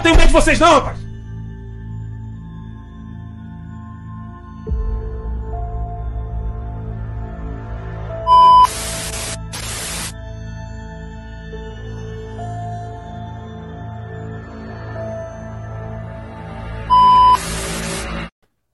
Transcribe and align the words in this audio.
Não 0.00 0.02
tenho 0.02 0.16
medo 0.16 0.28
de 0.28 0.32
vocês, 0.32 0.58
não, 0.58 0.72
rapaz! 0.72 0.98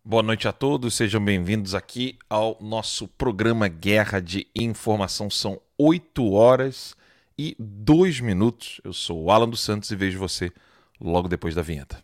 Boa 0.04 0.22
noite 0.22 0.46
a 0.46 0.52
todos, 0.52 0.94
sejam 0.94 1.22
bem-vindos 1.22 1.74
aqui 1.74 2.16
ao 2.30 2.56
nosso 2.60 3.08
programa 3.08 3.66
Guerra 3.66 4.20
de 4.20 4.46
Informação. 4.54 5.28
São 5.28 5.60
8 5.76 6.32
horas 6.32 6.94
e 7.36 7.56
2 7.58 8.20
minutos. 8.20 8.80
Eu 8.84 8.92
sou 8.92 9.24
o 9.24 9.30
Alan 9.32 9.48
dos 9.48 9.60
Santos 9.60 9.90
e 9.90 9.96
vejo 9.96 10.18
você 10.18 10.52
logo 11.00 11.28
depois 11.28 11.54
da 11.54 11.62
vinheta. 11.62 12.02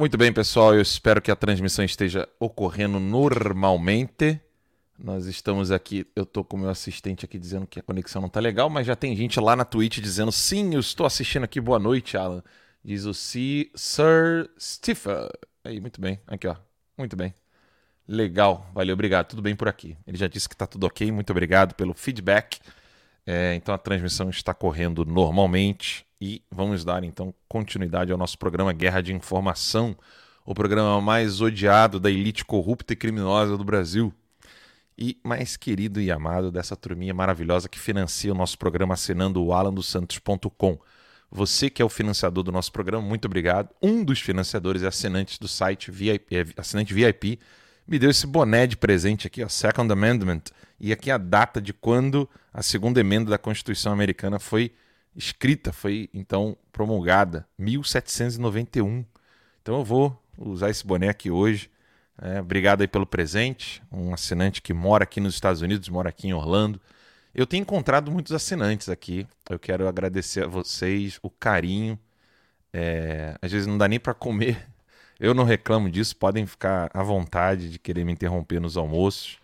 Muito 0.00 0.16
bem, 0.16 0.32
pessoal. 0.32 0.76
Eu 0.76 0.80
espero 0.80 1.20
que 1.20 1.28
a 1.28 1.34
transmissão 1.34 1.84
esteja 1.84 2.28
ocorrendo 2.38 3.00
normalmente. 3.00 4.40
Nós 4.96 5.26
estamos 5.26 5.72
aqui, 5.72 6.06
eu 6.14 6.22
estou 6.22 6.44
com 6.44 6.56
o 6.56 6.60
meu 6.60 6.70
assistente 6.70 7.24
aqui 7.24 7.36
dizendo 7.36 7.66
que 7.66 7.80
a 7.80 7.82
conexão 7.82 8.22
não 8.22 8.28
está 8.28 8.38
legal, 8.38 8.70
mas 8.70 8.86
já 8.86 8.94
tem 8.94 9.16
gente 9.16 9.40
lá 9.40 9.56
na 9.56 9.64
Twitch 9.64 9.98
dizendo 9.98 10.30
sim, 10.30 10.72
eu 10.72 10.78
estou 10.78 11.04
assistindo 11.04 11.42
aqui. 11.42 11.60
Boa 11.60 11.80
noite, 11.80 12.16
Alan. 12.16 12.44
Diz 12.84 13.06
o 13.06 13.12
C, 13.12 13.72
Sir 13.74 14.48
Stephen. 14.56 15.28
Aí, 15.64 15.80
muito 15.80 16.00
bem. 16.00 16.20
Aqui, 16.28 16.46
ó. 16.46 16.54
Muito 16.96 17.16
bem. 17.16 17.34
Legal. 18.06 18.70
Valeu, 18.72 18.94
obrigado. 18.94 19.26
Tudo 19.26 19.42
bem 19.42 19.56
por 19.56 19.66
aqui. 19.66 19.96
Ele 20.06 20.16
já 20.16 20.28
disse 20.28 20.48
que 20.48 20.54
está 20.54 20.66
tudo 20.68 20.86
ok. 20.86 21.10
Muito 21.10 21.30
obrigado 21.30 21.74
pelo 21.74 21.92
feedback. 21.92 22.60
É, 23.26 23.56
então 23.56 23.74
a 23.74 23.78
transmissão 23.78 24.30
está 24.30 24.54
correndo 24.54 25.04
normalmente. 25.04 26.06
E 26.20 26.42
vamos 26.50 26.84
dar 26.84 27.04
então 27.04 27.32
continuidade 27.48 28.10
ao 28.10 28.18
nosso 28.18 28.38
programa 28.38 28.72
Guerra 28.72 29.00
de 29.00 29.12
Informação, 29.12 29.96
o 30.44 30.52
programa 30.52 31.00
mais 31.00 31.40
odiado 31.40 32.00
da 32.00 32.10
elite 32.10 32.44
corrupta 32.44 32.92
e 32.92 32.96
criminosa 32.96 33.56
do 33.56 33.64
Brasil. 33.64 34.12
E 34.96 35.16
mais 35.22 35.56
querido 35.56 36.00
e 36.00 36.10
amado 36.10 36.50
dessa 36.50 36.74
turminha 36.74 37.14
maravilhosa 37.14 37.68
que 37.68 37.78
financia 37.78 38.32
o 38.32 38.34
nosso 38.34 38.58
programa 38.58 38.94
assinando 38.94 39.44
o 39.44 39.52
alandosantos.com. 39.52 40.78
Você 41.30 41.70
que 41.70 41.80
é 41.80 41.84
o 41.84 41.88
financiador 41.88 42.42
do 42.42 42.50
nosso 42.50 42.72
programa, 42.72 43.06
muito 43.06 43.26
obrigado. 43.26 43.68
Um 43.80 44.02
dos 44.02 44.20
financiadores 44.20 44.82
e 44.82 44.86
assinantes 44.86 45.38
do 45.38 45.46
site 45.46 45.90
VIP, 45.92 46.36
é, 46.36 46.44
assinante 46.56 46.92
VIP, 46.92 47.38
me 47.86 47.98
deu 47.98 48.10
esse 48.10 48.26
boné 48.26 48.66
de 48.66 48.76
presente 48.76 49.26
aqui, 49.26 49.44
ó, 49.44 49.48
Second 49.48 49.92
Amendment, 49.92 50.42
e 50.80 50.92
aqui 50.92 51.10
a 51.10 51.18
data 51.18 51.60
de 51.60 51.72
quando 51.72 52.28
a 52.52 52.62
segunda 52.62 52.98
emenda 53.00 53.30
da 53.30 53.38
Constituição 53.38 53.92
americana 53.92 54.38
foi 54.38 54.72
escrita, 55.14 55.72
foi 55.72 56.08
então 56.12 56.56
promulgada, 56.72 57.46
1791. 57.58 59.04
Então 59.62 59.78
eu 59.78 59.84
vou 59.84 60.22
usar 60.36 60.70
esse 60.70 60.86
boné 60.86 61.08
aqui 61.08 61.30
hoje. 61.30 61.70
É, 62.20 62.40
obrigado 62.40 62.80
aí 62.80 62.88
pelo 62.88 63.06
presente. 63.06 63.82
Um 63.92 64.12
assinante 64.12 64.60
que 64.62 64.72
mora 64.72 65.04
aqui 65.04 65.20
nos 65.20 65.34
Estados 65.34 65.62
Unidos, 65.62 65.88
mora 65.88 66.08
aqui 66.08 66.28
em 66.28 66.32
Orlando. 66.32 66.80
Eu 67.34 67.46
tenho 67.46 67.62
encontrado 67.62 68.10
muitos 68.10 68.32
assinantes 68.32 68.88
aqui. 68.88 69.26
Eu 69.48 69.58
quero 69.58 69.86
agradecer 69.86 70.44
a 70.44 70.48
vocês 70.48 71.18
o 71.22 71.30
carinho. 71.30 71.98
É, 72.72 73.36
às 73.40 73.52
vezes 73.52 73.66
não 73.66 73.78
dá 73.78 73.86
nem 73.86 74.00
para 74.00 74.14
comer. 74.14 74.66
Eu 75.20 75.34
não 75.34 75.44
reclamo 75.44 75.90
disso. 75.90 76.16
Podem 76.16 76.46
ficar 76.46 76.90
à 76.94 77.02
vontade 77.02 77.70
de 77.70 77.78
querer 77.78 78.04
me 78.04 78.12
interromper 78.12 78.60
nos 78.60 78.76
almoços. 78.76 79.38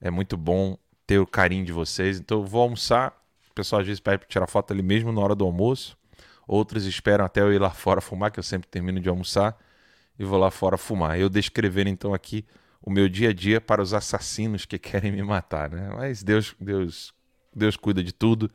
É 0.00 0.10
muito 0.10 0.36
bom 0.36 0.76
ter 1.06 1.18
o 1.18 1.26
carinho 1.26 1.64
de 1.64 1.72
vocês. 1.72 2.18
Então 2.18 2.40
eu 2.40 2.46
vou 2.46 2.62
almoçar 2.62 3.23
o 3.54 3.60
pessoal 3.62 3.80
às 3.80 3.86
vezes 3.86 4.00
pede 4.00 4.18
para 4.18 4.28
tirar 4.28 4.48
foto 4.48 4.72
ali 4.72 4.82
mesmo 4.82 5.12
na 5.12 5.20
hora 5.20 5.34
do 5.34 5.44
almoço. 5.44 5.96
Outros 6.46 6.84
esperam 6.86 7.24
até 7.24 7.40
eu 7.40 7.52
ir 7.52 7.60
lá 7.60 7.70
fora 7.70 8.00
fumar, 8.00 8.32
que 8.32 8.38
eu 8.38 8.42
sempre 8.42 8.68
termino 8.68 9.00
de 9.00 9.08
almoçar 9.08 9.56
e 10.18 10.24
vou 10.24 10.38
lá 10.38 10.50
fora 10.50 10.76
fumar. 10.76 11.18
Eu 11.18 11.28
descrever 11.28 11.86
então 11.86 12.12
aqui 12.12 12.44
o 12.82 12.90
meu 12.90 13.08
dia 13.08 13.30
a 13.30 13.32
dia 13.32 13.60
para 13.60 13.80
os 13.80 13.94
assassinos 13.94 14.66
que 14.66 14.76
querem 14.78 15.12
me 15.12 15.22
matar, 15.22 15.70
né? 15.70 15.88
Mas 15.94 16.22
Deus, 16.24 16.54
Deus, 16.60 17.14
Deus 17.54 17.76
cuida 17.76 18.02
de 18.02 18.12
tudo. 18.12 18.50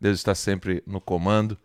Deus 0.00 0.16
está 0.18 0.34
sempre 0.34 0.80
no 0.86 1.00
comando. 1.00 1.58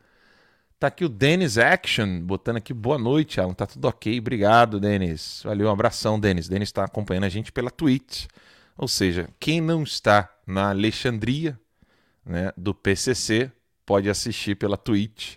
Tá 0.80 0.88
aqui 0.88 1.06
o 1.06 1.10
Dennis 1.10 1.60
Action, 1.60 2.22
botando 2.22 2.58
aqui 2.58 2.74
boa 2.74 2.98
noite, 2.98 3.40
Alan. 3.40 3.54
Tá 3.54 3.68
tudo 3.68 3.88
ok. 3.88 4.18
Obrigado, 4.18 4.80
Denis. 4.80 5.42
Valeu, 5.46 5.68
um 5.68 5.72
abração, 5.72 6.20
Denis. 6.20 6.50
Denis 6.50 6.70
está 6.70 6.84
acompanhando 6.84 7.26
a 7.26 7.30
gente 7.30 7.52
pela 7.52 7.70
Twitch. 7.70 8.26
Ou 8.76 8.88
seja, 8.88 9.30
quem 9.40 9.62
não 9.62 9.84
está 9.84 10.28
na 10.48 10.70
Alexandria, 10.70 11.60
né, 12.26 12.52
do 12.56 12.74
PCC 12.74 13.52
pode 13.86 14.10
assistir 14.10 14.56
pela 14.56 14.78
Twitch. 14.78 15.36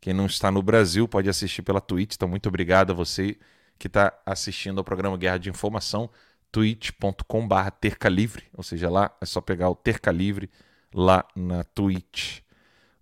Quem 0.00 0.14
não 0.14 0.26
está 0.26 0.50
no 0.50 0.62
Brasil 0.62 1.08
pode 1.08 1.28
assistir 1.28 1.62
pela 1.62 1.80
Twitch. 1.80 2.14
Então, 2.14 2.28
muito 2.28 2.48
obrigado 2.48 2.90
a 2.92 2.94
você 2.94 3.36
que 3.78 3.86
está 3.86 4.12
assistindo 4.26 4.78
ao 4.78 4.84
programa 4.84 5.16
Guerra 5.16 5.38
de 5.38 5.50
Informação, 5.50 6.10
twitch.com.br 6.50 7.70
tercalivre, 7.80 8.44
ou 8.54 8.62
seja, 8.62 8.90
lá 8.90 9.16
é 9.20 9.26
só 9.26 9.40
pegar 9.40 9.70
o 9.70 9.74
Terca 9.74 10.10
Livre 10.10 10.50
lá 10.92 11.24
na 11.36 11.62
Twitch. 11.62 12.40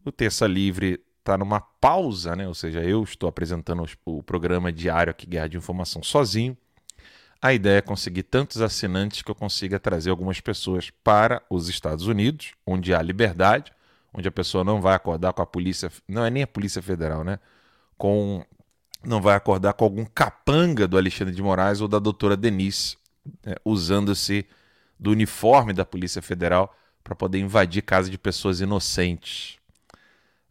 O 0.05 0.13
Terça 0.13 0.47
Livre 0.47 1.01
está 1.19 1.37
numa 1.37 1.61
pausa, 1.61 2.37
né? 2.37 2.47
ou 2.47 2.55
seja, 2.55 2.83
eu 2.83 3.03
estou 3.03 3.29
apresentando 3.29 3.85
o 4.05 4.23
programa 4.23 4.73
diário 4.73 5.11
aqui, 5.11 5.27
Guerra 5.27 5.49
de 5.49 5.57
Informação, 5.57 6.03
sozinho. 6.03 6.57
A 7.41 7.53
ideia 7.53 7.79
é 7.79 7.83
conseguir 7.83 8.25
tantos 8.25 8.61
assinantes 8.61 9.23
que 9.23 9.31
eu 9.31 9.35
consiga 9.35 9.79
trazer 9.79 10.11
algumas 10.11 10.41
pessoas 10.41 10.91
para 11.05 11.43
os 11.51 11.69
Estados 11.69 12.07
Unidos, 12.07 12.53
onde 12.67 12.95
há 12.95 13.03
liberdade, 13.03 13.73
onde 14.13 14.27
a 14.27 14.33
pessoa 14.33 14.65
não 14.65 14.81
vai 14.81 14.95
acordar 14.95 15.33
com 15.33 15.43
a 15.43 15.47
polícia, 15.47 15.91
não 16.09 16.25
é 16.25 16.31
nem 16.31 16.43
a 16.43 16.47
Polícia 16.47 16.83
Federal, 16.83 17.23
né? 17.23 17.39
com. 17.97 18.45
Não 19.05 19.21
vai 19.21 19.37
acordar 19.37 19.75
com 19.75 19.85
algum 19.85 20.05
capanga 20.05 20.89
do 20.89 20.99
Alexandre 20.99 21.33
de 21.33 21.41
Moraes 21.41 21.81
ou 21.81 21.87
da 21.87 21.99
doutora 21.99 22.37
Denise, 22.37 22.97
é, 23.45 23.55
usando-se 23.65 24.45
do 24.99 25.13
uniforme 25.13 25.73
da 25.73 25.85
Polícia 25.85 26.21
Federal 26.21 26.75
para 27.05 27.15
poder 27.15 27.39
invadir 27.39 27.83
casa 27.83 28.11
de 28.11 28.19
pessoas 28.19 28.61
inocentes. 28.61 29.59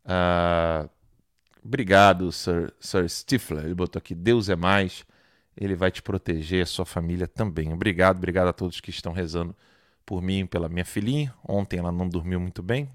Uh, 0.06 0.90
obrigado, 1.66 2.32
Sir, 2.32 2.72
Sir 2.80 3.10
Stifler. 3.10 3.66
Ele 3.66 3.76
botou 3.76 4.00
aqui: 4.00 4.16
Deus 4.16 4.48
é 4.48 4.56
mais. 4.56 5.06
Ele 5.58 5.76
vai 5.76 5.92
te 5.92 6.02
proteger, 6.02 6.64
a 6.64 6.66
sua 6.66 6.86
família 6.86 7.28
também. 7.28 7.72
Obrigado, 7.74 8.18
obrigado 8.18 8.48
a 8.48 8.54
todos 8.54 8.82
que 8.82 8.90
estão 8.90 9.14
rezando 9.14 9.56
por 10.06 10.22
mim 10.22 10.46
pela 10.46 10.70
minha 10.70 10.86
filhinha. 10.86 11.34
Ontem 11.48 11.80
ela 11.80 11.92
não 11.92 12.08
dormiu 12.08 12.40
muito 12.40 12.62
bem. 12.62 12.90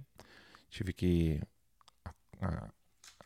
Tive 0.69 0.93
que 0.93 1.41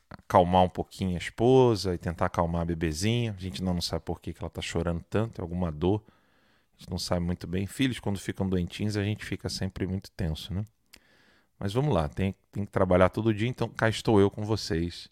acalmar 0.09 0.63
um 0.63 0.69
pouquinho 0.69 1.15
a 1.15 1.19
esposa 1.19 1.95
e 1.95 1.99
tentar 1.99 2.27
acalmar 2.27 2.63
a 2.63 2.65
bebezinha. 2.65 3.35
A 3.37 3.41
gente 3.41 3.63
não 3.63 3.81
sabe 3.81 4.05
por 4.05 4.21
que, 4.21 4.33
que 4.33 4.41
ela 4.41 4.49
está 4.49 4.63
chorando 4.63 5.05
tanto, 5.11 5.41
é 5.41 5.43
alguma 5.43 5.71
dor. 5.71 6.03
A 6.77 6.79
gente 6.79 6.91
não 6.91 6.99
sabe 6.99 7.21
muito 7.25 7.47
bem. 7.47 7.67
Filhos, 7.67 8.01
quando 8.01 8.19
ficam 8.19 8.49
doentinhos, 8.49 8.97
a 8.97 9.05
gente 9.05 9.25
fica 9.25 9.49
sempre 9.49 9.87
muito 9.87 10.11
tenso, 10.13 10.53
né? 10.53 10.65
Mas 11.59 11.73
vamos 11.73 11.95
lá, 11.95 12.09
tem, 12.09 12.35
tem 12.51 12.65
que 12.67 12.73
trabalhar 12.73 13.09
todo 13.11 13.33
dia, 13.33 13.49
então 13.49 13.69
cá 13.69 13.89
estou 13.89 14.21
eu 14.21 14.31
com 14.31 14.45
vocês. 14.45 15.09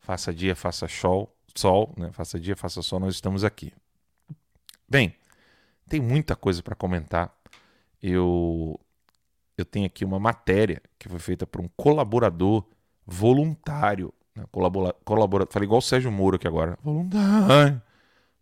Faça 0.00 0.32
dia, 0.32 0.54
faça 0.54 0.86
sol, 0.86 1.34
sol, 1.54 1.92
né? 1.96 2.10
Faça 2.12 2.38
dia, 2.38 2.56
faça 2.56 2.82
sol, 2.82 3.00
nós 3.00 3.14
estamos 3.14 3.44
aqui. 3.44 3.72
Bem, 4.88 5.14
tem 5.88 6.00
muita 6.00 6.36
coisa 6.36 6.62
para 6.62 6.74
comentar. 6.74 7.34
Eu 8.02 8.78
eu 9.56 9.64
tenho 9.64 9.86
aqui 9.86 10.04
uma 10.04 10.18
matéria 10.18 10.82
que 10.98 11.08
foi 11.08 11.18
feita 11.18 11.46
por 11.46 11.60
um 11.60 11.68
colaborador 11.76 12.64
voluntário, 13.06 14.12
né? 14.34 14.44
colabora, 14.50 14.94
colabora, 15.04 15.46
falei 15.50 15.66
igual 15.66 15.78
o 15.78 15.82
Sérgio 15.82 16.10
Moro 16.10 16.36
aqui 16.36 16.48
agora, 16.48 16.78
voluntário, 16.82 17.80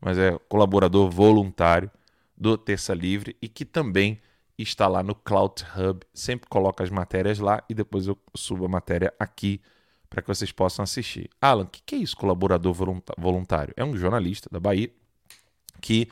mas 0.00 0.16
é 0.16 0.38
colaborador 0.48 1.10
voluntário 1.10 1.90
do 2.36 2.56
Terça 2.56 2.94
Livre 2.94 3.36
e 3.42 3.48
que 3.48 3.64
também 3.64 4.20
está 4.56 4.86
lá 4.86 5.02
no 5.02 5.14
Cloud 5.14 5.64
Hub. 5.76 6.00
Sempre 6.14 6.48
coloca 6.48 6.82
as 6.82 6.90
matérias 6.90 7.38
lá 7.38 7.62
e 7.68 7.74
depois 7.74 8.06
eu 8.06 8.16
subo 8.34 8.64
a 8.64 8.68
matéria 8.68 9.12
aqui 9.18 9.60
para 10.10 10.20
que 10.20 10.28
vocês 10.28 10.50
possam 10.50 10.82
assistir. 10.82 11.30
Alan, 11.40 11.62
o 11.62 11.66
que, 11.68 11.80
que 11.86 11.94
é 11.94 11.98
isso, 11.98 12.16
colaborador 12.16 12.74
voluntário? 13.16 13.72
É 13.76 13.84
um 13.84 13.96
jornalista 13.96 14.48
da 14.50 14.58
Bahia 14.58 14.90
que 15.80 16.08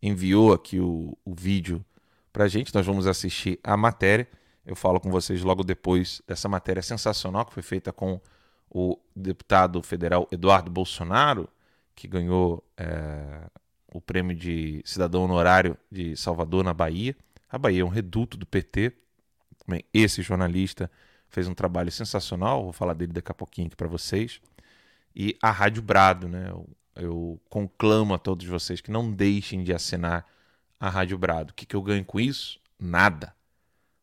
enviou 0.00 0.52
aqui 0.52 0.78
o, 0.78 1.18
o 1.24 1.34
vídeo 1.34 1.84
para 2.32 2.44
a 2.44 2.48
gente. 2.48 2.72
Nós 2.72 2.86
vamos 2.86 3.08
assistir 3.08 3.58
a 3.64 3.76
matéria. 3.76 4.28
Eu 4.64 4.76
falo 4.76 5.00
com 5.00 5.10
vocês 5.10 5.42
logo 5.42 5.64
depois 5.64 6.22
dessa 6.26 6.48
matéria 6.48 6.80
sensacional 6.80 7.44
que 7.44 7.52
foi 7.52 7.62
feita 7.62 7.92
com 7.92 8.20
o 8.70 8.96
deputado 9.16 9.82
federal 9.82 10.28
Eduardo 10.30 10.70
Bolsonaro, 10.70 11.48
que 11.94 12.06
ganhou 12.06 12.64
é, 12.76 13.50
o 13.92 14.00
prêmio 14.00 14.34
de 14.34 14.80
cidadão 14.84 15.24
honorário 15.24 15.76
de 15.90 16.16
Salvador, 16.16 16.62
na 16.62 16.72
Bahia. 16.72 17.16
A 17.48 17.58
Bahia 17.58 17.82
é 17.82 17.84
um 17.84 17.88
reduto 17.88 18.36
do 18.36 18.46
PT. 18.46 18.92
Esse 19.92 20.22
jornalista 20.22 20.90
fez 21.30 21.48
um 21.48 21.54
trabalho 21.54 21.90
sensacional, 21.90 22.64
vou 22.64 22.72
falar 22.72 22.94
dele 22.94 23.12
daqui 23.12 23.30
a 23.30 23.34
pouquinho 23.34 23.68
aqui 23.68 23.76
para 23.76 23.88
vocês. 23.88 24.40
E 25.14 25.36
a 25.42 25.50
Rádio 25.50 25.82
Brado, 25.82 26.28
né? 26.28 26.48
Eu, 26.50 26.68
eu, 26.96 27.40
conclamo 27.48 28.14
a 28.14 28.18
todos 28.18 28.46
vocês 28.46 28.80
que 28.80 28.90
não 28.90 29.10
deixem 29.10 29.62
de 29.62 29.72
assinar 29.72 30.26
a 30.78 30.88
Rádio 30.88 31.16
Brado. 31.18 31.50
O 31.50 31.54
que, 31.54 31.66
que 31.66 31.76
eu 31.76 31.82
ganho 31.82 32.04
com 32.04 32.20
isso? 32.20 32.60
Nada. 32.78 33.34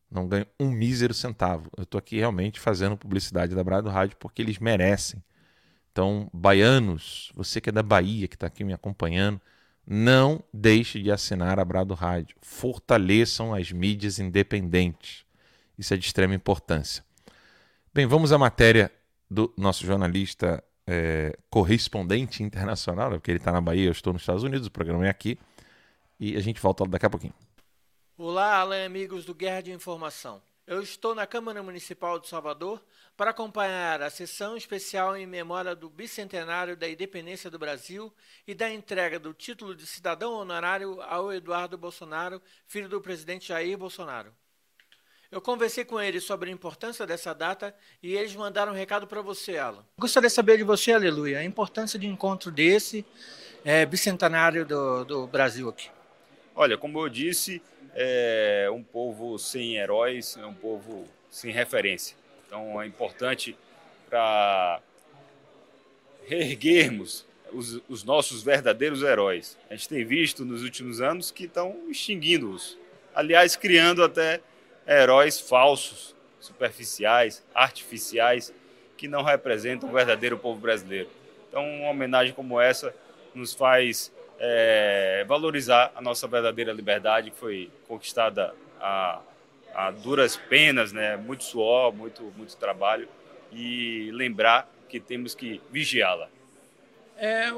Não 0.09 0.27
ganho 0.27 0.45
um 0.59 0.69
mísero 0.69 1.13
centavo. 1.13 1.69
Eu 1.77 1.83
estou 1.83 2.00
aqui 2.00 2.18
realmente 2.18 2.59
fazendo 2.59 2.97
publicidade 2.97 3.56
da 3.56 3.63
Brado 3.63 3.89
Rádio 3.89 4.18
porque 4.18 4.41
eles 4.41 4.57
merecem. 4.57 5.23
Então, 5.91 6.30
baianos, 6.33 7.31
você 7.33 7.59
que 7.59 7.69
é 7.69 7.71
da 7.71 7.83
Bahia, 7.83 8.27
que 8.27 8.35
está 8.35 8.47
aqui 8.47 8.63
me 8.63 8.73
acompanhando, 8.73 9.41
não 9.85 10.44
deixe 10.53 11.01
de 11.01 11.12
assinar 11.12 11.59
a 11.59 11.65
Brado 11.65 11.94
Rádio. 11.94 12.35
Fortaleçam 12.41 13.53
as 13.53 13.71
mídias 13.71 14.19
independentes. 14.19 15.25
Isso 15.77 15.94
é 15.94 15.97
de 15.97 16.06
extrema 16.06 16.35
importância. 16.35 17.06
Bem, 17.97 18.05
vamos 18.05 18.31
à 18.31 18.38
matéria 18.38 18.91
do 19.27 19.51
nosso 19.57 19.83
jornalista 19.83 20.63
é, 20.85 21.35
correspondente 21.49 22.44
internacional, 22.44 23.09
porque 23.09 23.31
ele 23.31 23.39
está 23.39 23.51
na 23.51 23.59
Bahia, 23.59 23.88
eu 23.88 23.91
estou 23.91 24.13
nos 24.13 24.21
Estados 24.21 24.44
Unidos, 24.44 24.67
o 24.67 24.71
programa 24.71 25.07
é 25.07 25.09
aqui. 25.09 25.35
E 26.19 26.38
a 26.38 26.39
gente 26.39 26.61
volta 26.61 26.85
daqui 26.85 27.07
a 27.07 27.09
pouquinho. 27.09 27.33
Olá, 28.15 28.57
Alan 28.57 28.85
amigos 28.85 29.25
do 29.25 29.33
Guerra 29.33 29.61
de 29.61 29.71
Informação. 29.71 30.44
Eu 30.67 30.79
estou 30.79 31.15
na 31.15 31.25
Câmara 31.25 31.63
Municipal 31.63 32.19
de 32.19 32.27
Salvador 32.27 32.85
para 33.17 33.31
acompanhar 33.31 33.99
a 34.03 34.11
sessão 34.11 34.55
especial 34.55 35.17
em 35.17 35.25
memória 35.25 35.75
do 35.75 35.89
bicentenário 35.89 36.77
da 36.77 36.88
independência 36.88 37.49
do 37.49 37.57
Brasil 37.57 38.13
e 38.45 38.53
da 38.53 38.71
entrega 38.71 39.17
do 39.17 39.33
título 39.33 39.73
de 39.75 39.88
cidadão 39.88 40.33
honorário 40.33 41.01
ao 41.01 41.33
Eduardo 41.33 41.79
Bolsonaro, 41.79 42.44
filho 42.67 42.89
do 42.89 43.01
presidente 43.01 43.47
Jair 43.47 43.75
Bolsonaro. 43.75 44.31
Eu 45.29 45.41
conversei 45.41 45.83
com 45.83 46.00
eles 46.00 46.24
sobre 46.24 46.50
a 46.50 46.53
importância 46.53 47.06
dessa 47.06 47.33
data 47.33 47.75
e 48.01 48.15
eles 48.15 48.33
mandaram 48.33 48.71
um 48.71 48.75
recado 48.75 49.06
para 49.06 49.21
você, 49.21 49.57
Alan. 49.57 49.83
Gostaria 49.97 50.29
de 50.29 50.33
saber 50.33 50.57
de 50.57 50.63
você, 50.63 50.94
Aleluia, 50.94 51.39
a 51.39 51.44
importância 51.44 52.00
de 52.00 52.07
um 52.07 52.13
encontro 52.13 52.50
desse 52.50 53.06
é, 53.65 53.85
bicentenário 53.85 54.65
do, 54.65 55.03
do 55.03 55.27
Brasil 55.27 55.68
aqui. 55.68 55.89
Olha, 56.56 56.77
como 56.77 57.00
eu 57.00 57.09
disse, 57.09 57.62
é 57.94 58.69
um 58.71 58.81
povo 58.81 59.38
sem 59.38 59.75
heróis, 59.75 60.38
é 60.38 60.45
um 60.45 60.53
povo 60.53 61.06
sem 61.30 61.51
referência. 61.51 62.15
Então 62.45 62.81
é 62.81 62.88
importante 62.88 63.57
para 64.09 64.80
reerguermos 66.25 67.25
os, 67.51 67.81
os, 67.89 68.03
nossos 68.06 68.44
verdadeiros 68.44 69.01
heróis. 69.01 69.57
A 69.69 69.75
gente 69.75 69.89
tem 69.89 70.06
visto 70.06 70.45
nos 70.45 70.63
últimos 70.63 71.01
anos 71.01 71.31
que 71.31 71.44
estão 71.44 71.89
extinguindo-os. 71.89 72.77
Aliás, 73.13 73.57
criando 73.57 74.03
até 74.03 74.41
heróis 74.87 75.39
falsos, 75.39 76.15
superficiais, 76.39 77.43
artificiais, 77.53 78.53
que 78.95 79.07
não 79.07 79.21
representam 79.21 79.89
o 79.89 79.91
verdadeiro 79.91 80.37
povo 80.37 80.59
brasileiro. 80.59 81.09
Então, 81.49 81.63
uma 81.63 81.89
homenagem 81.89 82.33
como 82.33 82.59
essa 82.59 82.93
nos 83.35 83.53
faz 83.53 84.11
é, 84.39 85.25
valorizar 85.27 85.91
a 85.95 86.01
nossa 86.01 86.27
verdadeira 86.27 86.71
liberdade, 86.71 87.31
que 87.31 87.37
foi 87.37 87.69
conquistada 87.87 88.53
a, 88.79 89.19
a 89.73 89.91
duras 89.91 90.35
penas, 90.35 90.91
né? 90.91 91.17
muito 91.17 91.44
suor, 91.44 91.94
muito, 91.94 92.23
muito 92.35 92.56
trabalho, 92.56 93.07
e 93.51 94.09
lembrar 94.13 94.69
que 94.89 94.99
temos 94.99 95.35
que 95.35 95.61
vigiá-la. 95.71 96.29
É, 97.19 97.49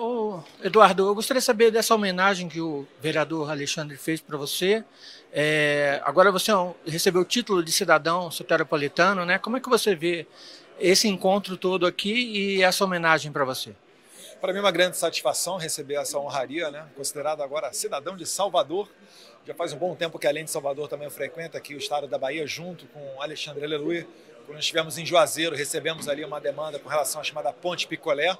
Eduardo, 0.63 1.07
eu 1.07 1.15
gostaria 1.15 1.41
de 1.41 1.45
saber 1.45 1.69
dessa 1.69 1.93
homenagem 1.93 2.47
que 2.47 2.61
o 2.61 2.87
vereador 3.01 3.51
Alexandre 3.51 3.97
fez 3.97 4.21
para 4.21 4.37
você. 4.37 4.85
É, 5.31 6.01
agora 6.03 6.31
você 6.31 6.51
recebeu 6.85 7.21
o 7.21 7.25
título 7.25 7.63
de 7.63 7.71
cidadão 7.71 8.31
soteropolitano, 8.31 9.25
né? 9.25 9.37
Como 9.37 9.57
é 9.57 9.59
que 9.59 9.69
você 9.69 9.95
vê 9.95 10.25
esse 10.79 11.07
encontro 11.07 11.55
todo 11.57 11.85
aqui 11.85 12.13
e 12.13 12.63
essa 12.63 12.83
homenagem 12.83 13.31
para 13.31 13.45
você? 13.45 13.75
Para 14.41 14.53
mim 14.53 14.59
é 14.59 14.61
uma 14.61 14.71
grande 14.71 14.97
satisfação 14.97 15.57
receber 15.57 15.95
essa 15.95 16.17
honraria, 16.17 16.71
né? 16.71 16.87
Considerado 16.95 17.43
agora 17.43 17.71
cidadão 17.73 18.15
de 18.15 18.25
Salvador. 18.25 18.89
Já 19.45 19.53
faz 19.53 19.73
um 19.73 19.77
bom 19.77 19.95
tempo 19.95 20.17
que 20.17 20.27
além 20.27 20.45
de 20.45 20.51
Salvador 20.51 20.87
também 20.87 21.05
eu 21.05 21.11
frequento 21.11 21.57
aqui 21.57 21.75
o 21.75 21.77
estado 21.77 22.07
da 22.07 22.17
Bahia 22.17 22.47
junto 22.47 22.85
com 22.87 23.21
Alexandre 23.21 23.63
Aleluia. 23.63 24.07
Quando 24.45 24.59
estivemos 24.59 24.97
em 24.97 25.05
Juazeiro, 25.05 25.55
recebemos 25.55 26.07
ali 26.07 26.25
uma 26.25 26.39
demanda 26.39 26.79
com 26.79 26.89
relação 26.89 27.21
à 27.21 27.23
chamada 27.23 27.53
Ponte 27.53 27.85
Picolé 27.85 28.35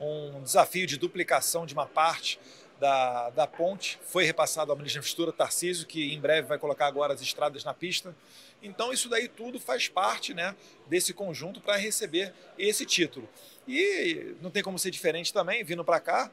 um 0.00 0.42
desafio 0.42 0.86
de 0.86 0.96
duplicação 0.96 1.66
de 1.66 1.74
uma 1.74 1.86
parte 1.86 2.38
da, 2.78 3.30
da 3.30 3.46
ponte. 3.46 3.98
Foi 4.06 4.24
repassado 4.24 4.70
ao 4.70 4.76
ministro 4.76 4.98
da 4.98 5.00
Infraestrutura, 5.00 5.32
Tarcísio, 5.32 5.86
que 5.86 6.12
em 6.12 6.20
breve 6.20 6.48
vai 6.48 6.58
colocar 6.58 6.86
agora 6.86 7.14
as 7.14 7.20
estradas 7.20 7.64
na 7.64 7.74
pista. 7.74 8.14
Então, 8.62 8.92
isso 8.92 9.08
daí 9.08 9.28
tudo 9.28 9.60
faz 9.60 9.88
parte 9.88 10.34
né, 10.34 10.54
desse 10.86 11.12
conjunto 11.12 11.60
para 11.60 11.76
receber 11.76 12.32
esse 12.58 12.84
título. 12.84 13.28
E 13.66 14.34
não 14.40 14.50
tem 14.50 14.62
como 14.62 14.78
ser 14.78 14.90
diferente 14.90 15.32
também, 15.32 15.62
vindo 15.64 15.84
para 15.84 16.00
cá, 16.00 16.30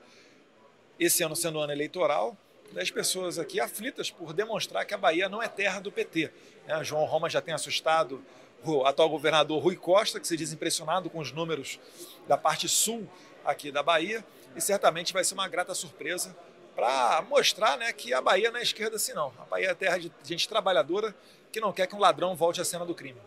esse 0.99 1.23
ano 1.23 1.35
sendo 1.35 1.59
ano 1.59 1.73
eleitoral, 1.73 2.37
das 2.71 2.89
pessoas 2.89 3.37
aqui 3.37 3.59
aflitas 3.59 4.09
por 4.09 4.33
demonstrar 4.33 4.85
que 4.85 4.93
a 4.93 4.97
Bahia 4.97 5.29
não 5.29 5.41
é 5.41 5.47
terra 5.47 5.79
do 5.79 5.91
PT. 5.91 6.31
Né? 6.67 6.83
João 6.83 7.05
Roma 7.05 7.29
já 7.29 7.41
tem 7.41 7.53
assustado 7.53 8.23
o 8.63 8.85
atual 8.85 9.09
governador 9.09 9.61
Rui 9.61 9.75
Costa, 9.75 10.19
que 10.19 10.27
se 10.27 10.37
diz 10.37 10.53
impressionado 10.53 11.09
com 11.09 11.19
os 11.19 11.31
números 11.31 11.79
da 12.27 12.37
parte 12.37 12.67
sul 12.67 13.07
aqui 13.43 13.71
da 13.71 13.83
Bahia 13.83 14.25
e 14.55 14.61
certamente 14.61 15.13
vai 15.13 15.23
ser 15.23 15.33
uma 15.33 15.47
grata 15.47 15.73
surpresa 15.73 16.35
para 16.75 17.23
mostrar 17.29 17.77
né, 17.77 17.91
que 17.93 18.13
a 18.13 18.21
Bahia 18.21 18.51
não 18.51 18.59
é 18.59 18.63
esquerda 18.63 18.95
assim 18.95 19.13
não. 19.13 19.31
A 19.39 19.45
Bahia 19.45 19.69
é 19.69 19.73
terra 19.75 19.97
de 19.97 20.11
gente 20.23 20.47
trabalhadora 20.47 21.15
que 21.51 21.59
não 21.59 21.71
quer 21.71 21.87
que 21.87 21.95
um 21.95 21.99
ladrão 21.99 22.35
volte 22.35 22.59
à 22.59 22.65
cena 22.65 22.85
do 22.85 22.95
crime. 22.95 23.19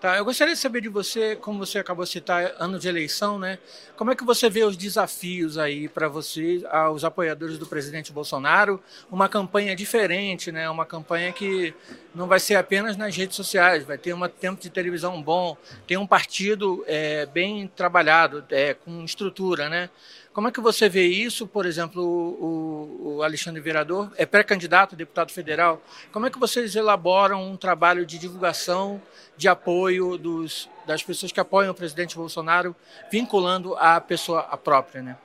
Tá, 0.00 0.16
eu 0.16 0.24
gostaria 0.24 0.54
de 0.54 0.60
saber 0.60 0.80
de 0.80 0.88
você, 0.88 1.34
como 1.34 1.58
você 1.58 1.80
acabou 1.80 2.04
de 2.04 2.12
citar, 2.12 2.54
ano 2.60 2.78
de 2.78 2.86
eleição, 2.86 3.36
né? 3.36 3.58
Como 3.96 4.12
é 4.12 4.14
que 4.14 4.22
você 4.22 4.48
vê 4.48 4.62
os 4.62 4.76
desafios 4.76 5.58
aí 5.58 5.88
para 5.88 6.06
você, 6.06 6.64
aos 6.70 7.02
apoiadores 7.02 7.58
do 7.58 7.66
presidente 7.66 8.12
Bolsonaro? 8.12 8.80
Uma 9.10 9.28
campanha 9.28 9.74
diferente, 9.74 10.52
né? 10.52 10.70
Uma 10.70 10.86
campanha 10.86 11.32
que 11.32 11.74
não 12.14 12.28
vai 12.28 12.38
ser 12.38 12.54
apenas 12.54 12.96
nas 12.96 13.16
redes 13.16 13.34
sociais, 13.34 13.82
vai 13.82 13.98
ter 13.98 14.14
um 14.14 14.28
tempo 14.28 14.62
de 14.62 14.70
televisão 14.70 15.20
bom, 15.20 15.56
tem 15.84 15.96
um 15.96 16.06
partido 16.06 16.84
é, 16.86 17.26
bem 17.26 17.66
trabalhado, 17.66 18.44
é, 18.50 18.74
com 18.74 19.02
estrutura, 19.02 19.68
né? 19.68 19.90
Como 20.38 20.46
é 20.46 20.52
que 20.52 20.60
você 20.60 20.88
vê 20.88 21.04
isso, 21.04 21.48
por 21.48 21.66
exemplo, 21.66 22.00
o, 22.00 23.16
o 23.16 23.22
Alexandre 23.24 23.60
Vereador 23.60 24.12
é 24.16 24.24
pré-candidato 24.24 24.94
a 24.94 24.96
deputado 24.96 25.32
federal. 25.32 25.82
Como 26.12 26.26
é 26.26 26.30
que 26.30 26.38
vocês 26.38 26.76
elaboram 26.76 27.42
um 27.42 27.56
trabalho 27.56 28.06
de 28.06 28.20
divulgação, 28.20 29.02
de 29.36 29.48
apoio 29.48 30.16
dos, 30.16 30.70
das 30.86 31.02
pessoas 31.02 31.32
que 31.32 31.40
apoiam 31.40 31.72
o 31.72 31.74
presidente 31.74 32.14
Bolsonaro, 32.14 32.76
vinculando 33.10 33.74
a 33.78 34.00
pessoa 34.00 34.42
a 34.42 34.56
própria, 34.56 35.02
né? 35.02 35.18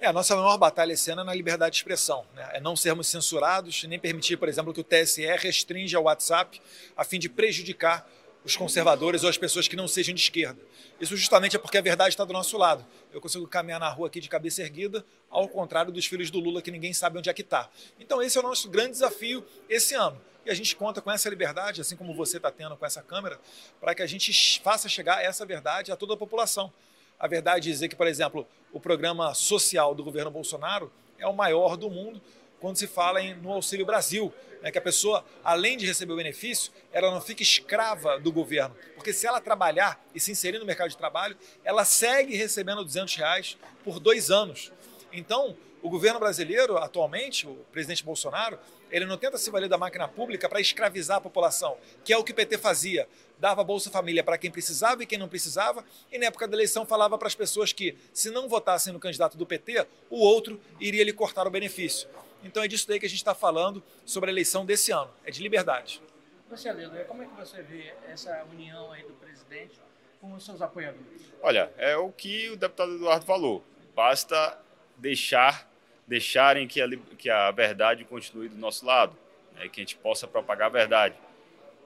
É, 0.00 0.06
a 0.06 0.12
nossa 0.14 0.34
maior 0.34 0.56
batalha 0.56 0.94
esse 0.94 1.10
ano 1.10 1.20
é 1.20 1.24
na 1.24 1.34
liberdade 1.34 1.72
de 1.72 1.76
expressão. 1.76 2.24
Né? 2.34 2.48
É 2.54 2.58
não 2.58 2.74
sermos 2.74 3.08
censurados, 3.08 3.84
nem 3.84 3.98
permitir, 3.98 4.38
por 4.38 4.48
exemplo, 4.48 4.72
que 4.72 4.80
o 4.80 4.84
TSE 4.84 5.26
restrinja 5.36 6.00
o 6.00 6.04
WhatsApp 6.04 6.62
a 6.96 7.04
fim 7.04 7.18
de 7.18 7.28
prejudicar 7.28 8.08
os 8.46 8.54
conservadores 8.54 9.24
ou 9.24 9.28
as 9.28 9.36
pessoas 9.36 9.66
que 9.66 9.74
não 9.74 9.88
sejam 9.88 10.14
de 10.14 10.20
esquerda. 10.20 10.60
Isso 11.00 11.16
justamente 11.16 11.56
é 11.56 11.58
porque 11.58 11.76
a 11.76 11.82
verdade 11.82 12.10
está 12.10 12.24
do 12.24 12.32
nosso 12.32 12.56
lado. 12.56 12.86
Eu 13.12 13.20
consigo 13.20 13.44
caminhar 13.48 13.80
na 13.80 13.88
rua 13.88 14.06
aqui 14.06 14.20
de 14.20 14.28
cabeça 14.28 14.62
erguida, 14.62 15.04
ao 15.28 15.48
contrário 15.48 15.90
dos 15.90 16.06
filhos 16.06 16.30
do 16.30 16.38
Lula, 16.38 16.62
que 16.62 16.70
ninguém 16.70 16.92
sabe 16.92 17.18
onde 17.18 17.28
é 17.28 17.34
que 17.34 17.42
está. 17.42 17.68
Então 17.98 18.22
esse 18.22 18.38
é 18.38 18.40
o 18.40 18.44
nosso 18.44 18.70
grande 18.70 18.92
desafio 18.92 19.44
esse 19.68 19.94
ano. 19.94 20.16
E 20.44 20.50
a 20.50 20.54
gente 20.54 20.76
conta 20.76 21.02
com 21.02 21.10
essa 21.10 21.28
liberdade, 21.28 21.80
assim 21.80 21.96
como 21.96 22.14
você 22.14 22.36
está 22.36 22.52
tendo 22.52 22.76
com 22.76 22.86
essa 22.86 23.02
câmera, 23.02 23.40
para 23.80 23.96
que 23.96 24.02
a 24.02 24.06
gente 24.06 24.60
faça 24.60 24.88
chegar 24.88 25.24
essa 25.24 25.44
verdade 25.44 25.90
a 25.90 25.96
toda 25.96 26.14
a 26.14 26.16
população. 26.16 26.72
A 27.18 27.26
verdade 27.26 27.68
é 27.68 27.72
dizer 27.72 27.88
que, 27.88 27.96
por 27.96 28.06
exemplo, 28.06 28.46
o 28.72 28.78
programa 28.78 29.34
social 29.34 29.92
do 29.92 30.04
governo 30.04 30.30
Bolsonaro 30.30 30.92
é 31.18 31.26
o 31.26 31.32
maior 31.32 31.76
do 31.76 31.90
mundo 31.90 32.22
quando 32.60 32.76
se 32.76 32.86
fala 32.86 33.20
em, 33.20 33.34
no 33.34 33.52
Auxílio 33.52 33.86
Brasil, 33.86 34.32
né, 34.62 34.70
que 34.70 34.78
a 34.78 34.82
pessoa, 34.82 35.24
além 35.44 35.76
de 35.76 35.86
receber 35.86 36.12
o 36.12 36.16
benefício, 36.16 36.72
ela 36.92 37.10
não 37.10 37.20
fica 37.20 37.42
escrava 37.42 38.18
do 38.18 38.32
governo. 38.32 38.74
Porque 38.94 39.12
se 39.12 39.26
ela 39.26 39.40
trabalhar 39.40 40.04
e 40.14 40.20
se 40.20 40.32
inserir 40.32 40.58
no 40.58 40.64
mercado 40.64 40.88
de 40.88 40.96
trabalho, 40.96 41.36
ela 41.64 41.84
segue 41.84 42.34
recebendo 42.34 42.84
200 42.84 43.14
reais 43.16 43.58
por 43.84 44.00
dois 44.00 44.30
anos. 44.30 44.72
Então, 45.12 45.56
o 45.82 45.88
governo 45.88 46.18
brasileiro, 46.18 46.78
atualmente, 46.78 47.46
o 47.46 47.54
presidente 47.70 48.02
Bolsonaro, 48.02 48.58
ele 48.90 49.04
não 49.04 49.16
tenta 49.16 49.38
se 49.38 49.50
valer 49.50 49.68
da 49.68 49.78
máquina 49.78 50.08
pública 50.08 50.48
para 50.48 50.60
escravizar 50.60 51.18
a 51.18 51.20
população, 51.20 51.76
que 52.04 52.12
é 52.12 52.16
o 52.16 52.24
que 52.24 52.32
o 52.32 52.34
PT 52.34 52.58
fazia. 52.58 53.08
Dava 53.38 53.62
Bolsa 53.62 53.90
Família 53.90 54.24
para 54.24 54.38
quem 54.38 54.50
precisava 54.50 55.02
e 55.02 55.06
quem 55.06 55.18
não 55.18 55.28
precisava, 55.28 55.84
e 56.10 56.18
na 56.18 56.26
época 56.26 56.48
da 56.48 56.56
eleição 56.56 56.86
falava 56.86 57.18
para 57.18 57.28
as 57.28 57.34
pessoas 57.34 57.72
que, 57.72 57.96
se 58.12 58.30
não 58.30 58.48
votassem 58.48 58.92
no 58.92 58.98
candidato 58.98 59.36
do 59.36 59.46
PT, 59.46 59.86
o 60.10 60.18
outro 60.18 60.60
iria 60.80 61.04
lhe 61.04 61.12
cortar 61.12 61.46
o 61.46 61.50
benefício. 61.50 62.08
Então 62.42 62.62
é 62.62 62.68
disso 62.68 62.86
daí 62.88 63.00
que 63.00 63.06
a 63.06 63.08
gente 63.08 63.18
está 63.18 63.34
falando 63.34 63.82
sobre 64.04 64.30
a 64.30 64.32
eleição 64.32 64.64
desse 64.64 64.92
ano, 64.92 65.10
é 65.24 65.30
de 65.30 65.42
liberdade. 65.42 66.00
Você, 66.48 66.68
Aleluia, 66.68 67.04
como 67.04 67.22
é 67.22 67.26
que 67.26 67.34
você 67.34 67.62
vê 67.62 67.92
essa 68.08 68.44
união 68.52 68.92
aí 68.92 69.02
do 69.02 69.14
presidente 69.14 69.80
com 70.20 70.32
os 70.32 70.44
seus 70.44 70.62
apoiadores? 70.62 71.32
Olha, 71.42 71.72
é 71.76 71.96
o 71.96 72.12
que 72.12 72.50
o 72.50 72.56
deputado 72.56 72.94
Eduardo 72.94 73.26
falou. 73.26 73.64
Basta 73.94 74.58
deixar 74.96 75.68
deixarem 76.06 76.68
que 76.68 76.80
a, 76.80 76.88
que 77.18 77.28
a 77.28 77.50
verdade 77.50 78.04
continue 78.04 78.48
do 78.48 78.56
nosso 78.56 78.86
lado, 78.86 79.16
né, 79.54 79.68
que 79.68 79.80
a 79.80 79.82
gente 79.82 79.96
possa 79.96 80.26
propagar 80.26 80.68
a 80.68 80.70
verdade. 80.70 81.16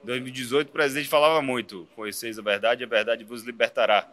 Em 0.03 0.05
2018, 0.05 0.69
o 0.69 0.71
presidente 0.71 1.09
falava 1.09 1.41
muito: 1.41 1.87
conheceis 1.95 2.37
a 2.37 2.41
verdade, 2.41 2.83
a 2.83 2.87
verdade 2.87 3.23
vos 3.23 3.43
libertará. 3.43 4.07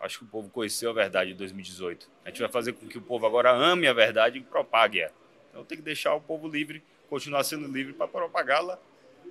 Acho 0.00 0.18
que 0.18 0.24
o 0.24 0.28
povo 0.28 0.48
conheceu 0.48 0.90
a 0.90 0.92
verdade 0.92 1.32
em 1.32 1.34
2018. 1.34 2.08
A 2.24 2.28
gente 2.28 2.40
vai 2.40 2.48
fazer 2.48 2.72
com 2.72 2.86
que 2.86 2.98
o 2.98 3.02
povo 3.02 3.26
agora 3.26 3.50
ame 3.50 3.88
a 3.88 3.92
verdade 3.92 4.38
e 4.38 4.40
propague-a. 4.40 5.10
Então 5.50 5.64
tem 5.64 5.76
que 5.76 5.82
deixar 5.82 6.14
o 6.14 6.20
povo 6.20 6.46
livre, 6.46 6.82
continuar 7.08 7.42
sendo 7.42 7.66
livre 7.66 7.92
para 7.92 8.06
propagá-la. 8.06 8.78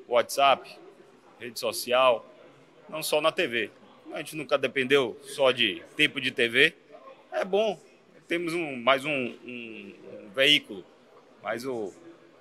WhatsApp, 0.07 0.77
rede 1.39 1.59
social, 1.59 2.25
não 2.89 3.01
só 3.01 3.21
na 3.21 3.31
TV. 3.31 3.69
A 4.12 4.17
gente 4.17 4.36
nunca 4.36 4.57
dependeu 4.57 5.17
só 5.24 5.51
de 5.51 5.83
tempo 5.95 6.19
de 6.19 6.31
TV. 6.31 6.74
É 7.31 7.45
bom. 7.45 7.79
Temos 8.27 8.53
um, 8.53 8.75
mais 8.75 9.05
um, 9.05 9.12
um, 9.12 9.95
um 10.25 10.29
veículo. 10.33 10.83
Mas 11.41 11.65
o, 11.65 11.93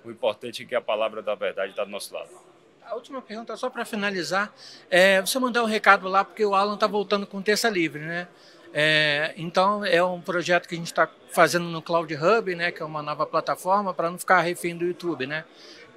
o 0.03 0.11
importante 0.11 0.63
é 0.63 0.65
que 0.65 0.75
a 0.75 0.81
palavra 0.81 1.21
da 1.21 1.35
verdade 1.35 1.71
está 1.71 1.83
do 1.83 1.91
nosso 1.91 2.13
lado. 2.13 2.46
A 2.89 2.95
última 2.95 3.21
pergunta, 3.21 3.57
só 3.57 3.69
para 3.69 3.83
finalizar. 3.83 4.53
É, 4.89 5.19
você 5.19 5.37
mandar 5.39 5.61
um 5.61 5.65
recado 5.65 6.07
lá, 6.07 6.23
porque 6.23 6.45
o 6.45 6.55
Alan 6.55 6.75
está 6.75 6.87
voltando 6.87 7.27
com 7.27 7.41
terça 7.41 7.67
livre, 7.67 7.99
né? 7.99 8.29
É, 8.73 9.33
então, 9.35 9.83
é 9.83 10.01
um 10.01 10.21
projeto 10.21 10.69
que 10.69 10.75
a 10.75 10.77
gente 10.77 10.87
está 10.87 11.09
fazendo 11.33 11.65
no 11.65 11.81
Cloud 11.81 12.13
Hub, 12.15 12.55
né, 12.55 12.71
que 12.71 12.81
é 12.81 12.85
uma 12.85 13.01
nova 13.01 13.25
plataforma, 13.25 13.93
para 13.93 14.09
não 14.09 14.17
ficar 14.17 14.39
refém 14.39 14.75
do 14.77 14.85
YouTube. 14.85 15.27
Né? 15.27 15.43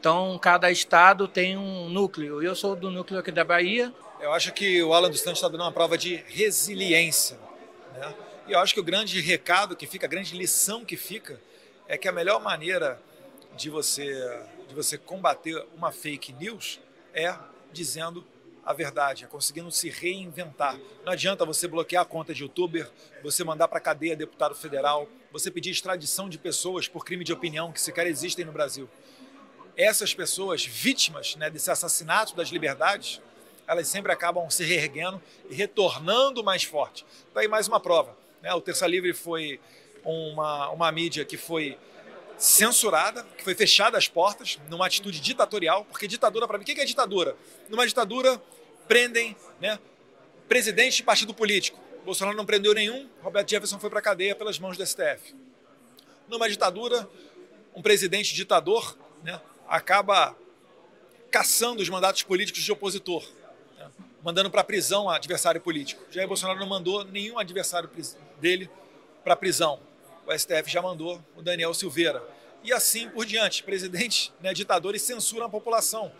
Então, 0.01 0.37
cada 0.43 0.69
estado 0.69 1.29
tem 1.29 1.57
um 1.57 1.89
núcleo. 1.89 2.43
Eu 2.43 2.57
sou 2.57 2.75
do 2.75 2.91
núcleo 2.91 3.21
aqui 3.21 3.31
da 3.31 3.45
Bahia. 3.45 3.93
Eu 4.21 4.33
acho 4.33 4.53
que 4.53 4.83
o 4.83 4.93
Alan 4.93 5.11
dos 5.11 5.21
Santos 5.21 5.39
está 5.39 5.49
dando 5.49 5.63
uma 5.63 5.73
prova 5.73 5.97
de 5.97 6.17
resiliência. 6.27 7.39
Né? 7.95 8.15
E 8.49 8.53
eu 8.53 8.59
acho 8.59 8.75
que 8.75 8.81
o 8.81 8.85
grande 8.85 9.21
recado 9.21 9.77
que 9.77 9.87
fica, 9.87 10.07
a 10.07 10.09
grande 10.09 10.37
lição 10.37 10.85
que 10.85 10.97
fica, 10.97 11.41
é 11.87 11.97
que 11.97 12.09
a 12.09 12.13
melhor 12.13 12.41
maneira 12.41 13.01
de 13.57 13.71
você, 13.71 14.43
de 14.71 14.77
você 14.77 14.97
combater 14.97 15.67
uma 15.75 15.91
fake 15.91 16.33
news 16.33 16.81
é 17.13 17.35
dizendo 17.73 18.25
a 18.65 18.73
verdade, 18.73 19.25
é 19.25 19.27
conseguindo 19.27 19.71
se 19.73 19.91
reinventar. 19.91 20.79
Não 21.05 21.13
adianta 21.13 21.45
você 21.45 21.67
bloquear 21.67 22.03
a 22.03 22.07
conta 22.07 22.33
de 22.33 22.45
youtuber, 22.45 22.89
você 23.21 23.43
mandar 23.43 23.67
para 23.67 23.81
cadeia 23.81 24.15
deputado 24.15 24.55
federal, 24.55 25.09
você 25.33 25.51
pedir 25.51 25.71
extradição 25.71 26.29
de 26.29 26.39
pessoas 26.39 26.87
por 26.87 27.05
crime 27.05 27.25
de 27.25 27.33
opinião 27.33 27.73
que 27.73 27.81
sequer 27.81 28.07
existem 28.07 28.45
no 28.45 28.53
Brasil. 28.53 28.89
Essas 29.77 30.15
pessoas, 30.15 30.65
vítimas 30.65 31.35
né, 31.35 31.51
desse 31.51 31.71
assassinato 31.71 32.37
das 32.37 32.51
liberdades, 32.51 33.21
elas 33.67 33.89
sempre 33.89 34.13
acabam 34.13 34.49
se 34.51 34.63
reerguendo 34.63 35.21
e 35.49 35.55
retornando 35.55 36.45
mais 36.45 36.63
forte. 36.63 37.05
Daí 37.35 37.49
mais 37.49 37.67
uma 37.67 37.81
prova. 37.81 38.17
Né? 38.41 38.55
O 38.55 38.61
Terça 38.61 38.87
Livre 38.87 39.13
foi 39.15 39.59
uma, 40.05 40.69
uma 40.71 40.93
mídia 40.93 41.25
que 41.25 41.37
foi 41.37 41.77
censurada, 42.41 43.23
que 43.37 43.45
foi 43.45 43.55
fechada 43.55 43.99
as 43.99 44.09
portas, 44.09 44.59
numa 44.71 44.87
atitude 44.87 45.21
ditatorial, 45.21 45.85
porque 45.85 46.09
ditadura, 46.09 46.49
para 46.49 46.57
mim, 46.57 46.63
o 46.63 46.67
que 46.67 46.81
é 46.81 46.85
ditadura? 46.87 47.37
Numa 47.69 47.87
ditadura, 47.87 48.43
prendem 48.89 49.37
né, 49.61 49.79
presidente 50.49 50.97
de 50.97 51.03
partido 51.03 51.35
político. 51.35 51.79
Bolsonaro 52.03 52.35
não 52.35 52.47
prendeu 52.47 52.73
nenhum, 52.73 53.11
Roberto 53.23 53.51
Jefferson 53.51 53.79
foi 53.79 53.91
para 53.91 53.99
a 53.99 54.03
cadeia 54.03 54.35
pelas 54.35 54.59
mãos 54.59 54.79
do 54.79 54.87
STF. 54.87 55.37
Numa 56.29 56.49
ditadura, 56.49 57.07
um 57.75 57.83
presidente 57.83 58.35
ditador 58.35 58.97
né, 59.23 59.39
acaba 59.69 60.35
caçando 61.31 61.83
os 61.83 61.89
mandatos 61.91 62.23
políticos 62.23 62.63
de 62.63 62.73
opositor, 62.73 63.23
né, 63.79 63.91
mandando 64.25 64.51
para 64.51 64.63
a 64.63 64.65
prisão 64.65 65.11
adversário 65.11 65.61
político. 65.61 66.03
Jair 66.11 66.27
Bolsonaro 66.27 66.59
não 66.59 66.67
mandou 66.67 67.05
nenhum 67.05 67.39
adversário 67.39 67.91
dele 68.41 68.71
para 69.23 69.35
a 69.35 69.37
prisão 69.37 69.90
o 70.31 70.39
STF 70.39 70.71
já 70.71 70.81
mandou 70.81 71.23
o 71.37 71.43
Daniel 71.43 71.75
Silveira. 71.75 72.23
E 72.63 72.73
assim 72.73 73.09
por 73.09 73.25
diante. 73.25 73.63
Presidentes, 73.63 74.33
né, 74.41 74.53
ditadores 74.53 75.03
censuram 75.03 75.47
a 75.47 75.49
população. 75.49 76.13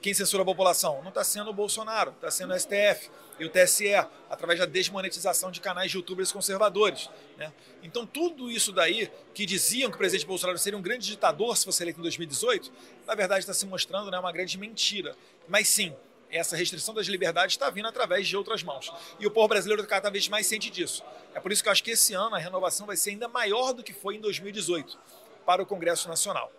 Quem 0.00 0.12
censura 0.14 0.42
a 0.42 0.46
população? 0.46 1.00
Não 1.02 1.08
está 1.08 1.24
sendo 1.24 1.50
o 1.50 1.52
Bolsonaro, 1.52 2.12
está 2.12 2.30
sendo 2.30 2.52
o 2.52 2.58
STF 2.58 3.10
e 3.38 3.44
o 3.44 3.50
TSE, 3.50 3.94
através 4.30 4.58
da 4.58 4.66
desmonetização 4.66 5.50
de 5.50 5.60
canais 5.60 5.90
de 5.90 5.96
youtubers 5.96 6.32
conservadores. 6.32 7.10
Né? 7.36 7.52
Então, 7.82 8.06
tudo 8.06 8.50
isso 8.50 8.72
daí, 8.72 9.10
que 9.34 9.44
diziam 9.44 9.90
que 9.90 9.96
o 9.96 9.98
presidente 9.98 10.26
Bolsonaro 10.26 10.58
seria 10.58 10.78
um 10.78 10.82
grande 10.82 11.06
ditador 11.06 11.56
se 11.56 11.64
fosse 11.64 11.82
eleito 11.82 11.98
em 11.98 12.02
2018, 12.02 12.72
na 13.06 13.14
verdade 13.14 13.40
está 13.40 13.52
se 13.52 13.66
mostrando 13.66 14.10
né, 14.10 14.18
uma 14.18 14.32
grande 14.32 14.56
mentira. 14.56 15.16
Mas 15.48 15.68
sim, 15.68 15.94
essa 16.36 16.56
restrição 16.56 16.94
das 16.94 17.06
liberdades 17.06 17.54
está 17.54 17.70
vindo 17.70 17.88
através 17.88 18.26
de 18.26 18.36
outras 18.36 18.62
mãos. 18.62 18.92
E 19.18 19.26
o 19.26 19.30
povo 19.30 19.48
brasileiro 19.48 19.82
está 19.82 19.96
cada 19.96 20.10
vez 20.10 20.28
mais 20.28 20.46
ciente 20.46 20.70
disso. 20.70 21.02
É 21.34 21.40
por 21.40 21.52
isso 21.52 21.62
que 21.62 21.68
eu 21.68 21.72
acho 21.72 21.82
que 21.82 21.90
esse 21.90 22.14
ano 22.14 22.34
a 22.34 22.38
renovação 22.38 22.86
vai 22.86 22.96
ser 22.96 23.10
ainda 23.10 23.28
maior 23.28 23.72
do 23.72 23.82
que 23.82 23.92
foi 23.92 24.16
em 24.16 24.20
2018 24.20 24.98
para 25.44 25.62
o 25.62 25.66
Congresso 25.66 26.08
Nacional. 26.08 26.52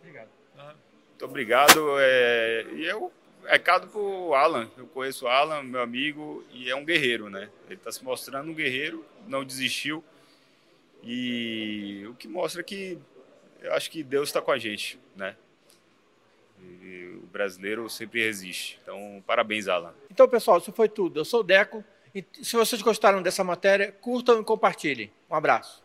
Obrigado. 0.00 0.28
Muito 0.56 1.24
obrigado. 1.24 1.96
É, 1.98 2.66
e 2.74 2.84
eu 2.84 3.12
recado 3.46 3.86
para 3.88 4.00
o 4.00 4.34
Alan. 4.34 4.68
Eu 4.76 4.86
conheço 4.86 5.26
o 5.26 5.28
Alan, 5.28 5.62
meu 5.62 5.80
amigo, 5.80 6.44
e 6.52 6.70
é 6.70 6.76
um 6.76 6.84
guerreiro, 6.84 7.30
né? 7.30 7.48
Ele 7.66 7.74
está 7.74 7.92
se 7.92 8.02
mostrando 8.04 8.50
um 8.50 8.54
guerreiro, 8.54 9.04
não 9.26 9.44
desistiu. 9.44 10.04
E 11.02 12.04
o 12.08 12.14
que 12.14 12.26
mostra 12.26 12.62
que 12.62 12.98
eu 13.60 13.72
acho 13.72 13.90
que 13.90 14.02
Deus 14.02 14.28
está 14.28 14.42
com 14.42 14.50
a 14.50 14.58
gente, 14.58 14.98
né? 15.16 15.36
E 16.82 17.20
o 17.22 17.26
brasileiro 17.26 17.88
sempre 17.88 18.24
resiste. 18.24 18.78
Então, 18.82 19.22
parabéns, 19.26 19.68
Alan. 19.68 19.92
Então, 20.10 20.28
pessoal, 20.28 20.58
isso 20.58 20.72
foi 20.72 20.88
tudo. 20.88 21.20
Eu 21.20 21.24
sou 21.24 21.40
o 21.40 21.44
Deco. 21.44 21.84
E 22.14 22.24
se 22.42 22.56
vocês 22.56 22.80
gostaram 22.80 23.22
dessa 23.22 23.42
matéria, 23.42 23.92
curtam 23.92 24.40
e 24.40 24.44
compartilhem. 24.44 25.10
Um 25.28 25.34
abraço. 25.34 25.82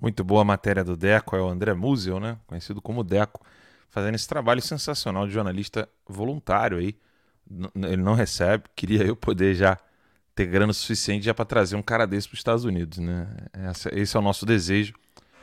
Muito 0.00 0.22
boa 0.22 0.42
a 0.42 0.44
matéria 0.44 0.84
do 0.84 0.96
Deco, 0.96 1.36
é 1.36 1.40
o 1.40 1.48
André 1.48 1.74
Musel, 1.74 2.20
né? 2.20 2.38
Conhecido 2.46 2.80
como 2.80 3.02
Deco, 3.02 3.40
fazendo 3.88 4.14
esse 4.14 4.28
trabalho 4.28 4.60
sensacional 4.60 5.26
de 5.26 5.32
jornalista 5.32 5.88
voluntário 6.06 6.78
aí 6.78 6.96
ele 7.74 8.02
não 8.02 8.14
recebe. 8.14 8.64
Queria 8.74 9.04
eu 9.04 9.16
poder 9.16 9.54
já 9.54 9.78
ter 10.34 10.46
grana 10.46 10.72
suficiente 10.72 11.24
já 11.24 11.34
para 11.34 11.44
trazer 11.44 11.76
um 11.76 11.82
cara 11.82 12.06
desse 12.06 12.28
para 12.28 12.34
os 12.34 12.40
Estados 12.40 12.64
Unidos, 12.64 12.98
né? 12.98 13.28
Esse 13.92 14.16
é 14.16 14.20
o 14.20 14.22
nosso 14.22 14.44
desejo. 14.44 14.94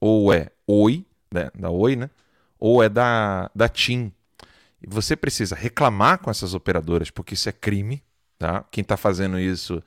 ou 0.00 0.32
é 0.32 0.50
oi, 0.66 1.04
né, 1.30 1.50
da 1.54 1.70
oi, 1.70 1.96
né? 1.96 2.08
Ou 2.58 2.82
é 2.82 2.88
da, 2.88 3.50
da 3.54 3.68
TIM. 3.68 4.12
E 4.82 4.86
você 4.86 5.14
precisa 5.14 5.54
reclamar 5.54 6.18
com 6.18 6.30
essas 6.30 6.54
operadoras, 6.54 7.10
porque 7.10 7.34
isso 7.34 7.48
é 7.48 7.52
crime. 7.52 8.02
Tá? 8.38 8.64
Quem 8.70 8.82
está 8.82 8.96
fazendo 8.96 9.38
isso 9.38 9.82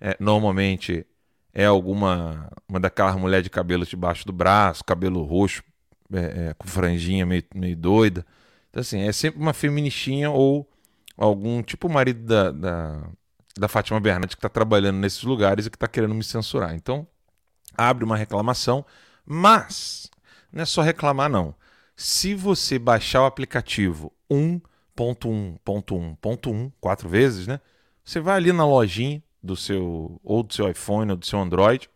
é, 0.00 0.16
normalmente 0.18 1.06
é 1.54 1.66
alguma 1.66 2.50
uma 2.68 2.80
daquelas 2.80 3.14
mulheres 3.16 3.44
de 3.44 3.50
cabelo 3.50 3.84
debaixo 3.84 4.26
do 4.26 4.32
braço, 4.32 4.84
cabelo 4.84 5.22
roxo, 5.22 5.62
é, 6.12 6.48
é, 6.48 6.54
com 6.54 6.66
franjinha 6.66 7.26
meio, 7.26 7.44
meio 7.54 7.76
doida. 7.76 8.26
Então, 8.70 8.80
assim, 8.80 9.00
é 9.00 9.12
sempre 9.12 9.40
uma 9.40 9.52
feministinha 9.52 10.30
ou 10.30 10.68
algum 11.16 11.62
tipo 11.62 11.88
marido 11.88 12.24
da, 12.24 12.50
da, 12.50 13.08
da 13.58 13.68
Fátima 13.68 14.00
Bernardes 14.00 14.34
que 14.34 14.38
está 14.38 14.48
trabalhando 14.48 14.96
nesses 14.96 15.22
lugares 15.22 15.66
e 15.66 15.70
que 15.70 15.76
está 15.76 15.86
querendo 15.86 16.14
me 16.14 16.24
censurar. 16.24 16.74
Então, 16.74 17.06
abre 17.76 18.04
uma 18.04 18.16
reclamação, 18.16 18.84
mas 19.24 20.10
não 20.50 20.62
é 20.62 20.66
só 20.66 20.82
reclamar, 20.82 21.28
não. 21.28 21.54
Se 21.94 22.34
você 22.34 22.78
baixar 22.78 23.22
o 23.22 23.26
aplicativo 23.26 24.10
1.1.1.1 24.30 26.72
quatro 26.80 27.06
vezes, 27.08 27.46
né? 27.46 27.60
Você 28.04 28.20
vai 28.20 28.36
ali 28.36 28.52
na 28.52 28.66
lojinha 28.66 29.22
do 29.42 29.56
seu 29.56 30.20
ou 30.22 30.42
do 30.42 30.54
seu 30.54 30.70
iPhone 30.70 31.10
ou 31.10 31.16
do 31.16 31.26
seu 31.26 31.40
Android, 31.40 31.88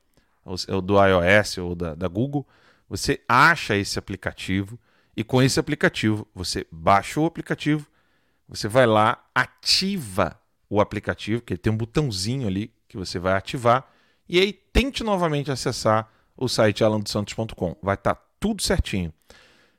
ou 0.44 0.80
do 0.80 0.94
iOS 1.04 1.58
ou 1.58 1.74
da, 1.74 1.94
da 1.94 2.08
Google, 2.08 2.46
você 2.88 3.20
acha 3.28 3.76
esse 3.76 3.98
aplicativo 3.98 4.78
e 5.16 5.24
com 5.24 5.42
esse 5.42 5.58
aplicativo 5.58 6.26
você 6.34 6.66
baixa 6.70 7.20
o 7.20 7.26
aplicativo, 7.26 7.86
você 8.48 8.68
vai 8.68 8.86
lá, 8.86 9.24
ativa 9.34 10.38
o 10.68 10.80
aplicativo, 10.80 11.42
que 11.42 11.56
tem 11.56 11.72
um 11.72 11.76
botãozinho 11.76 12.46
ali 12.46 12.72
que 12.88 12.96
você 12.96 13.18
vai 13.18 13.34
ativar, 13.34 13.88
e 14.28 14.38
aí 14.38 14.52
tente 14.52 15.02
novamente 15.02 15.50
acessar 15.50 16.10
o 16.36 16.48
site 16.48 16.84
alandosantos.com. 16.84 17.76
Vai 17.82 17.94
estar 17.94 18.14
tá 18.14 18.22
tudo 18.38 18.62
certinho. 18.62 19.12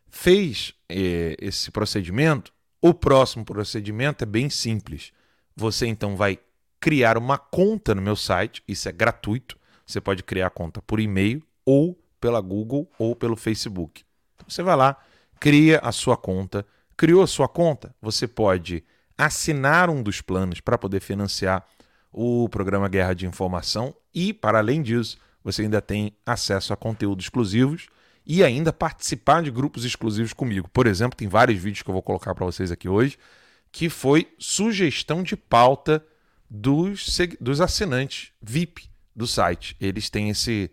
Fez 0.10 0.74
eh, 0.90 1.36
esse 1.40 1.70
procedimento, 1.70 2.52
o 2.82 2.94
próximo 2.94 3.46
procedimento 3.46 4.24
é 4.24 4.26
bem 4.26 4.50
simples. 4.50 5.12
Você 5.56 5.88
então 5.88 6.16
vai 6.16 6.40
criar 6.80 7.18
uma 7.18 7.38
conta 7.38 7.94
no 7.96 8.02
meu 8.02 8.16
site, 8.16 8.64
isso 8.68 8.88
é 8.88 8.92
gratuito. 8.92 9.58
Você 9.86 10.02
pode 10.02 10.24
criar 10.24 10.48
a 10.48 10.52
conta 10.52 10.82
por 10.82 11.00
e-mail 11.00 11.44
ou 11.66 11.98
pela 12.20 12.42
Google 12.42 12.90
ou 12.98 13.16
pelo 13.16 13.36
Facebook. 13.36 14.04
Então, 14.36 14.50
você 14.50 14.62
vai 14.62 14.76
lá, 14.76 14.98
cria 15.40 15.80
a 15.80 15.92
sua 15.92 16.18
conta. 16.18 16.66
Criou 16.96 17.22
a 17.22 17.28
sua 17.28 17.48
conta, 17.48 17.96
você 18.02 18.28
pode 18.28 18.84
assinar 19.16 19.90
um 19.90 20.02
dos 20.02 20.20
planos 20.20 20.60
para 20.60 20.78
poder 20.78 21.00
financiar 21.00 21.64
o 22.12 22.50
programa 22.50 22.90
Guerra 22.90 23.14
de 23.14 23.28
Informação 23.28 23.96
e, 24.14 24.34
para 24.34 24.58
além 24.58 24.82
disso, 24.82 25.18
você 25.44 25.62
ainda 25.62 25.80
tem 25.80 26.16
acesso 26.26 26.74
a 26.74 26.76
conteúdos 26.76 27.26
exclusivos 27.26 27.88
e 28.26 28.44
ainda 28.44 28.74
participar 28.74 29.44
de 29.44 29.52
grupos 29.52 29.86
exclusivos 29.86 30.34
comigo. 30.34 30.68
Por 30.74 30.88
exemplo, 30.88 31.16
tem 31.16 31.28
vários 31.28 31.62
vídeos 31.62 31.84
que 31.84 31.90
eu 31.90 31.94
vou 31.94 32.02
colocar 32.02 32.34
para 32.34 32.46
vocês 32.46 32.72
aqui 32.72 32.90
hoje, 32.90 33.18
que 33.72 33.90
foi 33.90 34.28
sugestão 34.40 35.22
de 35.22 35.38
pauta 35.38 36.04
dos, 36.50 37.18
dos 37.40 37.62
assinantes 37.62 38.32
VIP 38.42 38.90
do 39.16 39.28
site. 39.28 39.76
Eles 39.80 40.10
têm 40.10 40.30
esse, 40.30 40.72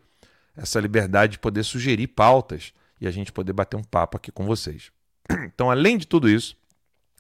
essa 0.57 0.81
liberdade 0.81 1.33
de 1.33 1.39
poder 1.39 1.65
sugerir 1.65 2.09
pautas 2.09 2.73
e 3.01 3.07
a 3.07 3.11
gente 3.11 3.33
poder 3.33 3.53
bater 3.53 3.77
um 3.77 3.83
papo 3.83 4.17
aqui 4.17 4.31
com 4.31 4.47
vocês. 4.47 4.91
Então, 5.55 5.71
além 5.71 5.97
de 5.97 6.07
tudo 6.07 6.29
isso, 6.29 6.57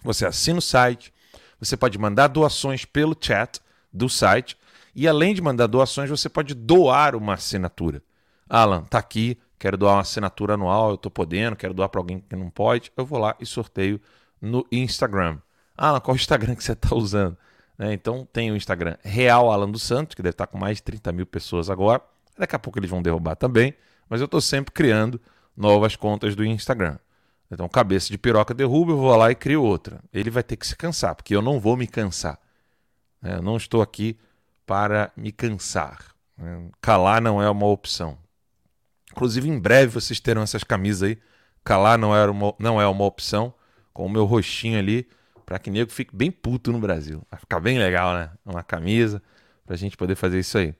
você 0.02 0.26
assina 0.26 0.58
o 0.58 0.62
site, 0.62 1.12
você 1.58 1.76
pode 1.76 1.98
mandar 1.98 2.28
doações 2.28 2.84
pelo 2.84 3.16
chat 3.18 3.60
do 3.92 4.08
site 4.08 4.56
e 4.94 5.08
além 5.08 5.34
de 5.34 5.40
mandar 5.40 5.66
doações, 5.66 6.10
você 6.10 6.28
pode 6.28 6.54
doar 6.54 7.16
uma 7.16 7.34
assinatura. 7.34 8.02
Alan, 8.48 8.82
tá 8.84 8.98
aqui, 8.98 9.38
quero 9.58 9.76
doar 9.76 9.94
uma 9.94 10.02
assinatura 10.02 10.54
anual, 10.54 10.90
eu 10.90 10.98
tô 10.98 11.10
podendo, 11.10 11.56
quero 11.56 11.72
doar 11.72 11.88
para 11.88 12.00
alguém 12.00 12.20
que 12.20 12.36
não 12.36 12.50
pode, 12.50 12.92
eu 12.96 13.04
vou 13.06 13.18
lá 13.18 13.34
e 13.40 13.46
sorteio 13.46 14.00
no 14.40 14.66
Instagram. 14.70 15.38
Alan, 15.76 16.00
qual 16.00 16.14
Instagram 16.14 16.54
que 16.54 16.62
você 16.62 16.72
está 16.72 16.94
usando? 16.94 17.36
Né? 17.78 17.92
Então 17.92 18.26
tem 18.32 18.50
o 18.50 18.56
Instagram 18.56 18.96
Real 19.02 19.50
Alan 19.50 19.70
dos 19.70 19.82
Santos, 19.82 20.14
que 20.14 20.22
deve 20.22 20.34
estar 20.34 20.46
com 20.46 20.58
mais 20.58 20.78
de 20.78 20.82
30 20.84 21.12
mil 21.12 21.26
pessoas 21.26 21.68
agora. 21.68 22.02
Daqui 22.38 22.56
a 22.56 22.58
pouco 22.58 22.78
eles 22.78 22.90
vão 22.90 23.02
derrubar 23.02 23.36
também, 23.36 23.74
mas 24.08 24.20
eu 24.20 24.24
estou 24.26 24.40
sempre 24.40 24.72
criando 24.72 25.20
novas 25.56 25.96
contas 25.96 26.34
do 26.34 26.44
Instagram. 26.44 26.98
Então, 27.50 27.68
cabeça 27.68 28.08
de 28.08 28.18
piroca 28.18 28.52
derruba, 28.52 28.92
eu 28.92 28.96
vou 28.96 29.14
lá 29.14 29.30
e 29.30 29.34
crio 29.34 29.62
outra. 29.62 30.00
Ele 30.12 30.30
vai 30.30 30.42
ter 30.42 30.56
que 30.56 30.66
se 30.66 30.74
cansar, 30.74 31.14
porque 31.14 31.34
eu 31.34 31.42
não 31.42 31.60
vou 31.60 31.76
me 31.76 31.86
cansar. 31.86 32.38
Né? 33.22 33.36
Eu 33.36 33.42
não 33.42 33.56
estou 33.56 33.80
aqui 33.80 34.18
para 34.66 35.12
me 35.16 35.30
cansar. 35.30 36.14
Né? 36.36 36.68
Calar 36.80 37.22
não 37.22 37.40
é 37.40 37.48
uma 37.48 37.66
opção. 37.66 38.18
Inclusive, 39.12 39.48
em 39.48 39.58
breve 39.58 39.92
vocês 39.92 40.18
terão 40.18 40.42
essas 40.42 40.64
camisas 40.64 41.10
aí. 41.10 41.18
Calar 41.62 41.96
não, 41.98 42.14
era 42.14 42.30
uma, 42.30 42.54
não 42.58 42.80
é 42.80 42.86
uma 42.86 43.04
opção. 43.04 43.54
Com 43.92 44.06
o 44.06 44.10
meu 44.10 44.24
rostinho 44.24 44.78
ali, 44.78 45.08
para 45.44 45.58
que 45.58 45.70
nego 45.70 45.90
fique 45.90 46.14
bem 46.14 46.30
puto 46.30 46.72
no 46.72 46.78
Brasil. 46.78 47.22
Vai 47.30 47.38
ficar 47.38 47.60
bem 47.60 47.78
legal, 47.78 48.14
né? 48.14 48.30
Uma 48.44 48.62
camisa, 48.62 49.22
para 49.64 49.74
a 49.74 49.78
gente 49.78 49.96
poder 49.96 50.14
fazer 50.14 50.38
isso 50.38 50.58
aí. 50.58 50.74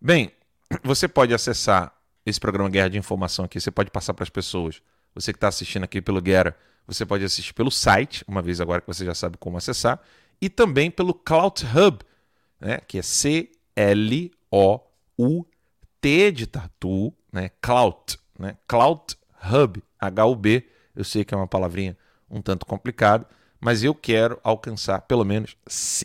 Bem, 0.00 0.32
você 0.82 1.08
pode 1.08 1.34
acessar 1.34 1.92
esse 2.24 2.40
programa 2.40 2.68
Guerra 2.68 2.90
de 2.90 2.98
Informação 2.98 3.44
aqui, 3.44 3.60
você 3.60 3.70
pode 3.70 3.90
passar 3.90 4.14
para 4.14 4.24
as 4.24 4.30
pessoas. 4.30 4.80
Você 5.14 5.32
que 5.32 5.36
está 5.36 5.48
assistindo 5.48 5.84
aqui 5.84 6.00
pelo 6.02 6.20
Guerra, 6.20 6.56
você 6.86 7.04
pode 7.06 7.24
assistir 7.24 7.52
pelo 7.52 7.70
site, 7.70 8.24
uma 8.28 8.42
vez 8.42 8.60
agora 8.60 8.80
que 8.80 8.86
você 8.86 9.04
já 9.04 9.14
sabe 9.14 9.36
como 9.38 9.56
acessar, 9.56 10.00
e 10.40 10.48
também 10.48 10.90
pelo 10.90 11.14
Cloud 11.14 11.64
Hub, 11.64 11.98
né, 12.60 12.78
que 12.86 12.98
é 12.98 13.02
C-L-O-U-T 13.02 13.52
de 16.32 16.46
Tatu, 16.46 17.12
né, 17.32 17.50
Cloud, 17.60 18.18
né, 18.38 18.56
Cloud 18.68 19.16
Hub, 19.50 19.82
H-U-B, 19.98 20.68
eu 20.94 21.04
sei 21.04 21.24
que 21.24 21.34
é 21.34 21.36
uma 21.36 21.48
palavrinha 21.48 21.96
um 22.30 22.42
tanto 22.42 22.66
complicada, 22.66 23.26
mas 23.60 23.82
eu 23.82 23.94
quero 23.94 24.38
alcançar, 24.42 25.00
pelo 25.02 25.24
menos, 25.24 25.56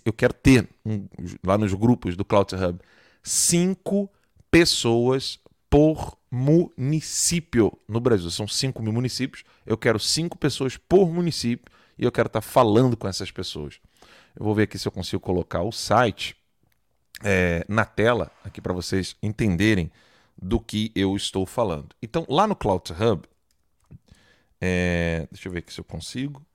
eu 0.06 0.14
quero 0.14 0.34
ter 0.34 0.68
um, 0.86 1.08
lá 1.44 1.58
nos 1.58 1.74
grupos 1.74 2.16
do 2.16 2.26
Cloud 2.26 2.56
Hub 2.56 2.80
cinco 3.24 4.10
pessoas 4.50 5.40
por 5.70 6.18
município 6.30 7.78
no 7.88 8.00
Brasil. 8.00 8.30
São 8.30 8.48
5 8.48 8.82
mil 8.82 8.94
municípios. 8.94 9.44
Eu 9.66 9.78
quero 9.78 10.00
cinco 10.00 10.38
pessoas 10.38 10.78
por 10.78 11.10
município 11.12 11.72
e 11.98 12.04
eu 12.04 12.12
quero 12.12 12.28
estar 12.28 12.42
falando 12.42 12.98
com 12.98 13.08
essas 13.08 13.32
pessoas. 13.32 13.80
Eu 14.36 14.46
vou 14.46 14.56
ver 14.56 14.64
aqui 14.64 14.78
se 14.78 14.88
eu 14.88 14.92
consigo 14.92 15.22
colocar 15.22 15.62
o 15.62 15.72
site 15.72 16.36
é, 17.24 17.66
na 17.68 17.86
tela 17.86 18.32
aqui 18.44 18.62
para 18.62 18.74
vocês 18.74 19.16
entenderem 19.22 19.92
do 20.42 20.60
que 20.60 20.92
eu 20.96 21.16
estou 21.16 21.46
falando. 21.46 21.96
Então, 22.02 22.26
lá 22.28 22.48
no 22.48 22.56
Cloud 22.56 22.92
Hub, 22.94 23.28
é, 24.60 25.28
deixa 25.32 25.48
eu 25.48 25.54
ver 25.54 25.60
aqui 25.60 25.74
se 25.74 25.80
eu 25.80 25.86
consigo. 25.86 26.46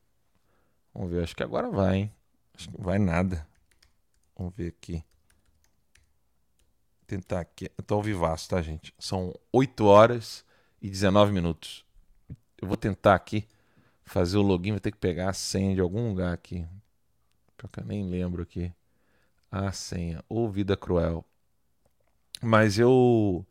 Vamos 0.96 1.10
ver, 1.10 1.24
acho 1.24 1.36
que 1.36 1.42
agora 1.42 1.68
vai, 1.68 1.96
hein? 1.96 2.12
Acho 2.54 2.70
que 2.70 2.78
não 2.78 2.82
vai 2.82 2.98
nada. 2.98 3.46
Vamos 4.34 4.54
ver 4.54 4.68
aqui. 4.68 5.04
Tentar 7.06 7.40
aqui. 7.40 7.70
Eu 7.76 7.84
tô 7.84 7.96
ao 7.96 8.02
vivaço, 8.02 8.48
tá, 8.48 8.62
gente? 8.62 8.94
São 8.98 9.38
8 9.52 9.84
horas 9.84 10.42
e 10.80 10.88
19 10.88 11.32
minutos. 11.32 11.84
Eu 12.56 12.66
vou 12.66 12.78
tentar 12.78 13.14
aqui 13.14 13.46
fazer 14.04 14.38
o 14.38 14.42
login. 14.42 14.70
Vou 14.70 14.80
ter 14.80 14.90
que 14.90 14.96
pegar 14.96 15.28
a 15.28 15.34
senha 15.34 15.74
de 15.74 15.82
algum 15.82 16.08
lugar 16.08 16.32
aqui. 16.32 16.66
Pior 17.58 17.68
que 17.68 17.80
eu 17.80 17.84
nem 17.84 18.08
lembro 18.08 18.42
aqui 18.42 18.72
a 19.52 19.70
senha. 19.72 20.24
Ou 20.30 20.50
vida 20.50 20.78
cruel. 20.78 21.22
Mas 22.42 22.78
eu. 22.78 23.46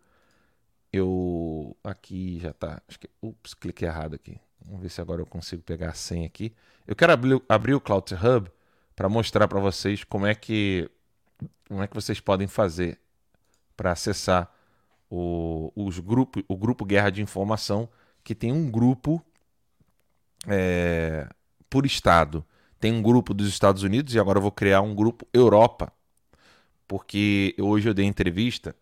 Eu. 0.91 1.77
Aqui 1.83 2.39
já 2.39 2.53
tá. 2.53 2.81
Acho 2.87 2.99
que. 2.99 3.09
Ups, 3.21 3.53
cliquei 3.53 3.87
errado 3.87 4.15
aqui. 4.15 4.41
Vamos 4.65 4.81
ver 4.81 4.89
se 4.89 4.99
agora 4.99 5.21
eu 5.21 5.25
consigo 5.25 5.61
pegar 5.61 5.89
a 5.89 5.93
senha 5.93 6.25
aqui. 6.25 6.53
Eu 6.87 6.95
quero 6.95 7.13
abrir, 7.13 7.41
abrir 7.47 7.73
o 7.73 7.81
Cloud 7.81 8.13
Hub 8.15 8.49
para 8.95 9.09
mostrar 9.09 9.47
para 9.47 9.59
vocês 9.59 10.03
como 10.03 10.25
é 10.25 10.33
que 10.33 10.89
como 11.67 11.81
é 11.81 11.87
que 11.87 11.95
vocês 11.95 12.19
podem 12.19 12.47
fazer 12.47 12.99
para 13.75 13.91
acessar 13.91 14.51
o, 15.09 15.71
os 15.75 15.99
grupo, 15.99 16.43
o 16.47 16.55
grupo 16.55 16.85
Guerra 16.85 17.09
de 17.09 17.21
Informação, 17.21 17.89
que 18.23 18.35
tem 18.35 18.51
um 18.51 18.69
grupo 18.69 19.23
é, 20.47 21.27
por 21.69 21.85
estado. 21.85 22.45
Tem 22.79 22.93
um 22.93 23.01
grupo 23.01 23.33
dos 23.33 23.47
Estados 23.47 23.83
Unidos 23.83 24.13
e 24.13 24.19
agora 24.19 24.37
eu 24.37 24.41
vou 24.41 24.51
criar 24.51 24.81
um 24.81 24.93
grupo 24.93 25.27
Europa, 25.33 25.91
porque 26.87 27.55
hoje 27.59 27.89
eu 27.89 27.93
dei 27.93 28.05
entrevista 28.05 28.75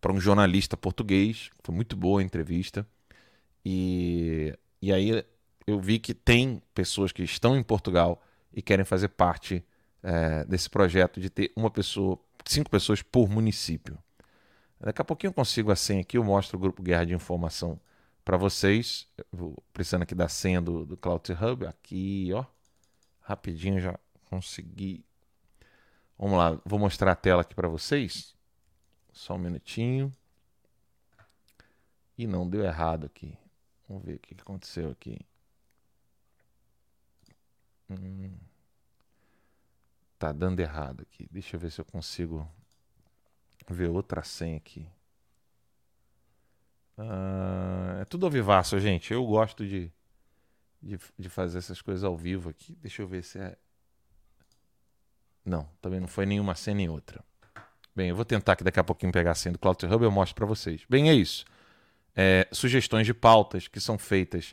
para 0.00 0.12
um 0.12 0.20
jornalista 0.20 0.76
português, 0.76 1.50
foi 1.62 1.74
muito 1.74 1.96
boa 1.96 2.20
a 2.20 2.24
entrevista, 2.24 2.86
e 3.64 4.56
E 4.80 4.92
aí 4.92 5.24
eu 5.66 5.80
vi 5.80 5.98
que 5.98 6.14
tem 6.14 6.62
pessoas 6.74 7.12
que 7.12 7.22
estão 7.22 7.56
em 7.56 7.62
Portugal 7.62 8.22
e 8.52 8.62
querem 8.62 8.84
fazer 8.84 9.08
parte 9.08 9.64
é, 10.02 10.44
desse 10.44 10.70
projeto 10.70 11.20
de 11.20 11.28
ter 11.28 11.52
uma 11.54 11.70
pessoa, 11.70 12.18
cinco 12.44 12.70
pessoas 12.70 13.02
por 13.02 13.28
município. 13.28 13.98
Daqui 14.80 15.02
a 15.02 15.04
pouquinho 15.04 15.30
eu 15.30 15.34
consigo 15.34 15.72
a 15.72 15.76
senha 15.76 16.02
aqui, 16.02 16.16
eu 16.16 16.24
mostro 16.24 16.56
o 16.56 16.60
grupo 16.60 16.82
Guerra 16.82 17.04
de 17.04 17.14
Informação 17.14 17.80
para 18.24 18.36
vocês. 18.36 19.08
vou 19.32 19.56
precisando 19.72 20.02
aqui 20.02 20.14
da 20.14 20.28
senha 20.28 20.60
do, 20.60 20.84
do 20.84 20.96
Cloud 20.96 21.32
Hub. 21.32 21.66
Aqui, 21.66 22.30
ó. 22.32 22.44
Rapidinho 23.22 23.80
já 23.80 23.98
consegui. 24.26 25.04
Vamos 26.18 26.36
lá, 26.36 26.60
vou 26.64 26.78
mostrar 26.78 27.12
a 27.12 27.16
tela 27.16 27.42
aqui 27.42 27.54
para 27.54 27.68
vocês. 27.68 28.34
Só 29.12 29.34
um 29.34 29.38
minutinho. 29.38 30.14
E 32.16 32.26
não 32.26 32.48
deu 32.48 32.62
errado 32.62 33.06
aqui. 33.06 33.36
Vamos 33.88 34.04
ver 34.04 34.16
o 34.16 34.18
que 34.18 34.34
aconteceu 34.38 34.90
aqui. 34.90 35.18
Hum. 37.90 38.36
Tá 40.18 40.32
dando 40.32 40.60
errado 40.60 41.02
aqui. 41.02 41.26
Deixa 41.30 41.56
eu 41.56 41.60
ver 41.60 41.70
se 41.70 41.80
eu 41.80 41.84
consigo 41.84 42.46
ver 43.68 43.88
outra 43.88 44.22
senha 44.22 44.56
aqui. 44.56 44.86
Uh, 46.98 48.00
é 48.00 48.04
tudo 48.04 48.26
ao 48.26 48.32
vivaço, 48.32 48.78
gente. 48.80 49.12
Eu 49.12 49.24
gosto 49.24 49.64
de, 49.64 49.90
de, 50.82 50.98
de, 51.16 51.28
fazer 51.28 51.58
essas 51.58 51.80
coisas 51.80 52.02
ao 52.02 52.16
vivo 52.16 52.50
aqui. 52.50 52.74
Deixa 52.82 53.00
eu 53.00 53.06
ver 53.06 53.22
se 53.22 53.38
é. 53.38 53.56
Não, 55.44 55.68
também 55.80 56.00
não 56.00 56.08
foi 56.08 56.26
nenhuma 56.26 56.54
senha 56.54 56.76
nem 56.76 56.88
outra. 56.88 57.24
Bem, 57.94 58.10
eu 58.10 58.16
vou 58.16 58.24
tentar 58.24 58.56
que 58.56 58.64
daqui 58.64 58.80
a 58.80 58.84
pouquinho 58.84 59.12
pegar 59.12 59.30
a 59.30 59.34
senha 59.34 59.52
do 59.52 59.58
Cloud 59.58 59.86
Hub 59.86 60.04
e 60.04 60.06
eu 60.06 60.10
mostro 60.10 60.34
para 60.34 60.46
vocês. 60.46 60.84
Bem, 60.88 61.08
é 61.08 61.14
isso. 61.14 61.44
É, 62.20 62.48
sugestões 62.50 63.06
de 63.06 63.14
pautas 63.14 63.68
que 63.68 63.78
são 63.78 63.96
feitas 63.96 64.52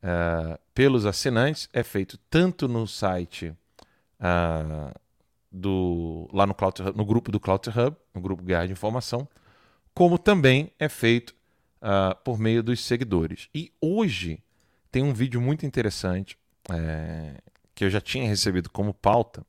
uh, 0.00 0.56
pelos 0.72 1.04
assinantes 1.04 1.68
é 1.72 1.82
feito 1.82 2.16
tanto 2.30 2.68
no 2.68 2.86
site 2.86 3.52
uh, 4.20 4.94
do 5.50 6.28
lá 6.32 6.46
no, 6.46 6.54
Cloud, 6.54 6.80
no 6.94 7.04
grupo 7.04 7.32
do 7.32 7.40
Cloud 7.40 7.68
Hub, 7.68 7.96
no 8.14 8.20
grupo 8.20 8.44
Guerra 8.44 8.66
de 8.66 8.72
Informação, 8.72 9.28
como 9.92 10.16
também 10.20 10.70
é 10.78 10.88
feito 10.88 11.34
uh, 11.82 12.14
por 12.22 12.38
meio 12.38 12.62
dos 12.62 12.84
seguidores. 12.84 13.48
E 13.52 13.72
hoje 13.80 14.40
tem 14.92 15.02
um 15.02 15.12
vídeo 15.12 15.40
muito 15.40 15.66
interessante 15.66 16.38
é, 16.70 17.40
que 17.74 17.84
eu 17.84 17.90
já 17.90 18.00
tinha 18.00 18.28
recebido 18.28 18.70
como 18.70 18.94
pauta 18.94 19.44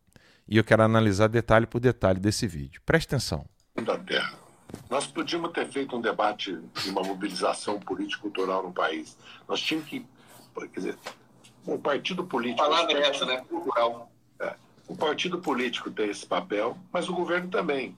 e 0.47 0.57
eu 0.57 0.63
quero 0.63 0.81
analisar 0.81 1.27
detalhe 1.27 1.67
por 1.67 1.79
detalhe 1.79 2.19
desse 2.19 2.47
vídeo. 2.47 2.81
Preste 2.87 3.05
atenção. 3.05 3.45
Da 3.85 3.99
Terra. 3.99 4.40
Nós 4.89 5.07
podíamos 5.07 5.51
ter 5.51 5.67
feito 5.67 5.95
um 5.95 6.01
debate 6.01 6.57
e 6.85 6.89
uma 6.89 7.01
mobilização 7.01 7.79
político-cultural 7.79 8.63
no 8.63 8.73
país. 8.73 9.17
Nós 9.47 9.61
tínhamos 9.61 9.89
que, 9.89 10.05
quer 10.55 10.79
dizer, 10.79 10.97
um 11.67 11.77
partido 11.77 12.25
político. 12.25 12.61
A 12.61 12.69
palavra 12.69 12.93
é 12.99 13.09
essa, 13.09 13.25
né? 13.25 13.37
Cultural. 13.49 14.11
É, 14.39 14.55
o 14.87 14.95
partido 14.95 15.39
político 15.39 15.89
tem 15.91 16.09
esse 16.09 16.25
papel, 16.25 16.77
mas 16.91 17.09
o 17.09 17.13
governo 17.13 17.49
também. 17.49 17.95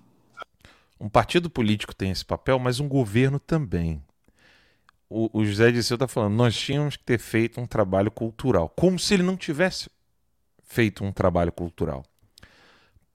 Um 1.00 1.10
partido 1.10 1.50
político 1.50 1.94
tem 1.94 2.12
esse 2.12 2.24
papel, 2.24 2.60
mas 2.60 2.80
um 2.80 2.88
governo 2.88 3.40
também 3.40 4.04
o, 5.16 5.30
o 5.32 5.46
José 5.46 5.72
Disseu 5.72 5.94
está 5.94 6.08
falando, 6.08 6.34
nós 6.34 6.56
tínhamos 6.58 6.98
que 6.98 7.04
ter 7.04 7.20
feito 7.20 7.62
um 7.62 7.68
trabalho 7.68 8.10
cultural. 8.10 8.68
Como 8.68 8.98
se 8.98 9.14
ele 9.14 9.22
não 9.22 9.38
tivesse 9.38 9.88
feito 10.64 11.04
um 11.04 11.12
trabalho 11.12 11.52
cultural. 11.52 12.04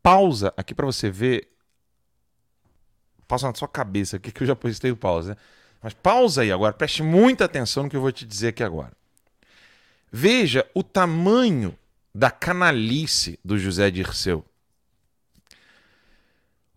Pausa 0.00 0.54
aqui 0.56 0.72
para 0.76 0.86
você 0.86 1.10
ver. 1.10 1.48
Pausa 3.28 3.46
na 3.46 3.54
sua 3.54 3.68
cabeça 3.68 4.18
que 4.18 4.42
eu 4.42 4.46
já 4.46 4.56
postei 4.56 4.90
o 4.90 4.96
pausa. 4.96 5.30
Né? 5.30 5.36
Mas 5.82 5.92
pausa 5.92 6.42
aí 6.42 6.50
agora, 6.50 6.72
preste 6.72 7.02
muita 7.02 7.44
atenção 7.44 7.84
no 7.84 7.90
que 7.90 7.96
eu 7.96 8.00
vou 8.00 8.10
te 8.10 8.24
dizer 8.26 8.48
aqui 8.48 8.62
agora. 8.62 8.92
Veja 10.10 10.66
o 10.74 10.82
tamanho 10.82 11.76
da 12.14 12.30
canalice 12.30 13.38
do 13.44 13.58
José 13.58 13.90
Dirceu. 13.90 14.44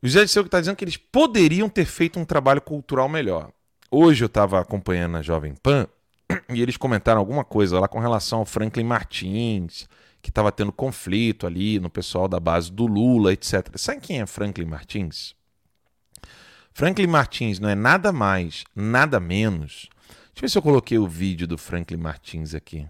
O 0.04 0.08
José 0.08 0.20
Dirceu 0.20 0.44
está 0.44 0.60
dizendo 0.60 0.76
que 0.76 0.84
eles 0.84 0.98
poderiam 0.98 1.70
ter 1.70 1.86
feito 1.86 2.20
um 2.20 2.26
trabalho 2.26 2.62
cultural 2.62 3.08
melhor. 3.08 3.52
Hoje 3.90 4.24
eu 4.24 4.28
estava 4.28 4.60
acompanhando 4.60 5.18
a 5.18 5.22
Jovem 5.22 5.56
Pan 5.56 5.88
e 6.54 6.62
eles 6.62 6.78
comentaram 6.78 7.20
alguma 7.20 7.44
coisa 7.44 7.80
lá 7.80 7.88
com 7.88 8.00
relação 8.00 8.40
ao 8.40 8.46
Franklin 8.46 8.84
Martins, 8.84 9.88
que 10.22 10.30
estava 10.30 10.52
tendo 10.52 10.72
conflito 10.72 11.48
ali 11.48 11.80
no 11.80 11.90
pessoal 11.90 12.28
da 12.28 12.40
base 12.40 12.72
do 12.72 12.86
Lula, 12.86 13.34
etc. 13.34 13.70
Sabe 13.76 14.02
quem 14.02 14.22
é 14.22 14.26
Franklin 14.26 14.66
Martins? 14.66 15.36
Franklin 16.74 17.08
Martins 17.08 17.60
não 17.60 17.70
é 17.70 17.76
nada 17.76 18.12
mais, 18.12 18.64
nada 18.76 19.20
menos. 19.20 19.90
Deixa 20.08 20.38
eu 20.38 20.42
ver 20.42 20.50
se 20.50 20.58
eu 20.58 20.62
coloquei 20.62 20.98
o 20.98 21.08
vídeo 21.08 21.48
do 21.48 21.58
Franklin 21.58 21.98
Martins 21.98 22.56
aqui. 22.56 22.88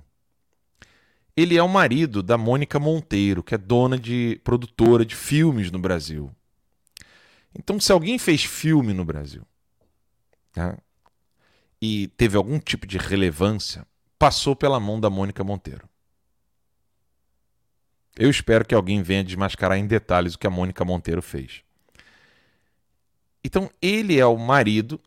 Ele 1.36 1.58
é 1.58 1.63
o 1.63 1.67
marido 1.67 2.22
da 2.22 2.38
Mônica 2.38 2.80
Monteiro, 2.80 3.41
que 3.41 3.56
é 3.56 3.58
dona 3.58 3.98
de 3.98 4.39
produtora 4.44 5.06
de 5.06 5.15
filmes 5.15 5.72
no 5.72 5.80
Brasil. 5.80 6.30
Então, 7.58 7.80
se 7.80 7.91
alguém 7.91 8.17
fez 8.20 8.44
filme 8.44 8.94
no 8.94 9.04
Brasil, 9.04 9.46
tá? 10.54 10.78
e 11.82 12.08
teve 12.15 12.38
algum 12.38 12.60
tipo 12.60 12.86
de 12.86 12.98
relevância, 12.98 13.86
passou 14.20 14.56
pela 14.56 14.80
mão 14.80 15.00
da 15.00 15.10
Mônica 15.10 15.44
Monteiro. 15.44 15.89
Eu 18.15 18.30
espero 18.30 18.65
que 18.65 18.76
alguém 18.76 19.02
venha 19.02 19.24
desmascarar 19.24 19.78
em 19.78 19.88
detalhes 19.88 20.36
o 20.36 20.39
que 20.39 20.46
a 20.46 20.52
Mônica 20.52 20.86
Monteiro 20.86 21.22
fez. 21.22 21.63
Então, 23.43 23.69
ele 23.82 24.19
é 24.19 24.25
o 24.25 24.38
marido 24.38 24.99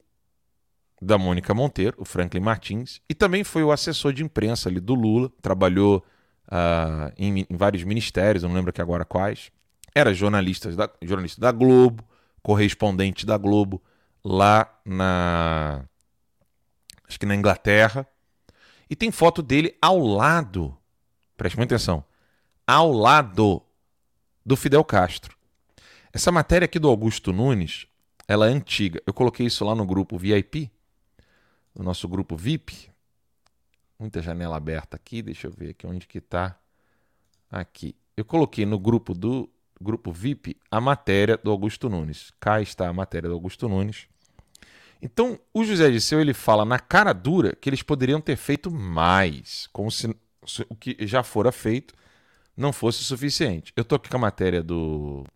da 1.00 1.18
Mônica 1.18 1.52
Monteiro, 1.54 1.96
o 1.98 2.04
Franklin 2.04 2.40
Martins, 2.40 3.00
e 3.08 3.14
também 3.14 3.44
foi 3.44 3.62
o 3.62 3.70
assessor 3.70 4.12
de 4.12 4.24
imprensa 4.24 4.68
ali 4.68 4.80
do 4.80 4.94
Lula, 4.94 5.30
trabalhou 5.42 6.04
uh, 6.48 7.12
em, 7.16 7.46
em, 7.48 7.56
vários 7.56 7.84
ministérios, 7.84 8.42
não 8.42 8.52
lembro 8.52 8.70
aqui 8.70 8.80
agora 8.80 9.04
quais. 9.04 9.50
Era 9.94 10.14
jornalista 10.14 10.70
da, 10.72 10.90
jornalista 11.02 11.40
da 11.40 11.52
Globo, 11.52 12.04
correspondente 12.42 13.24
da 13.24 13.36
Globo 13.36 13.82
lá 14.24 14.68
na 14.84 15.84
acho 17.06 17.18
que 17.18 17.26
na 17.26 17.34
Inglaterra. 17.34 18.06
E 18.88 18.96
tem 18.96 19.10
foto 19.10 19.42
dele 19.42 19.76
ao 19.80 19.98
lado, 19.98 20.76
preste 21.36 21.56
muita 21.56 21.74
atenção, 21.74 22.04
ao 22.66 22.92
lado 22.92 23.62
do 24.44 24.56
Fidel 24.56 24.84
Castro. 24.84 25.36
Essa 26.12 26.30
matéria 26.30 26.66
aqui 26.66 26.78
do 26.78 26.88
Augusto 26.88 27.32
Nunes, 27.32 27.86
ela 28.26 28.48
é 28.48 28.52
antiga. 28.52 29.02
Eu 29.06 29.12
coloquei 29.12 29.46
isso 29.46 29.64
lá 29.64 29.74
no 29.74 29.86
grupo 29.86 30.16
VIP, 30.18 30.70
no 31.74 31.84
nosso 31.84 32.08
grupo 32.08 32.36
VIP. 32.36 32.90
Muita 33.98 34.20
janela 34.20 34.56
aberta 34.56 34.96
aqui, 34.96 35.22
deixa 35.22 35.46
eu 35.46 35.52
ver 35.52 35.70
aqui 35.70 35.86
onde 35.86 36.06
que 36.06 36.20
tá. 36.20 36.58
Aqui. 37.50 37.94
Eu 38.16 38.24
coloquei 38.24 38.66
no 38.66 38.78
grupo 38.78 39.14
do 39.14 39.48
grupo 39.80 40.12
VIP 40.12 40.56
a 40.70 40.80
matéria 40.80 41.36
do 41.36 41.50
Augusto 41.50 41.88
Nunes. 41.88 42.32
Cá 42.40 42.60
está 42.60 42.88
a 42.88 42.92
matéria 42.92 43.28
do 43.28 43.34
Augusto 43.34 43.68
Nunes. 43.68 44.06
Então, 45.02 45.38
o 45.52 45.64
José 45.64 45.90
Disseu 45.90 46.20
ele 46.20 46.32
fala 46.32 46.64
na 46.64 46.78
cara 46.78 47.12
dura 47.12 47.54
que 47.54 47.68
eles 47.68 47.82
poderiam 47.82 48.20
ter 48.20 48.36
feito 48.36 48.70
mais, 48.70 49.68
como 49.70 49.90
se, 49.90 50.16
o 50.68 50.74
que 50.74 50.96
já 51.06 51.22
fora 51.22 51.52
feito 51.52 51.94
não 52.56 52.72
fosse 52.72 53.04
suficiente. 53.04 53.72
Eu 53.76 53.82
estou 53.82 53.96
aqui 53.96 54.08
com 54.08 54.16
a 54.16 54.20
matéria 54.20 54.62
do, 54.62 55.26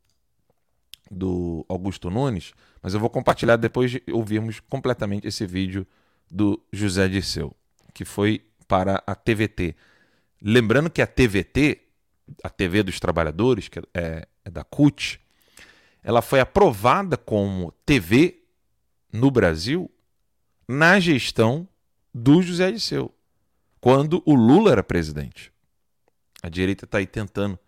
do 1.11 1.65
Augusto 1.69 2.11
Nunes, 2.11 2.53
mas 2.83 2.95
eu 2.95 3.01
vou 3.01 3.11
compartilhar 3.11 3.57
depois 3.57 3.91
de 3.91 4.03
ouvirmos 4.13 4.61
completamente 4.61 5.27
esse 5.27 5.47
vídeo 5.47 5.87
do 6.31 6.63
José 6.73 7.09
Disseu, 7.09 7.55
que 7.95 8.05
foi 8.05 8.45
para 8.67 9.03
a 9.07 9.15
TVT. 9.15 9.75
Lembrando 10.41 10.91
que 10.91 11.03
a 11.03 11.07
TVT, 11.07 11.81
a 12.45 12.51
TV 12.51 12.83
dos 12.83 13.01
Trabalhadores, 13.01 13.69
que 13.69 13.79
é, 13.95 14.29
é 14.45 14.51
da 14.51 14.63
CUT, 14.63 15.21
ela 16.03 16.23
foi 16.23 16.41
aprovada 16.41 17.17
como 17.17 17.73
TV 17.85 18.43
no 19.13 19.31
Brasil 19.31 19.91
na 20.67 21.01
gestão 21.01 21.67
do 22.13 22.43
José 22.43 22.71
Disseu, 22.71 23.15
quando 23.81 24.23
o 24.27 24.35
Lula 24.35 24.73
era 24.73 24.83
presidente. 24.83 25.53
A 26.43 26.49
direita 26.49 26.85
está 26.85 26.99
aí 26.99 27.07
tentando 27.07 27.59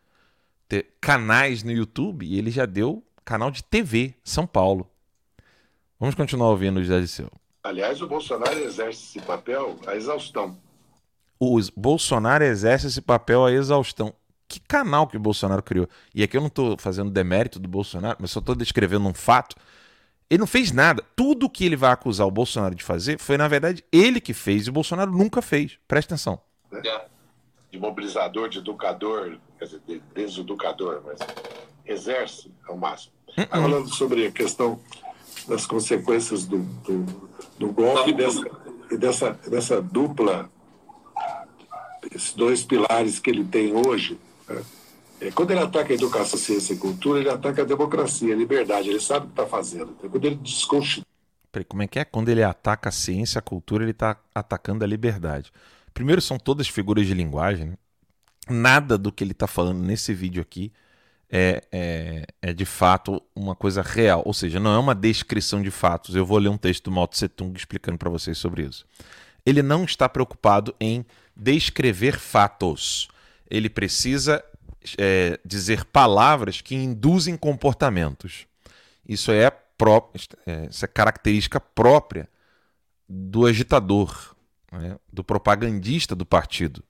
ter 0.68 0.94
canais 1.00 1.62
no 1.62 1.72
YouTube 1.72 2.24
e 2.24 2.38
ele 2.38 2.50
já 2.50 2.66
deu 2.66 3.04
canal 3.24 3.50
de 3.50 3.62
TV, 3.62 4.14
São 4.24 4.46
Paulo. 4.46 4.88
Vamos 5.98 6.14
continuar 6.14 6.48
ouvindo 6.48 6.78
o 6.78 6.82
José 6.82 7.00
Disseu. 7.00 7.30
Aliás, 7.62 8.00
o 8.00 8.06
Bolsonaro 8.06 8.58
exerce 8.58 9.18
esse 9.18 9.20
papel 9.20 9.76
a 9.86 9.94
exaustão. 9.94 10.56
O 11.38 11.58
Bolsonaro 11.76 12.44
exerce 12.44 12.86
esse 12.86 13.00
papel 13.00 13.44
a 13.44 13.52
exaustão. 13.52 14.14
Que 14.48 14.58
canal 14.60 15.06
que 15.06 15.16
o 15.16 15.20
Bolsonaro 15.20 15.62
criou? 15.62 15.88
E 16.14 16.22
aqui 16.22 16.36
eu 16.36 16.40
não 16.40 16.48
estou 16.48 16.76
fazendo 16.78 17.10
demérito 17.10 17.58
do 17.58 17.68
Bolsonaro, 17.68 18.18
mas 18.20 18.30
só 18.30 18.40
estou 18.40 18.54
descrevendo 18.54 19.06
um 19.06 19.14
fato 19.14 19.54
ele 20.30 20.38
não 20.38 20.46
fez 20.46 20.70
nada. 20.70 21.04
Tudo 21.16 21.50
que 21.50 21.66
ele 21.66 21.74
vai 21.74 21.90
acusar 21.90 22.24
o 22.26 22.30
Bolsonaro 22.30 22.74
de 22.74 22.84
fazer 22.84 23.18
foi, 23.18 23.36
na 23.36 23.48
verdade, 23.48 23.84
ele 23.90 24.20
que 24.20 24.32
fez 24.32 24.66
e 24.66 24.70
o 24.70 24.72
Bolsonaro 24.72 25.10
nunca 25.10 25.42
fez. 25.42 25.76
Presta 25.88 26.14
atenção. 26.14 26.40
É. 26.72 27.06
De 27.68 27.78
mobilizador, 27.78 28.48
de 28.48 28.58
educador, 28.58 29.38
quer 29.58 29.64
dizer, 29.64 29.80
de 29.86 29.98
deseducador, 30.14 31.02
mas 31.04 31.18
exerce 31.92 32.50
ao 32.66 32.76
máximo. 32.76 33.12
Uh 33.28 33.42
-uh. 33.42 33.48
Falando 33.48 33.94
sobre 33.94 34.26
a 34.26 34.30
questão 34.30 34.80
das 35.48 35.66
consequências 35.66 36.44
do, 36.44 36.58
do, 36.58 37.02
do 37.58 37.72
golpe 37.72 38.10
e 38.10 38.14
dessa, 38.14 38.50
e 38.90 38.96
dessa, 38.96 39.30
dessa 39.48 39.82
dupla 39.82 40.50
esses 42.14 42.32
dois 42.32 42.64
pilares 42.64 43.18
que 43.18 43.30
ele 43.30 43.44
tem 43.44 43.72
hoje, 43.74 44.18
né? 44.48 44.62
é, 45.20 45.30
quando 45.30 45.50
ele 45.50 45.60
ataca 45.60 45.92
a 45.92 45.94
educação, 45.94 46.38
ciência 46.38 46.72
e 46.72 46.76
cultura, 46.76 47.20
ele 47.20 47.28
ataca 47.28 47.62
a 47.62 47.64
democracia, 47.64 48.34
a 48.34 48.36
liberdade, 48.36 48.88
ele 48.88 49.00
sabe 49.00 49.26
o 49.26 49.28
que 49.28 49.32
está 49.34 49.46
fazendo. 49.46 49.94
Então, 49.96 50.10
quando 50.10 50.24
ele 50.24 50.36
desconstitui. 50.36 51.04
Como 51.68 51.82
é 51.82 51.86
que 51.86 51.98
é? 51.98 52.04
Quando 52.04 52.28
ele 52.28 52.42
ataca 52.42 52.88
a 52.88 52.92
ciência, 52.92 53.38
a 53.38 53.42
cultura, 53.42 53.84
ele 53.84 53.90
está 53.90 54.16
atacando 54.34 54.84
a 54.84 54.86
liberdade. 54.86 55.52
Primeiro, 55.92 56.20
são 56.20 56.38
todas 56.38 56.68
figuras 56.68 57.06
de 57.06 57.12
linguagem. 57.12 57.70
Né? 57.70 57.76
Nada 58.48 58.96
do 58.96 59.10
que 59.10 59.24
ele 59.24 59.32
está 59.32 59.46
falando 59.46 59.80
nesse 59.80 60.14
vídeo 60.14 60.40
aqui 60.40 60.72
é, 61.30 61.62
é, 61.70 62.26
é, 62.42 62.52
de 62.52 62.64
fato 62.64 63.22
uma 63.34 63.54
coisa 63.54 63.82
real. 63.82 64.22
Ou 64.24 64.34
seja, 64.34 64.58
não 64.58 64.74
é 64.74 64.78
uma 64.78 64.94
descrição 64.94 65.62
de 65.62 65.70
fatos. 65.70 66.16
Eu 66.16 66.26
vou 66.26 66.38
ler 66.38 66.48
um 66.48 66.58
texto 66.58 66.84
do 66.84 66.90
Mao 66.90 67.06
Tse 67.06 67.28
Tung 67.28 67.56
explicando 67.56 67.98
para 67.98 68.10
vocês 68.10 68.36
sobre 68.36 68.62
isso. 68.62 68.84
Ele 69.46 69.62
não 69.62 69.84
está 69.84 70.08
preocupado 70.08 70.74
em 70.80 71.04
descrever 71.36 72.18
fatos. 72.18 73.08
Ele 73.48 73.70
precisa 73.70 74.44
é, 74.98 75.38
dizer 75.44 75.84
palavras 75.84 76.60
que 76.60 76.74
induzem 76.74 77.36
comportamentos. 77.36 78.46
Isso 79.08 79.30
é, 79.30 79.50
pró 79.50 80.10
é, 80.46 80.66
isso 80.68 80.84
é 80.84 80.88
característica 80.88 81.60
própria 81.60 82.28
do 83.08 83.46
agitador, 83.46 84.34
né, 84.70 84.96
do 85.12 85.24
propagandista 85.24 86.14
do 86.14 86.26
partido. 86.26 86.82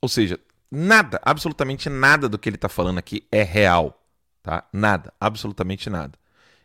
Ou 0.00 0.08
seja, 0.08 0.38
nada, 0.70 1.20
absolutamente 1.24 1.88
nada 1.88 2.28
do 2.28 2.38
que 2.38 2.48
ele 2.48 2.56
está 2.56 2.68
falando 2.68 2.98
aqui 2.98 3.26
é 3.30 3.42
real. 3.42 4.00
Tá? 4.42 4.66
Nada, 4.72 5.12
absolutamente 5.20 5.90
nada. 5.90 6.18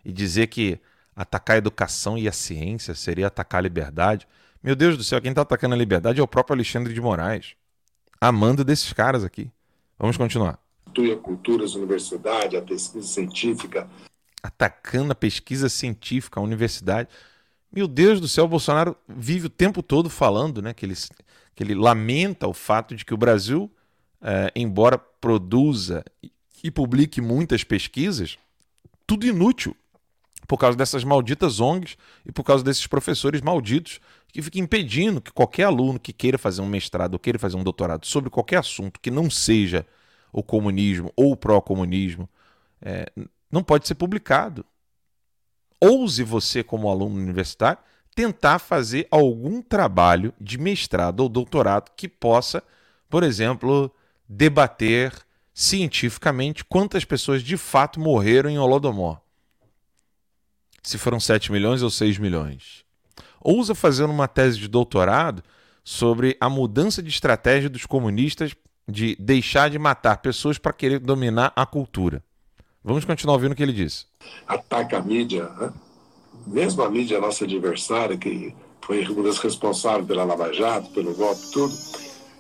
E 0.04 0.12
dizer 0.12 0.48
que 0.48 0.80
atacar 1.16 1.56
a 1.56 1.58
educação 1.58 2.18
e 2.18 2.28
a 2.28 2.32
ciência 2.32 2.94
seria 2.94 3.28
atacar 3.28 3.60
a 3.60 3.62
liberdade. 3.62 4.28
Meu 4.62 4.76
Deus 4.76 4.98
do 4.98 5.04
céu, 5.04 5.22
quem 5.22 5.32
está 5.32 5.42
atacando 5.42 5.76
a 5.76 5.78
liberdade 5.78 6.20
é 6.20 6.24
o 6.24 6.28
próprio 6.28 6.56
Alexandre 6.56 6.94
de 6.94 7.02
Moraes. 7.02 7.56
Amando 8.20 8.64
desses 8.64 8.92
caras 8.94 9.24
aqui. 9.24 9.52
Vamos 9.98 10.18
continuar. 10.18 10.60
A 10.88 11.18
cultura, 11.18 11.66
a 11.66 11.78
universidade, 11.78 12.56
a 12.56 12.62
pesquisa 12.62 13.06
científica. 13.06 13.90
Atacando 14.42 15.12
a 15.12 15.16
pesquisa 15.16 15.68
científica, 15.68 16.40
a 16.40 16.44
universidade. 16.44 17.10
Meu 17.72 17.88
Deus 17.88 18.22
do 18.22 18.28
céu, 18.28 18.46
o 18.46 18.48
Bolsonaro 18.48 18.96
vive 19.08 19.48
o 19.48 19.50
tempo 19.50 19.84
todo 19.84 20.10
falando 20.10 20.62
né, 20.62 20.74
que, 20.74 20.86
ele, 20.86 20.96
que 21.54 21.64
ele 21.64 21.76
lamenta 21.76 22.48
o 22.48 22.54
fato 22.54 22.96
de 22.96 23.04
que 23.04 23.14
o 23.14 23.18
Brasil 23.18 23.70
é, 24.22 24.52
embora 24.56 24.98
produza 24.98 26.04
e 26.64 26.72
publique 26.72 27.22
muitas 27.22 27.64
pesquisas, 27.64 28.38
tudo 29.06 29.26
inútil 29.26 29.76
por 30.48 30.58
causa 30.58 30.78
dessas 30.78 31.04
malditas 31.04 31.60
ONGs 31.60 31.98
e 32.26 32.32
por 32.32 32.44
causa 32.44 32.64
desses 32.64 32.88
professores 32.88 33.42
malditos 33.42 34.00
que 34.28 34.42
ficam 34.42 34.62
impedindo 34.62 35.22
que 35.22 35.32
qualquer 35.32 35.64
aluno 35.64 36.00
que 36.00 36.14
queira 36.14 36.38
fazer 36.38 36.62
um 36.62 36.68
mestrado 36.68 37.14
ou 37.14 37.20
queira 37.20 37.40
fazer 37.40 37.56
um 37.56 37.64
doutorado 37.64 38.06
sobre 38.06 38.30
qualquer 38.30 38.58
assunto 38.58 39.00
que 39.00 39.10
não 39.10 39.30
seja 39.30 39.86
o 40.32 40.44
comunismo 40.44 41.12
ou 41.16 41.32
o 41.32 41.38
pró-comunismo 41.38 42.30
é, 42.82 43.12
não 43.52 43.64
pode 43.64 43.88
ser 43.88 43.96
publicado. 43.96 44.66
Ouse 45.80 46.24
você, 46.24 46.64
como 46.64 46.90
aluno 46.90 47.16
universitário, 47.16 47.80
tentar 48.14 48.60
fazer 48.60 49.08
algum 49.12 49.62
trabalho 49.62 50.34
de 50.40 50.58
mestrado 50.58 51.22
ou 51.22 51.30
doutorado 51.30 51.92
que 51.96 52.08
possa, 52.08 52.64
por 53.10 53.24
exemplo, 53.24 53.92
debater 54.28 55.14
cientificamente 55.54 56.66
quantas 56.66 57.06
pessoas 57.06 57.42
de 57.42 57.56
fato 57.56 58.00
morreram 58.00 58.50
em 58.50 58.60
Holodomor. 58.60 59.20
Se 60.84 60.98
foram 60.98 61.20
7 61.20 61.52
milhões 61.52 61.82
ou 61.82 61.90
6 61.90 62.18
milhões. 62.18 62.84
Ousa 63.42 63.74
fazer 63.74 64.04
uma 64.04 64.28
tese 64.28 64.60
de 64.60 64.68
doutorado 64.68 65.44
sobre 65.84 66.36
a 66.42 66.50
mudança 66.50 67.02
de 67.02 67.10
estratégia 67.10 67.70
dos 67.70 67.86
comunistas 67.86 68.56
de 68.88 69.16
deixar 69.16 69.70
de 69.70 69.80
matar 69.80 70.18
pessoas 70.18 70.58
para 70.58 70.74
querer 70.74 71.00
dominar 71.00 71.54
a 71.56 71.66
cultura. 71.66 72.24
Vamos 72.84 73.06
continuar 73.06 73.36
ouvindo 73.36 73.54
o 73.54 73.56
que 73.56 73.64
ele 73.64 73.74
disse. 73.74 74.06
Ataca 74.48 74.98
a 74.98 75.02
mídia, 75.02 75.50
né? 75.60 75.74
mesmo 76.46 76.84
a 76.84 76.90
mídia 76.90 77.20
nossa 77.20 77.46
adversária, 77.46 78.18
que 78.18 78.54
foi 78.82 79.04
uma 79.08 79.24
das 79.24 79.40
responsáveis 79.40 80.06
pela 80.06 80.24
Lava 80.24 80.54
Jato, 80.54 80.90
pelo 80.92 81.16
golpe, 81.16 81.42
tudo 81.52 81.74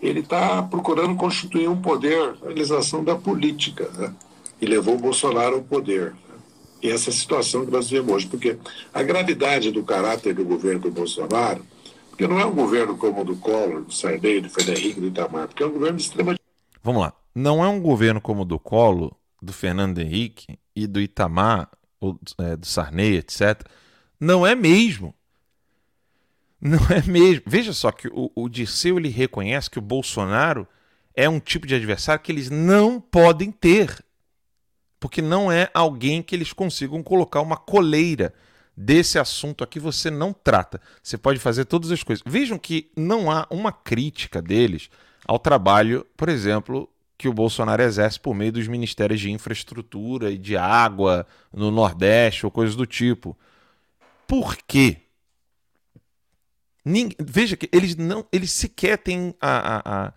ele 0.07 0.19
está 0.19 0.61
procurando 0.63 1.15
constituir 1.15 1.69
um 1.69 1.81
poder, 1.81 2.35
a 2.41 2.45
realização 2.45 3.03
da 3.03 3.15
política, 3.15 3.89
né? 3.97 4.13
e 4.61 4.65
levou 4.65 4.95
o 4.95 4.99
Bolsonaro 4.99 5.55
ao 5.55 5.61
poder. 5.61 6.11
Né? 6.11 6.35
E 6.83 6.89
essa 6.89 7.11
situação 7.11 7.65
que 7.65 7.71
nós 7.71 7.89
vemos 7.89 8.11
hoje, 8.11 8.27
porque 8.27 8.57
a 8.93 9.03
gravidade 9.03 9.71
do 9.71 9.83
caráter 9.83 10.33
do 10.33 10.45
governo 10.45 10.81
do 10.81 10.91
Bolsonaro, 10.91 11.65
porque 12.09 12.27
não 12.27 12.39
é 12.39 12.45
um 12.45 12.53
governo 12.53 12.97
como 12.97 13.21
o 13.21 13.25
do 13.25 13.35
Collor, 13.35 13.81
do 13.81 13.93
Sarney, 13.93 14.39
do 14.39 14.47
Henrique, 14.47 15.01
do 15.01 15.07
Itamar, 15.07 15.47
porque 15.47 15.63
é 15.63 15.65
um 15.65 15.71
governo 15.71 15.97
de 15.97 16.03
extrema... 16.03 16.35
Vamos 16.81 17.01
lá. 17.01 17.13
Não 17.33 17.63
é 17.63 17.67
um 17.67 17.81
governo 17.81 18.21
como 18.21 18.43
o 18.43 18.45
do 18.45 18.57
Collor, 18.57 19.11
do 19.41 19.51
Fernando 19.51 19.99
Henrique 19.99 20.57
e 20.75 20.87
do 20.87 21.01
Itamar, 21.01 21.69
ou, 21.99 22.17
é, 22.39 22.55
do 22.55 22.65
Sarney, 22.65 23.17
etc. 23.17 23.61
Não 24.19 24.45
é 24.45 24.55
mesmo. 24.55 25.13
Não 26.65 26.79
é 26.89 26.99
mesmo. 27.07 27.43
Veja 27.45 27.71
só 27.71 27.91
que 27.91 28.07
o, 28.07 28.31
o 28.33 28.49
Dirceu 28.49 28.97
ele 28.97 29.09
reconhece 29.09 29.69
que 29.69 29.77
o 29.77 29.81
Bolsonaro 29.83 30.67
é 31.13 31.29
um 31.29 31.39
tipo 31.39 31.67
de 31.67 31.75
adversário 31.75 32.23
que 32.23 32.31
eles 32.31 32.49
não 32.49 32.99
podem 32.99 33.51
ter. 33.51 34.03
Porque 34.99 35.21
não 35.21 35.51
é 35.51 35.69
alguém 35.75 36.23
que 36.23 36.35
eles 36.35 36.51
consigam 36.51 37.03
colocar 37.03 37.39
uma 37.41 37.55
coleira 37.55 38.33
desse 38.75 39.19
assunto 39.19 39.63
aqui 39.63 39.79
você 39.79 40.09
não 40.09 40.33
trata. 40.33 40.81
Você 41.03 41.19
pode 41.19 41.37
fazer 41.37 41.65
todas 41.65 41.91
as 41.91 42.01
coisas. 42.01 42.23
Vejam 42.25 42.57
que 42.57 42.89
não 42.97 43.29
há 43.29 43.45
uma 43.51 43.71
crítica 43.71 44.41
deles 44.41 44.89
ao 45.27 45.37
trabalho, 45.37 46.03
por 46.17 46.29
exemplo, 46.29 46.89
que 47.15 47.27
o 47.27 47.33
Bolsonaro 47.33 47.83
exerce 47.83 48.19
por 48.19 48.33
meio 48.33 48.51
dos 48.51 48.67
ministérios 48.67 49.21
de 49.21 49.29
infraestrutura 49.29 50.31
e 50.31 50.37
de 50.39 50.57
água 50.57 51.27
no 51.53 51.69
Nordeste 51.69 52.43
ou 52.43 52.51
coisas 52.51 52.75
do 52.75 52.87
tipo. 52.87 53.37
Por 54.27 54.57
quê? 54.57 55.04
Ninguém, 56.85 57.17
veja 57.19 57.57
que 57.57 57.67
eles 57.71 57.95
não, 57.95 58.27
eles 58.31 58.51
sequer 58.51 58.99
têm 58.99 59.33
a, 59.41 59.49
a, 59.49 60.05
a, 60.07 60.13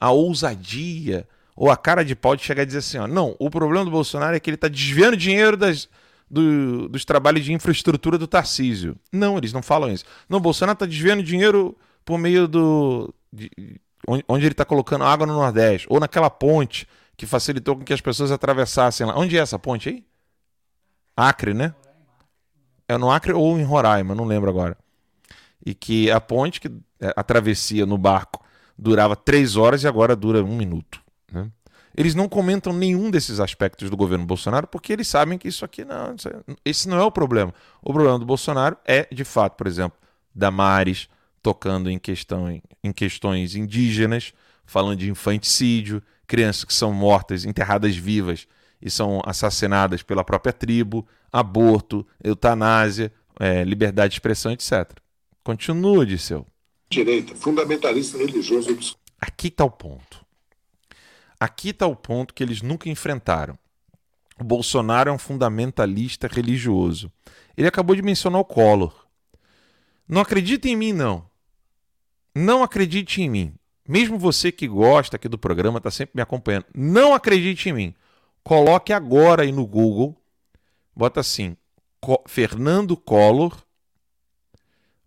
a, 0.00 0.10
ousadia 0.10 1.28
ou 1.54 1.70
a 1.70 1.76
cara 1.76 2.04
de 2.04 2.16
pau 2.16 2.34
de 2.34 2.42
chegar 2.42 2.64
e 2.64 2.66
dizer 2.66 2.78
assim: 2.78 2.98
ó, 2.98 3.06
não, 3.06 3.36
o 3.38 3.48
problema 3.48 3.84
do 3.84 3.90
Bolsonaro 3.92 4.34
é 4.34 4.40
que 4.40 4.50
ele 4.50 4.56
está 4.56 4.66
desviando 4.66 5.16
dinheiro 5.16 5.56
das, 5.56 5.88
do, 6.28 6.88
dos 6.88 7.04
trabalhos 7.04 7.44
de 7.44 7.52
infraestrutura 7.52 8.18
do 8.18 8.26
Tarcísio. 8.26 8.96
Não, 9.12 9.38
eles 9.38 9.52
não 9.52 9.62
falam 9.62 9.92
isso. 9.92 10.04
Não, 10.28 10.40
Bolsonaro 10.40 10.74
está 10.74 10.86
desviando 10.86 11.22
dinheiro 11.22 11.78
por 12.04 12.18
meio 12.18 12.48
do. 12.48 13.14
De, 13.32 13.48
onde 14.26 14.44
ele 14.44 14.52
está 14.52 14.64
colocando 14.64 15.04
água 15.04 15.26
no 15.26 15.34
Nordeste, 15.34 15.86
ou 15.88 16.00
naquela 16.00 16.30
ponte 16.30 16.88
que 17.16 17.26
facilitou 17.26 17.76
com 17.76 17.84
que 17.84 17.92
as 17.92 18.00
pessoas 18.00 18.32
atravessassem 18.32 19.06
lá. 19.06 19.16
Onde 19.16 19.36
é 19.36 19.40
essa 19.40 19.58
ponte 19.58 19.88
aí? 19.88 20.04
Acre, 21.16 21.54
né? 21.54 21.74
É 22.88 22.96
no 22.96 23.10
Acre 23.10 23.32
ou 23.32 23.56
em 23.58 23.62
Roraima, 23.62 24.14
não 24.16 24.24
lembro 24.24 24.50
agora 24.50 24.76
e 25.68 25.74
que 25.74 26.10
a 26.10 26.18
ponte, 26.18 26.60
que 26.60 26.68
é, 26.98 27.12
a 27.14 27.22
travessia 27.22 27.84
no 27.84 27.98
barco 27.98 28.42
durava 28.76 29.14
três 29.14 29.54
horas 29.54 29.82
e 29.82 29.88
agora 29.88 30.16
dura 30.16 30.42
um 30.42 30.56
minuto. 30.56 30.98
Né? 31.30 31.50
Eles 31.94 32.14
não 32.14 32.26
comentam 32.26 32.72
nenhum 32.72 33.10
desses 33.10 33.38
aspectos 33.38 33.90
do 33.90 33.96
governo 33.96 34.24
Bolsonaro 34.24 34.66
porque 34.66 34.92
eles 34.92 35.08
sabem 35.08 35.36
que 35.36 35.46
isso 35.46 35.64
aqui 35.64 35.84
não. 35.84 36.16
Esse 36.64 36.88
não 36.88 36.96
é 36.98 37.02
o 37.02 37.12
problema. 37.12 37.52
O 37.82 37.92
problema 37.92 38.18
do 38.18 38.24
Bolsonaro 38.24 38.78
é, 38.84 39.06
de 39.12 39.24
fato, 39.24 39.56
por 39.56 39.66
exemplo, 39.66 39.98
Damares 40.34 41.08
tocando 41.42 41.90
em, 41.90 41.98
questão, 41.98 42.48
em 42.82 42.92
questões 42.92 43.54
indígenas, 43.54 44.32
falando 44.64 44.96
de 44.96 45.10
infanticídio, 45.10 46.02
crianças 46.26 46.64
que 46.64 46.74
são 46.74 46.94
mortas, 46.94 47.44
enterradas 47.44 47.94
vivas 47.94 48.46
e 48.80 48.90
são 48.90 49.20
assassinadas 49.26 50.02
pela 50.02 50.24
própria 50.24 50.52
tribo, 50.52 51.06
aborto, 51.30 52.06
eutanásia, 52.24 53.12
é, 53.38 53.64
liberdade 53.64 54.12
de 54.12 54.16
expressão, 54.16 54.52
etc. 54.52 54.98
Continua, 55.48 56.04
Disseu. 56.04 56.46
Direita, 56.90 57.34
fundamentalista 57.34 58.18
religioso. 58.18 58.68
Aqui 59.18 59.48
está 59.48 59.64
o 59.64 59.70
ponto. 59.70 60.22
Aqui 61.40 61.70
está 61.70 61.86
o 61.86 61.96
ponto 61.96 62.34
que 62.34 62.42
eles 62.42 62.60
nunca 62.60 62.90
enfrentaram. 62.90 63.58
O 64.38 64.44
Bolsonaro 64.44 65.08
é 65.08 65.12
um 65.12 65.16
fundamentalista 65.16 66.28
religioso. 66.28 67.10
Ele 67.56 67.66
acabou 67.66 67.96
de 67.96 68.02
mencionar 68.02 68.38
o 68.42 68.44
Collor. 68.44 69.06
Não 70.06 70.20
acredite 70.20 70.68
em 70.68 70.76
mim, 70.76 70.92
não. 70.92 71.24
Não 72.34 72.62
acredite 72.62 73.22
em 73.22 73.30
mim. 73.30 73.54
Mesmo 73.88 74.18
você 74.18 74.52
que 74.52 74.68
gosta 74.68 75.16
aqui 75.16 75.30
do 75.30 75.38
programa, 75.38 75.78
está 75.78 75.90
sempre 75.90 76.12
me 76.16 76.20
acompanhando. 76.20 76.66
Não 76.74 77.14
acredite 77.14 77.70
em 77.70 77.72
mim. 77.72 77.94
Coloque 78.44 78.92
agora 78.92 79.44
aí 79.44 79.50
no 79.50 79.66
Google. 79.66 80.14
Bota 80.94 81.20
assim: 81.20 81.56
Fernando 82.26 82.98
Collor 82.98 83.66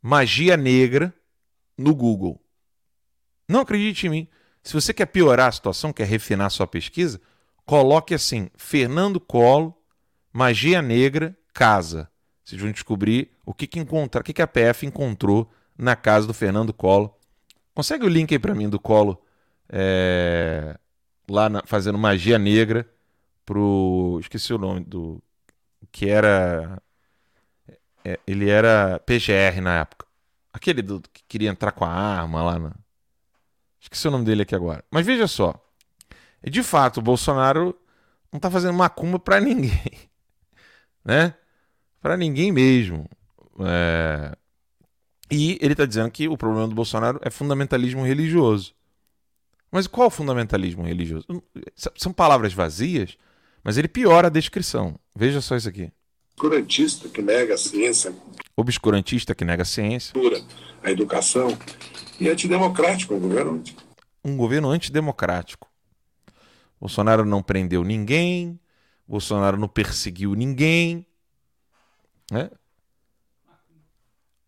magia 0.02 0.58
negra 0.58 1.14
no 1.78 1.94
Google. 1.94 2.42
Não 3.48 3.62
acredite 3.62 4.08
em 4.08 4.10
mim. 4.10 4.28
Se 4.64 4.74
você 4.74 4.94
quer 4.94 5.08
piorar 5.08 5.50
a 5.50 5.52
situação, 5.52 5.92
quer 5.92 6.06
refinar 6.06 6.50
sua 6.50 6.68
pesquisa, 6.68 7.20
coloque 7.66 8.14
assim: 8.14 8.50
Fernando 8.56 9.20
Colo, 9.20 9.76
magia 10.32 10.82
negra, 10.82 11.38
casa. 11.54 12.10
Vocês 12.44 12.62
vão 12.62 12.72
descobrir 12.72 13.32
o 13.46 13.54
que, 13.54 13.68
que 13.68 13.80
encontrar, 13.80 14.22
o 14.22 14.24
que, 14.24 14.34
que 14.34 14.42
a 14.42 14.48
PF 14.48 14.86
encontrou 14.86 15.52
na 15.78 15.96
casa 15.96 16.28
do 16.28 16.34
Fernando 16.34 16.74
Colo. 16.74 17.16
Consegue 17.74 18.06
o 18.06 18.10
link 18.10 18.34
aí 18.34 18.40
para 18.40 18.54
mim 18.54 18.70
do 18.70 18.80
Colo 18.80 19.22
é, 19.70 20.78
lá 21.30 21.50
na, 21.50 21.64
fazendo 21.66 21.98
magia 21.98 22.38
negra 22.38 22.90
pro. 23.46 24.18
Esqueci 24.20 24.54
o 24.54 24.58
nome 24.58 24.82
do. 24.82 25.22
Que 25.92 26.10
era. 26.10 26.82
É, 28.04 28.20
ele 28.26 28.50
era 28.50 29.00
PGR 29.06 29.62
na 29.62 29.80
época. 29.80 30.06
Aquele 30.54 30.82
do, 30.82 31.02
que 31.02 31.24
queria 31.28 31.50
entrar 31.50 31.72
com 31.72 31.86
a 31.86 31.90
arma 31.90 32.44
lá 32.44 32.60
na. 32.60 32.72
Esqueci 33.80 34.08
o 34.08 34.12
nome 34.12 34.26
dele 34.26 34.44
aqui 34.44 34.54
agora. 34.54 34.84
Mas 34.92 35.06
veja 35.06 35.28
só. 35.28 35.56
De 36.44 36.64
fato, 36.64 36.98
o 36.98 37.02
Bolsonaro 37.02 37.78
não 38.32 38.40
tá 38.40 38.50
fazendo 38.50 38.74
macumba 38.74 39.20
para 39.20 39.40
ninguém. 39.40 39.72
Né? 41.04 41.34
Para 42.00 42.16
ninguém 42.16 42.52
mesmo. 42.52 43.10
É... 43.62 44.38
E 45.32 45.58
ele 45.60 45.74
está 45.74 45.84
dizendo 45.84 46.12
que 46.12 46.28
o 46.28 46.38
problema 46.38 46.68
do 46.68 46.76
Bolsonaro 46.76 47.20
é 47.24 47.32
fundamentalismo 47.32 48.06
religioso. 48.06 48.76
Mas 49.72 49.88
qual 49.88 50.08
o 50.08 50.12
fundamentalismo 50.12 50.84
religioso? 50.84 51.26
São 51.96 52.14
palavras 52.14 52.54
vazias, 52.54 53.18
mas 53.64 53.80
ele 53.80 53.88
piora 53.88 54.28
a 54.28 54.30
descrição. 54.30 55.00
Veja 55.16 55.42
só 55.42 55.56
isso 55.56 55.70
aqui. 55.70 55.92
Obscurantista 56.34 57.08
que 57.10 57.22
nega 57.22 57.54
a 57.54 57.58
ciência. 57.58 58.14
Obscurantista 58.56 59.36
que 59.36 59.46
nega 59.46 59.64
a 59.64 59.66
ciência. 59.66 60.14
A 60.84 60.92
educação. 60.92 61.58
E 62.20 62.30
antidemocrático, 62.30 63.14
um 63.14 63.20
governo. 63.20 63.64
Um 64.24 64.38
governo 64.38 64.70
antidemocrático. 64.70 65.70
Bolsonaro 66.80 67.24
não 67.26 67.44
prendeu 67.44 67.84
ninguém, 67.84 68.60
Bolsonaro 69.08 69.58
não 69.58 69.68
perseguiu 69.68 70.34
ninguém. 70.34 71.06
Né? 72.32 72.50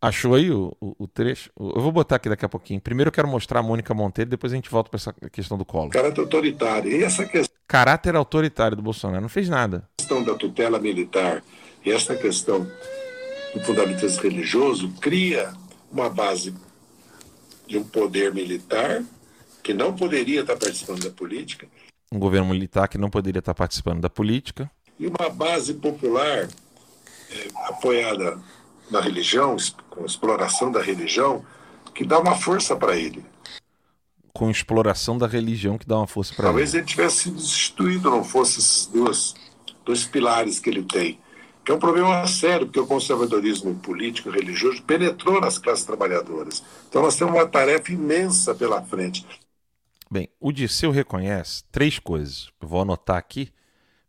Achou 0.01 0.35
aí 0.35 0.51
o, 0.51 0.75
o, 0.81 0.95
o, 0.99 1.07
trecho? 1.07 1.49
Eu 1.57 1.81
vou 1.81 1.91
botar 1.91 2.17
aqui 2.17 2.27
daqui 2.27 2.43
a 2.43 2.49
pouquinho. 2.49 2.81
Primeiro 2.81 3.09
eu 3.09 3.11
quero 3.13 3.27
mostrar 3.27 3.59
a 3.59 3.63
Mônica 3.63 3.93
Monteiro, 3.93 4.29
depois 4.29 4.51
a 4.51 4.55
gente 4.55 4.69
volta 4.69 4.89
para 4.89 4.97
essa 4.97 5.13
questão 5.31 5.57
do 5.57 5.63
colo. 5.63 5.91
Caráter 5.91 6.19
autoritário. 6.19 6.91
E 6.91 7.03
essa 7.03 7.25
questão. 7.25 7.55
Caráter 7.67 8.15
autoritário 8.15 8.75
do 8.75 8.83
Bolsonaro. 8.83 9.21
Não 9.21 9.29
fez 9.29 9.47
nada. 9.47 9.87
A 9.93 10.01
questão 10.01 10.23
da 10.23 10.35
tutela 10.35 10.79
militar 10.79 11.43
e 11.85 11.91
essa 11.91 12.15
questão 12.15 12.69
do 13.53 13.59
fundamentalismo 13.61 14.21
religioso 14.21 14.89
cria 15.01 15.53
uma 15.91 16.09
base 16.09 16.53
de 17.67 17.77
um 17.77 17.83
poder 17.83 18.33
militar 18.33 19.03
que 19.61 19.73
não 19.73 19.95
poderia 19.95 20.41
estar 20.41 20.57
participando 20.57 21.03
da 21.03 21.11
política. 21.11 21.67
Um 22.11 22.19
governo 22.19 22.49
militar 22.49 22.87
que 22.87 22.97
não 22.97 23.09
poderia 23.09 23.39
estar 23.39 23.53
participando 23.53 24.01
da 24.01 24.09
política. 24.09 24.69
E 24.99 25.07
uma 25.07 25.29
base 25.29 25.73
popular 25.73 26.47
é, 27.31 27.47
apoiada 27.67 28.39
na 28.91 28.99
religião, 28.99 29.55
com 29.89 30.05
exploração 30.05 30.71
da 30.71 30.81
religião, 30.81 31.45
que 31.93 32.05
dá 32.05 32.19
uma 32.19 32.35
força 32.35 32.75
para 32.75 32.95
ele. 32.95 33.25
Com 34.33 34.49
exploração 34.49 35.17
da 35.17 35.27
religião 35.27 35.77
que 35.77 35.87
dá 35.87 35.97
uma 35.97 36.07
força 36.07 36.33
para 36.33 36.45
ele. 36.45 36.51
Talvez 36.51 36.73
ele 36.73 36.85
tivesse 36.85 37.23
sido 37.23 37.35
destituído, 37.35 38.09
não 38.09 38.23
fosse 38.23 38.59
esses 38.59 38.85
dois, 38.87 39.35
dois 39.85 40.03
pilares 40.03 40.59
que 40.59 40.69
ele 40.69 40.83
tem. 40.83 41.19
Que 41.63 41.71
é 41.71 41.75
um 41.75 41.79
problema 41.79 42.27
sério, 42.27 42.65
porque 42.65 42.79
o 42.79 42.87
conservadorismo 42.87 43.75
político 43.75 44.29
e 44.29 44.33
religioso 44.33 44.83
penetrou 44.83 45.39
nas 45.39 45.57
classes 45.57 45.85
trabalhadoras. 45.85 46.63
Então 46.89 47.01
nós 47.01 47.15
temos 47.15 47.33
uma 47.33 47.47
tarefa 47.47 47.91
imensa 47.91 48.53
pela 48.53 48.81
frente. 48.81 49.25
Bem, 50.11 50.29
o 50.39 50.51
Disseu 50.51 50.91
reconhece 50.91 51.63
três 51.71 51.97
coisas. 51.99 52.49
Eu 52.61 52.67
vou 52.67 52.81
anotar 52.81 53.17
aqui 53.17 53.51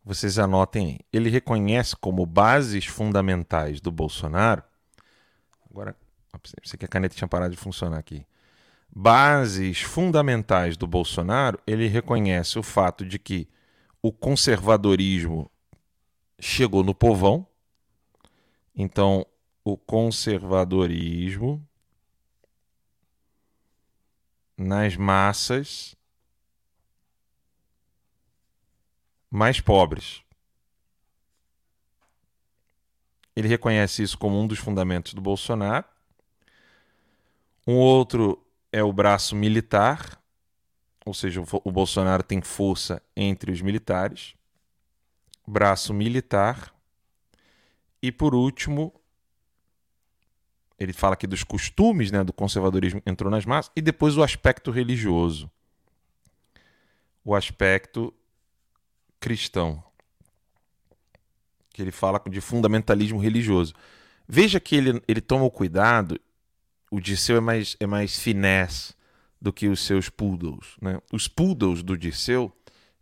vocês 0.05 0.37
anotem 0.37 0.87
aí. 0.87 0.99
Ele 1.11 1.29
reconhece 1.29 1.95
como 1.95 2.25
bases 2.27 2.85
fundamentais 2.85 3.81
do 3.81 3.91
Bolsonaro. 3.91 4.61
Agora, 5.67 5.95
pensei 6.61 6.77
que 6.77 6.85
a 6.85 6.87
caneta 6.87 7.15
tinha 7.15 7.27
parado 7.27 7.55
de 7.55 7.59
funcionar 7.59 7.97
aqui. 7.97 8.23
Bases 8.95 9.81
fundamentais 9.81 10.77
do 10.77 10.85
Bolsonaro, 10.85 11.59
ele 11.65 11.87
reconhece 11.87 12.59
o 12.59 12.63
fato 12.63 13.03
de 13.03 13.17
que 13.17 13.49
o 13.99 14.11
conservadorismo 14.11 15.49
chegou 16.39 16.83
no 16.83 16.93
povão. 16.93 17.47
Então, 18.75 19.25
o 19.63 19.77
conservadorismo 19.77 21.65
nas 24.57 24.95
massas 24.95 25.95
mais 29.29 29.59
pobres. 29.59 30.23
Ele 33.35 33.49
reconhece 33.49 34.01
isso 34.01 34.17
como 34.17 34.39
um 34.39 34.47
dos 34.47 34.59
fundamentos 34.59 35.13
do 35.13 35.19
Bolsonaro. 35.19 35.85
Um 37.67 37.75
outro 37.75 38.41
é 38.71 38.81
o 38.81 38.93
braço 38.93 39.35
militar, 39.35 40.21
ou 41.05 41.13
seja, 41.13 41.41
o 41.63 41.71
Bolsonaro 41.71 42.23
tem 42.23 42.41
força 42.41 43.01
entre 43.15 43.51
os 43.51 43.61
militares. 43.61 44.35
Braço 45.47 45.93
militar. 45.93 46.73
E 48.01 48.11
por 48.11 48.35
último, 48.35 48.93
ele 50.77 50.93
fala 50.93 51.13
aqui 51.13 51.25
dos 51.25 51.43
costumes, 51.43 52.11
né, 52.11 52.23
do 52.23 52.33
conservadorismo 52.33 53.01
entrou 53.05 53.31
nas 53.31 53.45
massas, 53.45 53.71
e 53.75 53.81
depois 53.81 54.17
o 54.17 54.23
aspecto 54.23 54.71
religioso. 54.71 55.49
O 57.23 57.33
aspecto 57.33 58.13
cristão. 59.19 59.83
Que 61.73 61.81
ele 61.81 61.91
fala 61.91 62.21
de 62.29 62.41
fundamentalismo 62.41 63.19
religioso. 63.19 63.73
Veja 64.27 64.59
que 64.59 64.75
ele, 64.75 65.01
ele 65.07 65.21
toma 65.21 65.45
o 65.45 65.51
cuidado, 65.51 66.19
o 66.91 66.99
Disseu 66.99 67.37
é 67.37 67.41
mais, 67.41 67.75
é 67.79 67.85
mais 67.85 68.17
finesse 68.17 68.93
do 69.41 69.51
que 69.51 69.67
os 69.67 69.79
seus 69.85 70.09
poodles. 70.09 70.75
Né? 70.81 70.99
Os 71.11 71.27
poodles 71.27 71.83
do 71.83 71.97
Disseu, 71.97 72.51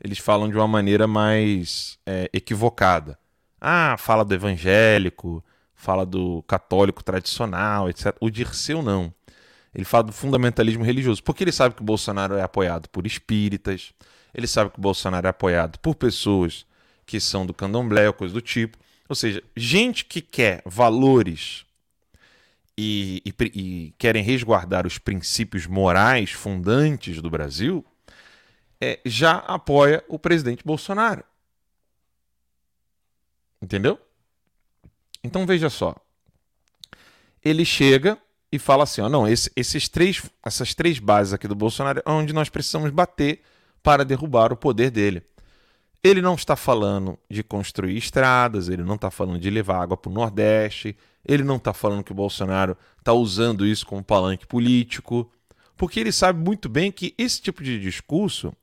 eles 0.03 0.19
falam 0.19 0.49
de 0.49 0.57
uma 0.57 0.67
maneira 0.67 1.07
mais 1.07 1.97
é, 2.05 2.29
equivocada. 2.33 3.17
Ah, 3.59 3.95
fala 3.97 4.25
do 4.25 4.33
evangélico, 4.35 5.43
fala 5.73 6.05
do 6.05 6.43
católico 6.43 7.03
tradicional, 7.03 7.89
etc. 7.89 8.15
O 8.19 8.29
Dirceu 8.29 8.81
não. 8.81 9.13
Ele 9.73 9.85
fala 9.85 10.03
do 10.03 10.11
fundamentalismo 10.11 10.83
religioso, 10.83 11.23
porque 11.23 11.43
ele 11.43 11.51
sabe 11.51 11.73
que 11.73 11.81
o 11.81 11.85
Bolsonaro 11.85 12.35
é 12.35 12.43
apoiado 12.43 12.89
por 12.89 13.07
espíritas, 13.07 13.93
ele 14.33 14.45
sabe 14.45 14.71
que 14.71 14.79
o 14.79 14.81
Bolsonaro 14.81 15.25
é 15.25 15.29
apoiado 15.29 15.79
por 15.79 15.95
pessoas 15.95 16.65
que 17.05 17.19
são 17.19 17.45
do 17.45 17.53
candomblé 17.53 18.07
ou 18.07 18.13
coisa 18.13 18.33
do 18.33 18.41
tipo. 18.41 18.77
Ou 19.07 19.15
seja, 19.15 19.41
gente 19.55 20.05
que 20.05 20.21
quer 20.21 20.61
valores 20.65 21.65
e, 22.77 23.21
e, 23.25 23.33
e 23.53 23.93
querem 23.97 24.23
resguardar 24.23 24.85
os 24.85 24.97
princípios 24.97 25.67
morais 25.67 26.31
fundantes 26.31 27.21
do 27.21 27.29
Brasil, 27.29 27.85
é, 28.83 28.99
já 29.05 29.37
apoia 29.37 30.03
o 30.09 30.19
presidente 30.19 30.61
Bolsonaro. 30.65 31.23
Entendeu? 33.61 33.97
Então 35.23 35.45
veja 35.45 35.69
só. 35.69 35.95
Ele 37.41 37.63
chega 37.63 38.17
e 38.51 38.59
fala 38.59 38.83
assim: 38.83 38.99
ó, 38.99 39.07
não, 39.07 39.25
esse, 39.25 39.49
esses 39.55 39.87
três, 39.87 40.21
essas 40.45 40.73
três 40.73 40.99
bases 40.99 41.31
aqui 41.31 41.47
do 41.47 41.55
Bolsonaro 41.55 42.03
é 42.05 42.11
onde 42.11 42.33
nós 42.33 42.49
precisamos 42.49 42.91
bater 42.91 43.41
para 43.81 44.03
derrubar 44.03 44.51
o 44.51 44.57
poder 44.57 44.91
dele. 44.91 45.23
Ele 46.03 46.21
não 46.21 46.35
está 46.35 46.57
falando 46.57 47.17
de 47.29 47.41
construir 47.41 47.95
estradas, 47.95 48.67
ele 48.67 48.83
não 48.83 48.95
está 48.95 49.09
falando 49.09 49.39
de 49.39 49.49
levar 49.49 49.81
água 49.81 49.95
para 49.95 50.11
o 50.11 50.13
Nordeste, 50.13 50.97
ele 51.23 51.43
não 51.43 51.55
está 51.55 51.71
falando 51.71 52.03
que 52.03 52.11
o 52.11 52.15
Bolsonaro 52.15 52.77
está 52.99 53.13
usando 53.13 53.65
isso 53.65 53.85
como 53.85 54.03
palanque 54.03 54.45
político, 54.45 55.31
porque 55.77 56.01
ele 56.01 56.11
sabe 56.11 56.43
muito 56.43 56.67
bem 56.67 56.91
que 56.91 57.15
esse 57.17 57.41
tipo 57.41 57.63
de 57.63 57.79
discurso 57.79 58.53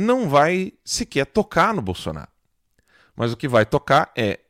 não 0.00 0.28
vai 0.28 0.72
sequer 0.84 1.26
tocar 1.26 1.74
no 1.74 1.82
Bolsonaro. 1.82 2.30
Mas 3.14 3.32
o 3.32 3.36
que 3.36 3.46
vai 3.46 3.66
tocar 3.66 4.10
é. 4.16 4.40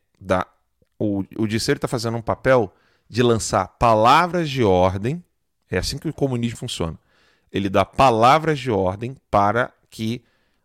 O, 0.99 1.25
o 1.37 1.47
está 1.47 1.89
fazendo 1.89 2.17
um 2.17 2.23
papel 2.23 2.73
de 3.09 3.23
lançar 3.23 3.67
palavras 3.79 4.49
de 4.49 4.63
ordem. 4.63 5.23
É 5.71 5.79
assim 5.79 5.99
que 5.99 6.09
o 6.09 6.13
comunismo 6.13 6.59
funciona. 6.59 6.99
Ele 7.51 7.69
dá 7.69 7.85
palavras 7.85 8.59
de 8.59 8.71
ordem 8.71 9.17
para 9.31 9.73
que 9.91 10.23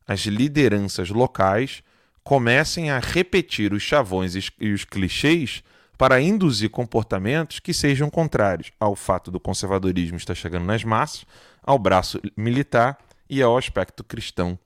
as 0.07 0.21
lideranças 0.21 1.09
locais 1.09 1.81
comecem 2.23 2.91
a 2.91 2.99
repetir 2.99 3.73
os 3.73 3.81
chavões 3.81 4.35
e 4.35 4.71
os 4.71 4.85
clichês 4.85 5.63
para 5.97 6.21
induzir 6.21 6.69
comportamentos 6.69 7.59
que 7.59 7.73
sejam 7.73 8.09
contrários 8.09 8.71
ao 8.79 8.95
fato 8.95 9.31
do 9.31 9.39
conservadorismo 9.39 10.17
estar 10.17 10.35
chegando 10.35 10.65
nas 10.65 10.83
massas, 10.83 11.25
ao 11.63 11.79
braço 11.79 12.19
militar 12.35 12.97
e 13.29 13.41
ao 13.41 13.57
aspecto 13.57 14.03
cristão 14.03 14.59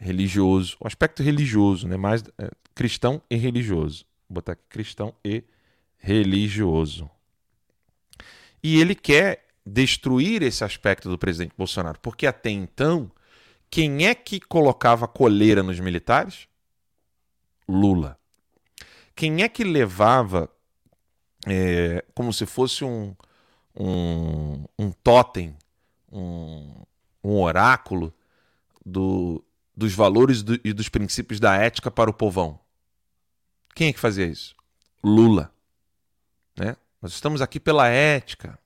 religioso, 0.00 0.76
o 0.80 0.86
aspecto 0.86 1.22
religioso, 1.22 1.86
né, 1.86 1.96
mais 1.96 2.22
é, 2.38 2.50
cristão 2.74 3.20
e 3.30 3.36
religioso. 3.36 4.06
Vou 4.28 4.36
botar 4.36 4.52
aqui 4.52 4.62
cristão 4.68 5.14
e 5.24 5.44
religioso. 5.98 7.08
E 8.62 8.80
ele 8.80 8.94
quer 8.94 9.46
destruir 9.64 10.42
esse 10.42 10.64
aspecto 10.64 11.08
do 11.08 11.18
presidente 11.18 11.52
Bolsonaro, 11.56 11.98
porque 12.00 12.26
até 12.26 12.50
então 12.50 13.10
quem 13.70 14.06
é 14.06 14.14
que 14.14 14.40
colocava 14.40 15.06
coleira 15.06 15.62
nos 15.62 15.78
militares? 15.78 16.48
Lula. 17.68 18.18
Quem 19.14 19.42
é 19.42 19.48
que 19.48 19.62
levava 19.62 20.50
é, 21.46 22.04
como 22.14 22.32
se 22.32 22.46
fosse 22.46 22.84
um, 22.84 23.14
um, 23.76 24.64
um 24.78 24.90
totem, 24.90 25.54
um, 26.10 26.82
um 27.22 27.40
oráculo, 27.40 28.12
do, 28.84 29.44
dos 29.80 29.94
valores 29.94 30.42
do, 30.42 30.60
e 30.62 30.74
dos 30.74 30.90
princípios 30.90 31.40
da 31.40 31.56
ética 31.56 31.90
para 31.90 32.10
o 32.10 32.12
povão. 32.12 32.60
Quem 33.74 33.88
é 33.88 33.92
que 33.94 33.98
fazia 33.98 34.26
isso? 34.26 34.54
Lula. 35.02 35.50
Né? 36.54 36.76
Nós 37.00 37.12
estamos 37.12 37.40
aqui 37.40 37.58
pela 37.58 37.88
ética. 37.88 38.58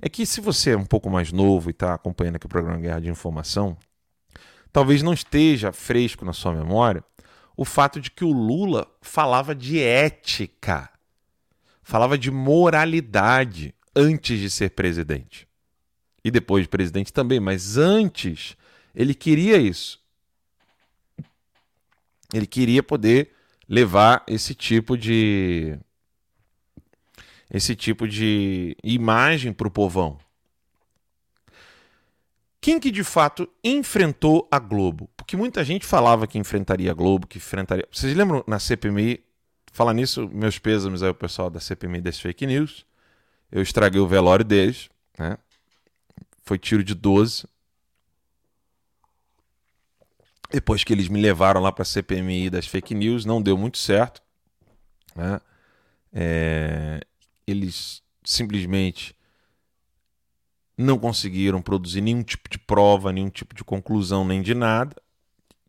É 0.00 0.08
que 0.08 0.24
se 0.24 0.40
você 0.40 0.70
é 0.70 0.76
um 0.76 0.86
pouco 0.86 1.10
mais 1.10 1.32
novo 1.32 1.68
e 1.68 1.72
está 1.72 1.92
acompanhando 1.92 2.36
aqui 2.36 2.46
o 2.46 2.48
programa 2.48 2.78
Guerra 2.78 3.00
de 3.00 3.10
Informação, 3.10 3.76
talvez 4.72 5.02
não 5.02 5.12
esteja 5.12 5.72
fresco 5.72 6.24
na 6.24 6.32
sua 6.32 6.52
memória 6.52 7.02
o 7.56 7.64
fato 7.64 8.00
de 8.00 8.08
que 8.08 8.24
o 8.24 8.30
Lula 8.30 8.86
falava 9.02 9.56
de 9.56 9.80
ética, 9.80 10.88
falava 11.82 12.16
de 12.16 12.30
moralidade 12.30 13.74
antes 13.96 14.38
de 14.38 14.48
ser 14.48 14.70
presidente. 14.70 15.48
E 16.22 16.30
depois 16.30 16.62
de 16.62 16.68
presidente 16.68 17.12
também, 17.12 17.40
mas 17.40 17.76
antes 17.76 18.56
ele 18.94 19.14
queria 19.14 19.56
isso. 19.56 19.98
Ele 22.32 22.46
queria 22.46 22.82
poder 22.82 23.32
levar 23.68 24.24
esse 24.26 24.54
tipo 24.54 24.96
de 24.96 25.78
esse 27.50 27.74
tipo 27.74 28.06
de 28.06 28.76
imagem 28.82 29.52
para 29.52 29.68
o 29.68 29.70
povão. 29.70 30.18
Quem 32.60 32.78
que 32.78 32.90
de 32.90 33.04
fato 33.04 33.48
enfrentou 33.64 34.46
a 34.50 34.58
Globo? 34.58 35.08
Porque 35.16 35.36
muita 35.36 35.64
gente 35.64 35.86
falava 35.86 36.26
que 36.26 36.38
enfrentaria 36.38 36.90
a 36.90 36.94
Globo, 36.94 37.26
que 37.26 37.38
enfrentaria. 37.38 37.88
Vocês 37.90 38.14
lembram 38.14 38.44
na 38.46 38.58
CPMI? 38.58 39.24
Falar 39.72 39.94
nisso, 39.94 40.28
meus 40.28 40.58
pêsames 40.58 41.02
aí 41.02 41.10
o 41.10 41.14
pessoal 41.14 41.48
da 41.48 41.60
CPMI 41.60 42.00
das 42.00 42.20
fake 42.20 42.46
news. 42.46 42.84
Eu 43.50 43.62
estraguei 43.62 44.00
o 44.00 44.06
velório 44.06 44.44
deles, 44.44 44.90
né? 45.18 45.38
Foi 46.42 46.58
tiro 46.58 46.82
de 46.82 46.94
12. 46.94 47.46
Depois 50.50 50.82
que 50.82 50.92
eles 50.92 51.08
me 51.08 51.20
levaram 51.20 51.60
lá 51.60 51.70
para 51.70 51.82
a 51.82 51.86
CPMI 51.86 52.50
das 52.50 52.66
fake 52.66 52.94
news, 52.94 53.24
não 53.24 53.42
deu 53.42 53.56
muito 53.56 53.78
certo. 53.78 54.22
Né? 55.14 55.40
É... 56.12 57.00
Eles 57.46 58.02
simplesmente 58.24 59.14
não 60.76 60.98
conseguiram 60.98 61.60
produzir 61.60 62.00
nenhum 62.00 62.22
tipo 62.22 62.48
de 62.48 62.58
prova, 62.58 63.12
nenhum 63.12 63.28
tipo 63.28 63.54
de 63.54 63.64
conclusão, 63.64 64.24
nem 64.24 64.40
de 64.40 64.54
nada. 64.54 64.94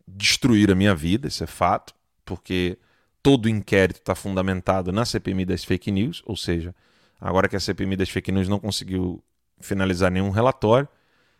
Destruíram 0.07 0.73
a 0.73 0.75
minha 0.75 0.93
vida, 0.93 1.27
isso 1.27 1.43
é 1.43 1.47
fato, 1.47 1.95
porque 2.23 2.77
todo 3.23 3.49
inquérito 3.49 3.99
está 3.99 4.13
fundamentado 4.13 4.91
na 4.91 5.05
CPMI 5.05 5.45
das 5.45 5.63
fake 5.63 5.91
news, 5.91 6.21
ou 6.25 6.36
seja, 6.36 6.75
agora 7.19 7.49
que 7.49 7.55
a 7.55 7.59
CPMI 7.59 7.95
das 7.95 8.09
fake 8.09 8.32
news 8.32 8.47
não 8.47 8.59
conseguiu 8.59 9.23
finalizar 9.59 10.11
nenhum 10.11 10.30
relatório, 10.30 10.88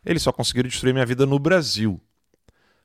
eles 0.04 0.24
só 0.24 0.32
conseguiram 0.32 0.68
destruir 0.68 0.94
minha 0.94 1.06
vida 1.06 1.26
no 1.26 1.38
Brasil. 1.38 2.02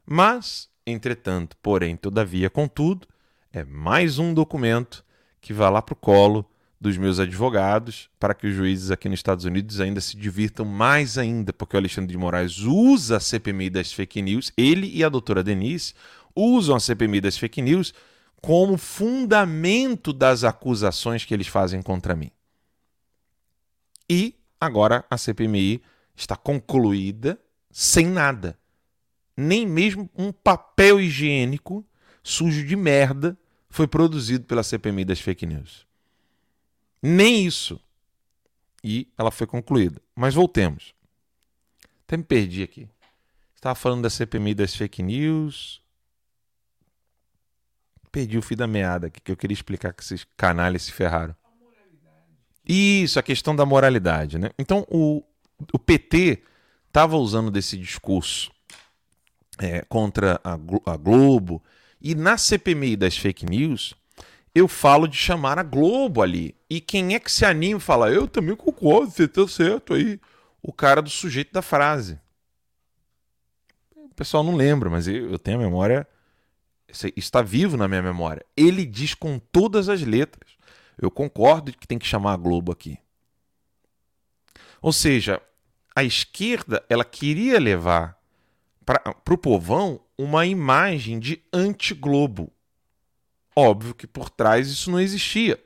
Mas, 0.07 0.69
entretanto, 0.87 1.57
porém, 1.63 1.97
todavia, 1.97 2.51
contudo, 2.51 3.07
é 3.53 3.65
mais 3.65 4.19
um 4.19 4.35
documento 4.35 5.05
que 5.41 5.53
vai 5.53 5.71
lá 5.71 5.81
para 5.81 5.93
o 5.93 5.97
colo 5.97 6.49
dos 6.81 6.99
meus 6.99 7.19
advogados 7.19 8.11
para 8.21 8.35
que 8.35 8.47
os 8.47 8.55
juízes 8.55 8.91
aqui 8.91 9.09
nos 9.09 9.19
Estados 9.19 9.47
Unidos 9.47 9.81
ainda 9.81 10.01
se 10.01 10.17
divirtam 10.17 10.67
mais 10.67 11.17
ainda, 11.17 11.53
porque 11.53 11.77
o 11.77 11.79
Alexandre 11.79 12.13
de 12.13 12.19
Moraes 12.19 12.59
usa 12.59 13.17
a 13.17 13.21
CPMI 13.21 13.71
das 13.71 13.93
fake 13.93 14.21
news, 14.21 14.53
ele 14.57 14.91
e 14.95 15.03
a 15.03 15.09
doutora 15.09 15.43
Denise 15.43 15.95
usam 16.37 16.77
a 16.77 16.81
CPMI 16.81 17.23
das 17.23 17.39
fake 17.39 17.63
news 17.63 17.95
como 18.43 18.77
fundamento 18.77 20.13
das 20.13 20.45
acusações 20.45 21.25
que 21.25 21.33
eles 21.33 21.47
fazem 21.47 21.81
contra 21.81 22.15
mim. 22.15 22.31
E 24.11 24.35
agora 24.61 25.05
a 25.09 25.17
CPMI 25.17 25.83
está 26.15 26.37
concluída 26.37 27.39
sem 27.71 28.07
nada. 28.07 28.59
Nem 29.37 29.67
mesmo 29.67 30.09
um 30.17 30.33
papel 30.33 31.01
higiênico 31.01 31.85
sujo 32.23 32.65
de 32.65 32.77
merda 32.77 33.37
foi 33.69 33.87
produzido 33.87 34.45
pela 34.45 34.63
CPMI 34.63 35.05
das 35.05 35.21
fake 35.21 35.45
news. 35.45 35.87
Nem 37.03 37.45
isso. 37.45 37.81
E 38.83 39.09
ela 39.19 39.31
foi 39.31 39.47
concluída. 39.47 40.01
Mas 40.15 40.35
voltemos. 40.35 40.95
Até 42.07 42.17
me 42.17 42.23
perdi 42.23 42.63
aqui. 42.63 42.89
Estava 43.55 43.75
falando 43.75 44.03
da 44.03 44.11
CPMI 44.11 44.55
das 44.55 44.75
fake 44.77 45.03
news. 45.03 45.83
Perdi 48.13 48.39
o 48.39 48.43
fio 48.43 48.57
da 48.57 48.67
meada 48.67 49.09
aqui, 49.09 49.21
que 49.21 49.33
eu 49.33 49.37
queria 49.37 49.55
explicar 49.55 49.93
que 49.93 50.03
esses 50.03 50.25
canalhas 50.37 50.83
se 50.83 50.93
ferraram. 50.93 51.35
Isso, 52.65 53.19
a 53.19 53.23
questão 53.23 53.57
da 53.57 53.67
moralidade. 53.67 54.39
Né? 54.39 54.51
Então, 54.59 54.87
o, 54.89 55.23
o 55.73 55.79
PT 55.79 56.45
estava 56.87 57.17
usando 57.17 57.51
desse 57.51 57.77
discurso 57.77 58.54
é, 59.59 59.83
contra 59.89 60.41
a, 60.43 60.55
a 60.55 60.97
Globo. 60.97 61.63
E 62.01 62.15
na 62.15 62.37
CPMI 62.37 62.97
das 62.97 63.17
fake 63.17 63.47
news, 63.47 63.95
eu 64.55 64.69
falo 64.69 65.09
de 65.09 65.17
chamar 65.17 65.59
a 65.59 65.63
Globo 65.63 66.23
ali. 66.23 66.55
E 66.71 66.81
quem 66.81 67.15
é 67.15 67.21
que 67.21 67.31
se 67.31 67.45
anima 67.45 67.79
e 67.79 67.83
fala, 67.83 68.11
eu 68.11 68.29
também 68.29 68.55
concordo, 68.55 69.11
você 69.11 69.27
tá 69.27 69.47
certo 69.49 69.95
aí. 69.95 70.21
O 70.63 70.73
cara 70.73 71.03
do 71.03 71.11
sujeito 71.11 71.53
da 71.53 71.61
frase. 71.61 72.19
O 73.95 74.15
pessoal 74.15 74.45
não 74.45 74.55
lembra, 74.55 74.89
mas 74.89 75.09
eu 75.09 75.39
tenho 75.39 75.59
a 75.59 75.63
memória. 75.63 76.07
Está 77.17 77.43
vivo 77.43 77.77
na 77.77 77.89
minha 77.89 78.03
memória. 78.03 78.45
Ele 78.57 78.87
diz 78.87 79.15
com 79.15 79.39
todas 79.39 79.89
as 79.89 80.03
letras. 80.03 80.53
Eu 81.01 81.11
concordo 81.11 81.73
que 81.73 81.89
tem 81.89 81.99
que 81.99 82.07
chamar 82.07 82.35
a 82.35 82.37
Globo 82.37 82.71
aqui. 82.71 82.97
Ou 84.81 84.93
seja, 84.93 85.43
a 85.97 86.05
esquerda 86.05 86.85
ela 86.89 87.05
queria 87.05 87.59
levar 87.59 88.17
para 88.85 89.03
o 89.31 89.39
povão 89.39 90.01
uma 90.17 90.47
imagem 90.47 91.19
de 91.19 91.43
anti-Globo. 91.53 92.53
Óbvio 93.57 93.95
que 93.95 94.07
por 94.07 94.31
trás 94.31 94.69
isso 94.69 94.91
não 94.91 95.01
existia. 95.01 95.63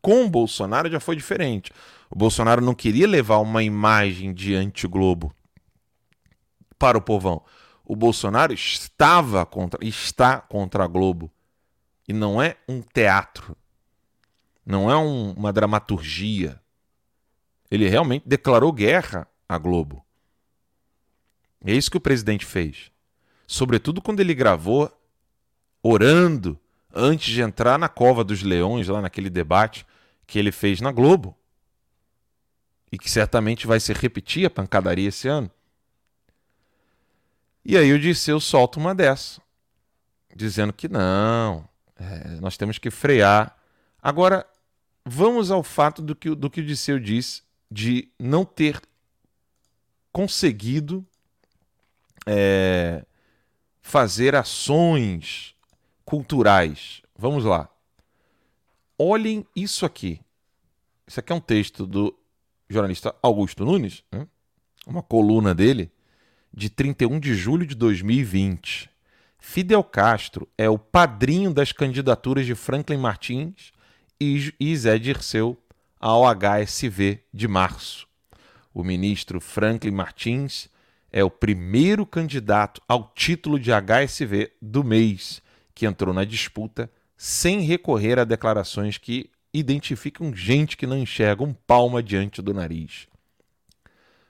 Com 0.00 0.24
o 0.24 0.30
Bolsonaro 0.30 0.90
já 0.90 1.00
foi 1.00 1.16
diferente. 1.16 1.72
O 2.10 2.16
Bolsonaro 2.16 2.60
não 2.60 2.74
queria 2.74 3.06
levar 3.06 3.38
uma 3.38 3.62
imagem 3.62 4.32
de 4.32 4.54
anti-Globo 4.54 5.34
para 6.78 6.98
o 6.98 7.02
povão. 7.02 7.42
O 7.84 7.96
Bolsonaro 7.96 8.52
estava 8.52 9.44
contra, 9.46 9.84
está 9.84 10.40
contra 10.40 10.84
a 10.84 10.86
Globo. 10.86 11.30
E 12.06 12.12
não 12.12 12.40
é 12.40 12.56
um 12.68 12.80
teatro. 12.80 13.56
Não 14.64 14.90
é 14.90 14.96
um, 14.96 15.32
uma 15.32 15.52
dramaturgia. 15.52 16.60
Ele 17.70 17.88
realmente 17.88 18.28
declarou 18.28 18.72
guerra 18.72 19.26
à 19.48 19.58
Globo. 19.58 20.05
É 21.66 21.72
isso 21.72 21.90
que 21.90 21.96
o 21.96 22.00
presidente 22.00 22.46
fez. 22.46 22.92
Sobretudo 23.44 24.00
quando 24.00 24.20
ele 24.20 24.34
gravou 24.34 24.90
orando 25.82 26.58
antes 26.94 27.34
de 27.34 27.42
entrar 27.42 27.76
na 27.76 27.88
cova 27.88 28.22
dos 28.22 28.40
leões, 28.40 28.86
lá 28.86 29.02
naquele 29.02 29.28
debate 29.28 29.84
que 30.26 30.38
ele 30.38 30.52
fez 30.52 30.80
na 30.80 30.92
Globo. 30.92 31.36
E 32.90 32.96
que 32.96 33.10
certamente 33.10 33.66
vai 33.66 33.80
se 33.80 33.92
repetir 33.92 34.46
a 34.46 34.50
pancadaria 34.50 35.08
esse 35.08 35.26
ano. 35.26 35.50
E 37.64 37.76
aí 37.76 37.92
o 37.92 37.98
Disseu 37.98 38.38
solta 38.38 38.78
uma 38.78 38.94
dessa, 38.94 39.42
dizendo 40.36 40.72
que 40.72 40.88
não, 40.88 41.68
é, 41.96 42.28
nós 42.40 42.56
temos 42.56 42.78
que 42.78 42.92
frear. 42.92 43.58
Agora, 44.00 44.46
vamos 45.04 45.50
ao 45.50 45.64
fato 45.64 46.00
do 46.00 46.14
que, 46.14 46.32
do 46.32 46.48
que 46.48 46.60
o 46.60 46.64
Disseu 46.64 47.00
diz 47.00 47.42
de 47.68 48.08
não 48.20 48.44
ter 48.44 48.80
conseguido 50.12 51.04
é, 52.26 53.04
fazer 53.80 54.34
ações 54.34 55.54
culturais. 56.04 57.02
Vamos 57.16 57.44
lá. 57.44 57.68
Olhem 58.98 59.46
isso 59.54 59.86
aqui. 59.86 60.20
Isso 61.06 61.20
aqui 61.20 61.32
é 61.32 61.36
um 61.36 61.40
texto 61.40 61.86
do 61.86 62.16
jornalista 62.68 63.14
Augusto 63.22 63.64
Nunes, 63.64 64.02
né? 64.10 64.26
uma 64.86 65.02
coluna 65.02 65.54
dele, 65.54 65.90
de 66.52 66.68
31 66.68 67.20
de 67.20 67.34
julho 67.34 67.66
de 67.66 67.74
2020. 67.74 68.90
Fidel 69.38 69.84
Castro 69.84 70.48
é 70.58 70.68
o 70.68 70.78
padrinho 70.78 71.52
das 71.52 71.70
candidaturas 71.70 72.46
de 72.46 72.54
Franklin 72.54 72.96
Martins 72.96 73.72
e 74.18 74.76
Zé 74.76 74.98
Dirceu 74.98 75.56
ao 76.00 76.24
HSV 76.24 77.22
de 77.32 77.46
março. 77.46 78.08
O 78.74 78.82
ministro 78.82 79.40
Franklin 79.40 79.92
Martins 79.92 80.68
é 81.16 81.24
o 81.24 81.30
primeiro 81.30 82.04
candidato 82.04 82.78
ao 82.86 83.10
título 83.14 83.58
de 83.58 83.70
HSV 83.70 84.52
do 84.60 84.84
mês 84.84 85.40
que 85.74 85.86
entrou 85.86 86.12
na 86.12 86.24
disputa 86.24 86.92
sem 87.16 87.60
recorrer 87.60 88.18
a 88.18 88.24
declarações 88.24 88.98
que 88.98 89.30
identificam 89.50 90.36
gente 90.36 90.76
que 90.76 90.86
não 90.86 90.98
enxerga 90.98 91.42
um 91.42 91.54
palmo 91.54 92.02
diante 92.02 92.42
do 92.42 92.52
nariz. 92.52 93.08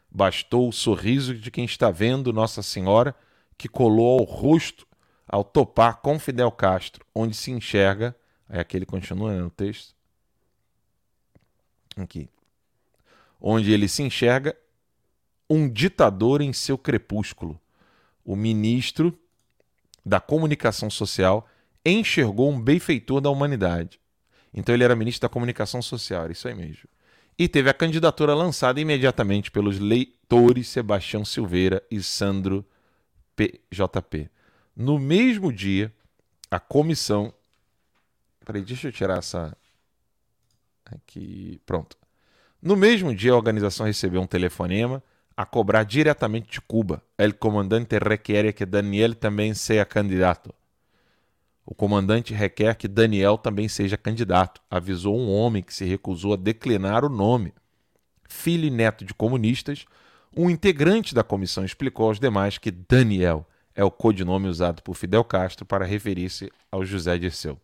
Bastou 0.09 0.69
o 0.69 0.73
sorriso 0.73 1.35
de 1.35 1.51
quem 1.51 1.65
está 1.65 1.91
vendo 1.91 2.33
Nossa 2.33 2.63
Senhora 2.63 3.17
que 3.59 3.69
colou 3.69 4.21
ao 4.21 4.25
rosto 4.25 4.87
ao 5.27 5.43
topar 5.43 5.97
com 5.97 6.21
Fidel 6.21 6.53
Castro, 6.53 7.05
onde 7.13 7.35
se 7.35 7.51
enxerga. 7.51 8.15
É 8.49 8.61
aquele 8.61 8.87
continua 8.87 9.35
né, 9.35 9.41
no 9.41 9.51
texto. 9.51 9.93
Aqui. 11.97 12.29
Onde 13.41 13.73
ele 13.73 13.89
se 13.89 14.05
enxerga 14.05 14.57
um 15.49 15.69
ditador 15.69 16.41
em 16.41 16.53
seu 16.53 16.77
crepúsculo, 16.77 17.61
o 18.25 18.35
ministro 18.35 19.17
da 20.05 20.21
Comunicação 20.21 20.91
Social 20.91 21.49
enxergou 21.85 22.51
um 22.51 22.61
benfeitor 22.61 23.21
da 23.21 23.31
humanidade. 23.31 24.01
Então 24.53 24.75
ele 24.75 24.85
era 24.85 24.97
ministro 24.97 25.23
da 25.23 25.33
Comunicação 25.33 25.81
Social, 25.81 26.25
era 26.25 26.33
isso 26.33 26.49
aí 26.49 26.55
mesmo. 26.55 26.89
E 27.39 27.49
teve 27.49 27.69
a 27.69 27.75
candidatura 27.75 28.35
lançada 28.35 28.81
imediatamente 28.81 29.51
pelos 29.51 29.79
leitores 29.79 30.69
Sebastião 30.69 31.25
Silveira 31.25 31.83
e 31.91 32.03
Sandro 32.03 32.65
PJP. 33.37 34.31
No 34.75 34.99
mesmo 34.99 35.53
dia, 35.53 35.93
a 36.51 36.59
comissão. 36.59 37.33
Peraí, 38.45 38.63
deixa 38.63 38.89
eu 38.89 38.93
tirar 38.93 39.19
essa. 39.19 39.57
Aqui. 40.87 41.61
Pronto. 41.67 41.97
No 42.63 42.77
mesmo 42.77 43.15
dia, 43.15 43.33
a 43.33 43.37
organização 43.37 43.87
recebeu 43.87 44.21
um 44.21 44.27
telefonema 44.27 45.03
a 45.37 45.45
cobrar 45.45 45.85
diretamente 45.85 46.51
de 46.51 46.61
Cuba. 46.61 47.03
El 47.19 47.35
comandante 47.35 47.99
requer 47.99 48.53
que 48.55 48.65
Daniel 48.65 49.15
também 49.15 49.53
seja 49.53 49.85
candidato. 49.85 50.55
O 51.65 51.75
comandante 51.75 52.33
requer 52.33 52.77
que 52.77 52.89
Daniel 52.89 53.37
também 53.37 53.69
seja 53.69 53.97
candidato, 53.97 54.63
avisou 54.71 55.19
um 55.19 55.31
homem 55.31 55.63
que 55.63 55.75
se 55.75 55.85
recusou 55.85 56.33
a 56.33 56.37
declinar 56.37 57.05
o 57.05 57.09
nome. 57.09 57.53
Filho 58.29 58.67
e 58.67 58.71
neto 58.71 59.05
de 59.05 59.13
comunistas, 59.13 59.85
um 60.35 60.49
integrante 60.49 61.15
da 61.15 61.25
comissão 61.25 61.65
explicou 61.65 62.07
aos 62.07 62.21
demais 62.21 62.57
que 62.57 62.71
Daniel 62.71 63.47
é 63.75 63.85
o 63.85 63.91
codinome 63.91 64.49
usado 64.49 64.81
por 64.83 64.95
Fidel 64.95 65.25
Castro 65.25 65.67
para 65.67 65.85
referir-se 65.85 66.51
ao 66.71 66.85
José 66.85 67.19
Dirceu. 67.19 67.61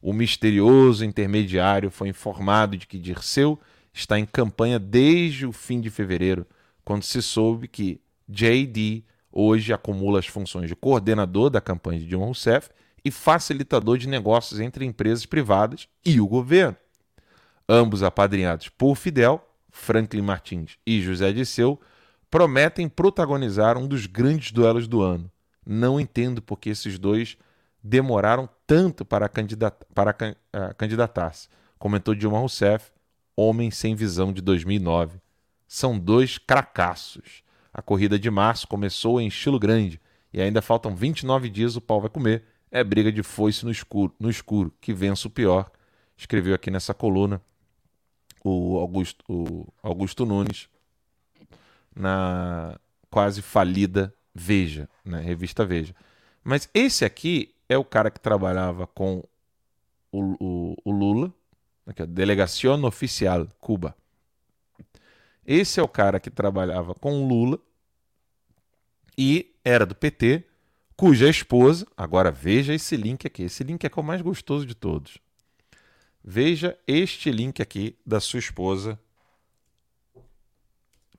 O 0.00 0.12
misterioso 0.12 1.04
intermediário 1.04 1.90
foi 1.90 2.08
informado 2.08 2.76
de 2.76 2.86
que 2.86 2.98
Dirceu 2.98 3.58
está 3.94 4.18
em 4.18 4.26
campanha 4.26 4.78
desde 4.78 5.46
o 5.46 5.52
fim 5.52 5.80
de 5.80 5.90
fevereiro 5.90 6.44
quando 6.84 7.02
se 7.02 7.22
soube 7.22 7.68
que 7.68 8.00
JD 8.28 9.04
hoje 9.30 9.72
acumula 9.72 10.18
as 10.18 10.26
funções 10.26 10.68
de 10.68 10.76
coordenador 10.76 11.50
da 11.50 11.60
campanha 11.60 12.00
de 12.00 12.06
Dilma 12.06 12.26
Rousseff 12.26 12.68
e 13.04 13.10
facilitador 13.10 13.98
de 13.98 14.08
negócios 14.08 14.60
entre 14.60 14.84
empresas 14.84 15.26
privadas 15.26 15.88
e 16.04 16.20
o 16.20 16.26
governo. 16.26 16.76
Ambos 17.68 18.02
apadrinhados 18.02 18.68
por 18.68 18.94
Fidel, 18.94 19.42
Franklin 19.70 20.22
Martins 20.22 20.76
e 20.86 21.00
José 21.00 21.32
Disseu, 21.32 21.80
prometem 22.30 22.88
protagonizar 22.88 23.78
um 23.78 23.86
dos 23.86 24.06
grandes 24.06 24.52
duelos 24.52 24.86
do 24.86 25.00
ano. 25.02 25.30
Não 25.64 25.98
entendo 26.00 26.42
porque 26.42 26.70
esses 26.70 26.98
dois 26.98 27.36
demoraram 27.82 28.48
tanto 28.66 29.04
para, 29.04 29.28
para 29.28 30.10
uh, 30.10 30.74
candidatar-se, 30.76 31.48
comentou 31.78 32.14
Dilma 32.14 32.38
Rousseff, 32.38 32.90
Homem 33.36 33.70
Sem 33.70 33.94
Visão 33.94 34.32
de 34.32 34.40
2009 34.40 35.21
são 35.72 35.98
dois 35.98 36.36
cracassos. 36.36 37.42
A 37.72 37.80
corrida 37.80 38.18
de 38.18 38.30
março 38.30 38.68
começou 38.68 39.18
em 39.18 39.28
estilo 39.28 39.58
grande 39.58 39.98
e 40.30 40.38
ainda 40.38 40.60
faltam 40.60 40.94
29 40.94 41.48
dias 41.48 41.76
o 41.76 41.80
pau 41.80 41.98
vai 41.98 42.10
comer. 42.10 42.44
É 42.70 42.84
briga 42.84 43.10
de 43.10 43.22
foice 43.22 43.64
no 43.64 43.70
escuro, 43.70 44.14
no 44.20 44.28
escuro 44.28 44.70
que 44.82 44.92
vença 44.92 45.26
o 45.26 45.30
pior. 45.30 45.70
Escreveu 46.14 46.54
aqui 46.54 46.70
nessa 46.70 46.92
coluna 46.92 47.40
o 48.44 48.76
Augusto, 48.76 49.24
o 49.26 49.66
Augusto 49.82 50.26
Nunes 50.26 50.68
na 51.96 52.78
quase 53.08 53.40
falida 53.40 54.14
Veja, 54.34 54.90
na 55.02 55.18
né, 55.18 55.24
revista 55.24 55.64
Veja. 55.64 55.94
Mas 56.44 56.68
esse 56.74 57.02
aqui 57.02 57.54
é 57.66 57.78
o 57.78 57.84
cara 57.84 58.10
que 58.10 58.20
trabalhava 58.20 58.86
com 58.86 59.24
o, 60.10 60.20
o, 60.38 60.76
o 60.84 60.90
Lula, 60.90 61.32
aqui, 61.86 62.04
Delegación 62.04 62.84
Oficial 62.84 63.48
Cuba. 63.58 63.96
Esse 65.46 65.80
é 65.80 65.82
o 65.82 65.88
cara 65.88 66.20
que 66.20 66.30
trabalhava 66.30 66.94
com 66.94 67.26
Lula 67.26 67.58
e 69.18 69.54
era 69.64 69.84
do 69.84 69.94
PT, 69.94 70.44
cuja 70.96 71.28
esposa. 71.28 71.86
Agora 71.96 72.30
veja 72.30 72.72
esse 72.72 72.96
link 72.96 73.26
aqui. 73.26 73.44
Esse 73.44 73.64
link 73.64 73.84
aqui 73.84 73.98
é 73.98 74.02
o 74.02 74.04
mais 74.04 74.22
gostoso 74.22 74.64
de 74.64 74.74
todos. 74.74 75.18
Veja 76.24 76.78
este 76.86 77.30
link 77.30 77.60
aqui 77.60 77.98
da 78.06 78.20
sua 78.20 78.38
esposa 78.38 78.98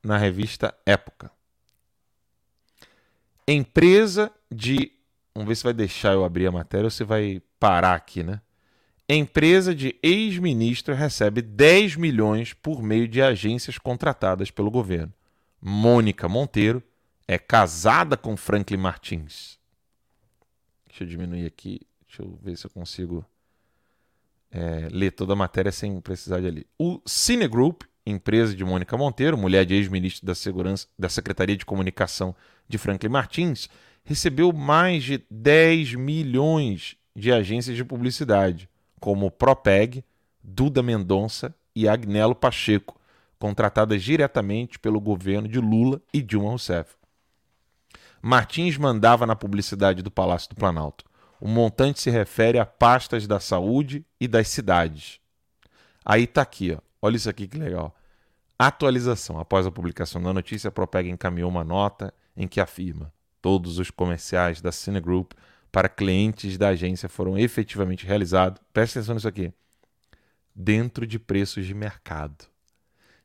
na 0.02 0.18
revista 0.18 0.74
Época. 0.86 1.32
Empresa 3.48 4.32
de. 4.50 4.92
Vamos 5.36 5.50
ver 5.50 5.56
se 5.56 5.64
vai 5.64 5.74
deixar 5.74 6.14
eu 6.14 6.24
abrir 6.24 6.48
a 6.48 6.52
matéria 6.52 6.86
ou 6.86 6.92
se 6.92 7.04
vai 7.04 7.42
parar 7.60 7.96
aqui, 7.96 8.24
né? 8.24 8.40
Empresa 9.08 9.76
de 9.76 9.96
ex-ministro 10.02 10.96
recebe 10.96 11.42
10 11.42 11.98
milhões 11.98 12.54
por 12.54 12.82
meio 12.82 13.08
de 13.08 13.22
agências 13.22 13.78
contratadas 13.78 14.50
pelo 14.50 14.72
governo. 14.72 15.14
Mônica 15.62 16.30
Monteiro 16.30 16.82
é 17.28 17.38
casada 17.38 18.16
com 18.16 18.38
Franklin 18.38 18.78
Martins. 18.78 19.60
Deixa 20.88 21.04
eu 21.04 21.08
diminuir 21.08 21.46
aqui. 21.46 21.82
Deixa 22.08 22.22
eu 22.22 22.40
ver 22.42 22.58
se 22.58 22.66
eu 22.66 22.70
consigo 22.70 23.26
é, 24.50 24.88
ler 24.90 25.12
toda 25.12 25.34
a 25.34 25.36
matéria 25.36 25.72
sem 25.72 26.00
precisar 26.00 26.40
de 26.40 26.48
ali. 26.48 26.68
O 26.80 27.02
Cine 27.06 27.48
Group, 27.48 27.84
empresa 28.06 28.56
de 28.56 28.64
Mônica 28.64 28.96
Monteiro, 28.96 29.38
mulher 29.38 29.66
de 29.66 29.74
ex-ministro 29.74 30.26
da 30.26 30.36
Segurança 30.36 30.88
da 30.98 31.10
Secretaria 31.10 31.58
de 31.58 31.66
Comunicação 31.66 32.34
de 32.70 32.78
Franklin 32.78 33.10
Martins, 33.10 33.70
recebeu 34.06 34.54
mais 34.54 35.04
de 35.04 35.24
10 35.30 35.96
milhões 35.96 36.96
de 37.14 37.34
agências 37.34 37.76
de 37.76 37.84
publicidade 37.84 38.70
como 39.04 39.30
Propeg, 39.30 40.02
Duda 40.42 40.82
Mendonça 40.82 41.54
e 41.76 41.90
Agnello 41.90 42.34
Pacheco, 42.34 42.98
contratadas 43.38 44.02
diretamente 44.02 44.80
pelo 44.80 45.02
governo 45.02 45.46
de 45.46 45.60
Lula 45.60 46.02
e 46.14 46.22
Dilma 46.22 46.52
Rousseff. 46.52 46.96
Martins 48.22 48.78
mandava 48.78 49.28
na 49.28 49.36
publicidade 49.36 50.02
do 50.02 50.10
Palácio 50.10 50.48
do 50.52 50.56
Planalto. 50.56 51.04
O 51.38 51.50
montante 51.50 52.00
se 52.00 52.10
refere 52.10 52.58
a 52.58 52.66
pastas 52.66 53.28
da 53.28 53.42
saúde 53.42 54.06
e 54.22 54.26
das 54.26 54.48
cidades. 54.48 55.20
Aí 56.06 56.24
está 56.24 56.42
aqui, 56.42 56.72
ó. 56.72 56.78
olha 57.02 57.18
isso 57.18 57.30
aqui 57.30 57.46
que 57.46 57.58
legal. 57.58 57.94
Atualização. 58.58 59.38
Após 59.38 59.68
a 59.68 59.72
publicação 59.72 60.24
da 60.24 60.32
notícia, 60.32 60.70
a 60.70 60.72
Propeg 60.72 61.10
encaminhou 61.10 61.50
uma 61.50 61.66
nota 61.66 62.14
em 62.38 62.48
que 62.48 62.62
afirma: 62.62 63.12
todos 63.42 63.80
os 63.80 63.92
comerciais 63.92 64.62
da 64.62 64.72
Cine 64.72 65.02
Group 65.02 65.34
para 65.74 65.90
clientes 65.90 66.56
da 66.56 66.68
agência 66.68 67.10
foram 67.10 67.36
efetivamente 67.36 68.06
realizados, 68.06 68.62
preste 68.72 69.00
atenção 69.00 69.16
nisso 69.16 69.28
aqui, 69.28 69.52
dentro 70.54 71.08
de 71.08 71.18
preços 71.18 71.66
de 71.66 71.74
mercado, 71.74 72.46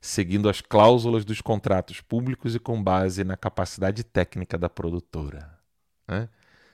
seguindo 0.01 0.49
as 0.49 0.59
cláusulas 0.59 1.23
dos 1.23 1.41
contratos 1.41 2.01
públicos 2.01 2.55
e 2.55 2.59
com 2.59 2.81
base 2.81 3.23
na 3.23 3.37
capacidade 3.37 4.03
técnica 4.03 4.57
da 4.57 4.67
produtora. 4.67 5.59
Né? 6.07 6.27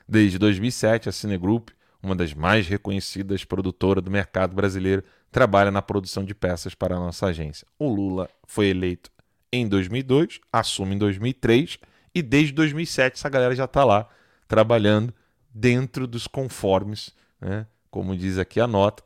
Desde 0.07 0.37
2007, 0.37 1.09
a 1.09 1.11
Cinegroup, 1.11 1.71
uma 2.01 2.15
das 2.15 2.33
mais 2.33 2.69
reconhecidas 2.69 3.43
produtoras 3.43 4.01
do 4.01 4.09
mercado 4.09 4.55
brasileiro, 4.55 5.03
trabalha 5.29 5.71
na 5.71 5.81
produção 5.81 6.23
de 6.23 6.33
peças 6.33 6.73
para 6.73 6.95
a 6.95 6.99
nossa 6.99 7.25
agência. 7.25 7.67
O 7.77 7.89
Lula 7.89 8.29
foi 8.47 8.67
eleito 8.67 9.11
em 9.51 9.67
2002, 9.67 10.39
assume 10.53 10.95
em 10.95 10.97
2003 10.97 11.79
e 12.13 12.21
desde 12.21 12.53
2007 12.53 13.15
essa 13.15 13.27
galera 13.27 13.53
já 13.53 13.65
está 13.65 13.83
lá 13.83 14.07
trabalhando 14.47 15.13
dentro 15.55 16.05
dos 16.05 16.27
conformes, 16.27 17.15
né? 17.39 17.65
como 17.89 18.13
diz 18.13 18.37
aqui 18.37 18.59
a 18.59 18.67
nota. 18.67 19.01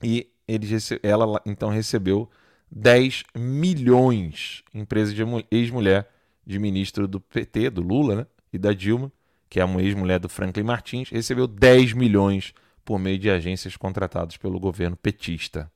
E 0.00 0.30
ele, 0.46 0.68
ela 1.02 1.42
então 1.44 1.70
recebeu 1.70 2.30
10 2.70 3.24
milhões, 3.34 4.62
empresa 4.72 5.12
de 5.12 5.22
ex-mulher 5.50 6.08
de 6.46 6.60
ministro 6.60 7.08
do 7.08 7.20
PT, 7.20 7.70
do 7.70 7.82
Lula, 7.82 8.14
né? 8.14 8.26
e 8.52 8.58
da 8.58 8.72
Dilma, 8.72 9.10
que 9.50 9.58
é 9.58 9.64
uma 9.64 9.82
ex-mulher 9.82 10.20
do 10.20 10.28
Franklin 10.28 10.62
Martins, 10.62 11.10
recebeu 11.10 11.48
10 11.48 11.94
milhões 11.94 12.54
por 12.84 13.00
meio 13.00 13.18
de 13.18 13.28
agências 13.28 13.76
contratadas 13.76 14.36
pelo 14.36 14.60
governo 14.60 14.96
petista. 14.96 15.70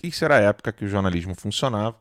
Isso 0.00 0.24
era 0.24 0.36
a 0.36 0.40
época 0.40 0.72
que 0.72 0.84
o 0.84 0.88
jornalismo 0.88 1.34
funcionava, 1.34 1.98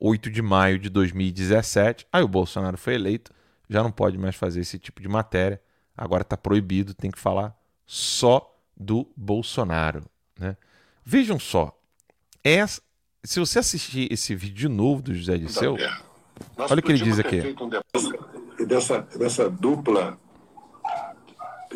8 0.00 0.28
de 0.28 0.42
maio 0.42 0.78
de 0.78 0.90
2017. 0.90 2.06
Aí 2.12 2.22
o 2.22 2.28
Bolsonaro 2.28 2.76
foi 2.76 2.94
eleito, 2.94 3.32
já 3.68 3.80
não 3.80 3.92
pode 3.92 4.18
mais 4.18 4.34
fazer 4.34 4.60
esse 4.60 4.78
tipo 4.78 5.00
de 5.00 5.08
matéria 5.08 5.60
agora 5.96 6.22
está 6.22 6.36
proibido, 6.36 6.94
tem 6.94 7.10
que 7.10 7.18
falar 7.18 7.56
só 7.86 8.54
do 8.76 9.06
Bolsonaro. 9.16 10.04
Né? 10.38 10.56
Vejam 11.04 11.38
só, 11.38 11.76
essa, 12.42 12.82
se 13.22 13.40
você 13.40 13.58
assistir 13.58 14.12
esse 14.12 14.34
vídeo 14.34 14.56
de 14.56 14.68
novo 14.68 15.02
do 15.02 15.14
José 15.14 15.36
Disseu, 15.38 15.76
olha 16.58 16.78
o 16.78 16.82
que 16.82 16.92
ele 16.92 17.02
diz 17.02 17.18
aqui. 17.18 17.40
Um 17.60 18.66
dessa, 18.66 19.00
dessa 19.16 19.48
dupla, 19.50 20.18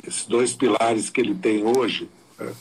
esses 0.07 0.27
dois 0.27 0.55
pilares 0.55 1.11
que 1.11 1.21
ele 1.21 1.35
tem 1.35 1.65
hoje, 1.65 2.09
né? 2.39 2.53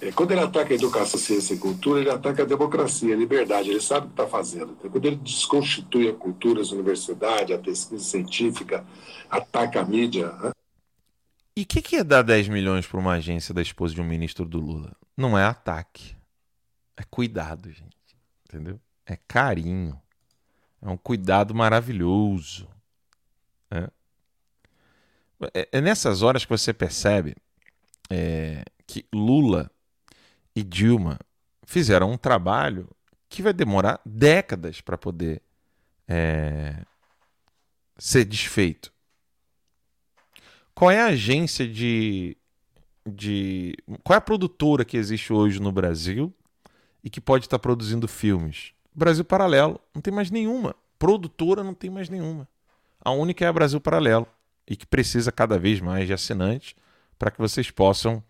é, 0.00 0.12
quando 0.12 0.32
ele 0.32 0.40
ataca 0.40 0.72
a 0.72 0.76
educação, 0.76 1.18
ciência 1.18 1.54
e 1.54 1.58
cultura, 1.58 2.00
ele 2.00 2.10
ataca 2.10 2.42
a 2.42 2.46
democracia, 2.46 3.14
a 3.14 3.18
liberdade, 3.18 3.70
ele 3.70 3.80
sabe 3.80 4.06
o 4.06 4.08
que 4.08 4.14
está 4.14 4.26
fazendo. 4.26 4.74
Então, 4.78 4.90
quando 4.90 5.04
ele 5.06 5.16
desconstitui 5.16 6.08
a 6.08 6.14
cultura, 6.14 6.60
as 6.60 6.70
universidades, 6.70 7.54
a 7.54 7.58
pesquisa 7.58 8.02
científica, 8.02 8.84
ataca 9.30 9.80
a 9.80 9.84
mídia, 9.84 10.32
né? 10.32 10.50
E 11.58 11.62
o 11.62 11.66
que, 11.66 11.82
que 11.82 11.96
é 11.96 12.04
dar 12.04 12.22
10 12.22 12.46
milhões 12.46 12.86
para 12.86 13.00
uma 13.00 13.14
agência 13.14 13.52
da 13.52 13.60
esposa 13.60 13.92
de 13.92 14.00
um 14.00 14.04
ministro 14.04 14.44
do 14.44 14.60
Lula? 14.60 14.94
Não 15.16 15.36
é 15.36 15.44
ataque. 15.44 16.16
É 16.96 17.02
cuidado, 17.02 17.68
gente. 17.68 17.96
Entendeu? 18.44 18.80
É 19.04 19.16
carinho. 19.16 20.00
É 20.80 20.88
um 20.88 20.96
cuidado 20.96 21.56
maravilhoso. 21.56 22.68
É. 23.72 23.90
É, 25.52 25.68
é 25.72 25.80
nessas 25.80 26.22
horas 26.22 26.44
que 26.44 26.50
você 26.50 26.72
percebe 26.72 27.34
é, 28.08 28.62
que 28.86 29.04
Lula 29.12 29.68
e 30.54 30.62
Dilma 30.62 31.18
fizeram 31.64 32.12
um 32.12 32.16
trabalho 32.16 32.88
que 33.28 33.42
vai 33.42 33.52
demorar 33.52 34.00
décadas 34.06 34.80
para 34.80 34.96
poder 34.96 35.42
é, 36.06 36.84
ser 37.98 38.24
desfeito. 38.24 38.92
Qual 40.78 40.92
é 40.92 41.00
a 41.00 41.06
agência 41.06 41.66
de, 41.66 42.36
de. 43.04 43.74
Qual 44.04 44.14
é 44.14 44.18
a 44.18 44.20
produtora 44.20 44.84
que 44.84 44.96
existe 44.96 45.32
hoje 45.32 45.60
no 45.60 45.72
Brasil 45.72 46.32
e 47.02 47.10
que 47.10 47.20
pode 47.20 47.46
estar 47.46 47.58
produzindo 47.58 48.06
filmes? 48.06 48.74
Brasil 48.94 49.24
Paralelo. 49.24 49.80
Não 49.92 50.00
tem 50.00 50.14
mais 50.14 50.30
nenhuma. 50.30 50.76
Produtora 50.96 51.64
não 51.64 51.74
tem 51.74 51.90
mais 51.90 52.08
nenhuma. 52.08 52.46
A 53.04 53.10
única 53.10 53.44
é 53.44 53.48
a 53.48 53.52
Brasil 53.52 53.80
Paralelo. 53.80 54.24
E 54.68 54.76
que 54.76 54.86
precisa 54.86 55.32
cada 55.32 55.58
vez 55.58 55.80
mais 55.80 56.06
de 56.06 56.12
assinantes 56.12 56.76
para 57.18 57.32
que 57.32 57.40
vocês 57.40 57.72
possam. 57.72 58.22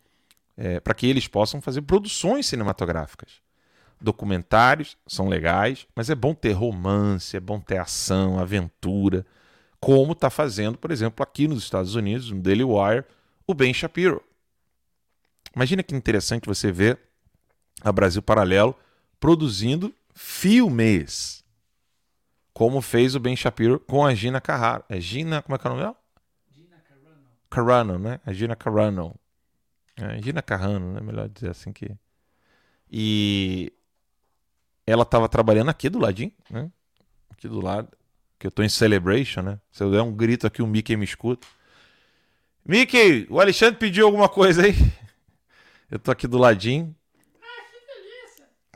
É, 0.57 0.80
para 0.80 0.94
que 0.94 1.07
eles 1.07 1.28
possam 1.28 1.61
fazer 1.61 1.82
produções 1.82 2.46
cinematográficas 2.46 3.42
documentários 4.01 4.96
são 5.07 5.28
legais, 5.28 5.86
mas 5.94 6.09
é 6.09 6.14
bom 6.14 6.32
ter 6.32 6.53
romance, 6.53 7.36
é 7.36 7.40
bom 7.40 7.61
ter 7.61 7.78
ação, 7.78 8.38
aventura, 8.38 9.26
como 9.81 10.12
está 10.12 10.29
fazendo, 10.31 10.76
por 10.76 10.91
exemplo, 10.91 11.22
aqui 11.22 11.47
nos 11.47 11.62
Estados 11.62 11.95
Unidos, 11.95 12.31
no 12.31 12.41
Daily 12.41 12.64
Wire, 12.64 13.05
o 13.47 13.55
Ben 13.55 13.72
Shapiro. 13.72 14.22
Imagina 15.55 15.83
que 15.83 15.95
interessante 15.95 16.47
você 16.47 16.70
ver 16.70 16.99
a 17.81 17.91
Brasil 17.93 18.22
Paralelo 18.22 18.74
produzindo 19.18 19.95
filmes, 20.14 21.45
como 22.53 22.81
fez 22.81 23.14
o 23.14 23.20
Ben 23.20 23.37
Shapiro 23.37 23.79
com 23.81 24.05
a 24.05 24.14
Gina 24.14 24.41
Carraro. 24.41 24.85
É 24.89 25.01
Gina, 25.01 25.43
como 25.43 25.55
é 25.55 25.59
que 25.59 25.66
é 25.66 25.70
o 25.70 25.74
nome 25.74 25.85
dela? 25.85 25.97
Gina 26.51 26.76
Carano. 26.81 27.26
Carano, 27.49 27.99
né? 27.99 28.20
A 28.26 28.33
Gina 28.33 28.57
Carano. 28.57 29.14
É, 29.97 30.22
Gina 30.22 30.43
Carrano, 30.43 30.93
né? 30.93 31.01
Melhor 31.01 31.29
dizer 31.29 31.51
assim 31.51 31.72
que... 31.72 31.97
E 32.91 33.72
ela 34.87 35.03
estava 35.03 35.29
trabalhando 35.29 35.68
aqui 35.68 35.89
do 35.89 35.99
ladinho, 35.99 36.33
né? 36.51 36.70
Aqui 37.31 37.49
do 37.49 37.61
lado. 37.61 37.89
Que 38.39 38.47
eu 38.47 38.51
tô 38.51 38.62
em 38.62 38.68
Celebration, 38.68 39.43
né? 39.43 39.61
Se 39.70 39.82
eu 39.82 39.91
der 39.91 40.03
um 40.03 40.12
grito 40.12 40.47
aqui, 40.47 40.62
o 40.62 40.66
Mickey 40.66 40.97
me 40.97 41.05
escuta. 41.05 41.47
Mickey, 42.64 43.26
o 43.30 43.41
Alexandre 43.41 43.78
pediu 43.78 44.07
alguma 44.07 44.28
coisa 44.28 44.64
aí. 44.64 44.74
Eu 45.91 45.99
tô 45.99 46.11
aqui 46.11 46.26
do 46.26 46.36
ladinho. 46.36 46.95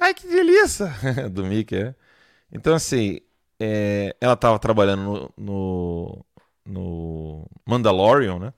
Ai, 0.00 0.14
que 0.14 0.26
delícia! 0.26 0.90
do 1.30 1.44
Mickey, 1.44 1.76
é. 1.76 1.94
Então, 2.50 2.74
assim, 2.74 3.20
é, 3.60 4.16
ela 4.20 4.34
tava 4.34 4.58
trabalhando 4.58 5.02
no, 5.04 5.32
no, 5.36 6.26
no, 6.64 7.50
Mandalorian, 7.64 8.38
né? 8.38 8.54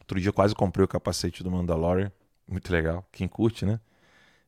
Outro 0.00 0.20
dia 0.20 0.32
quase 0.32 0.54
comprei 0.54 0.84
o 0.84 0.88
capacete 0.88 1.42
do 1.42 1.50
Mandalorian. 1.50 2.12
Muito 2.46 2.70
legal. 2.70 3.08
Quem 3.12 3.26
curte, 3.26 3.64
né? 3.64 3.80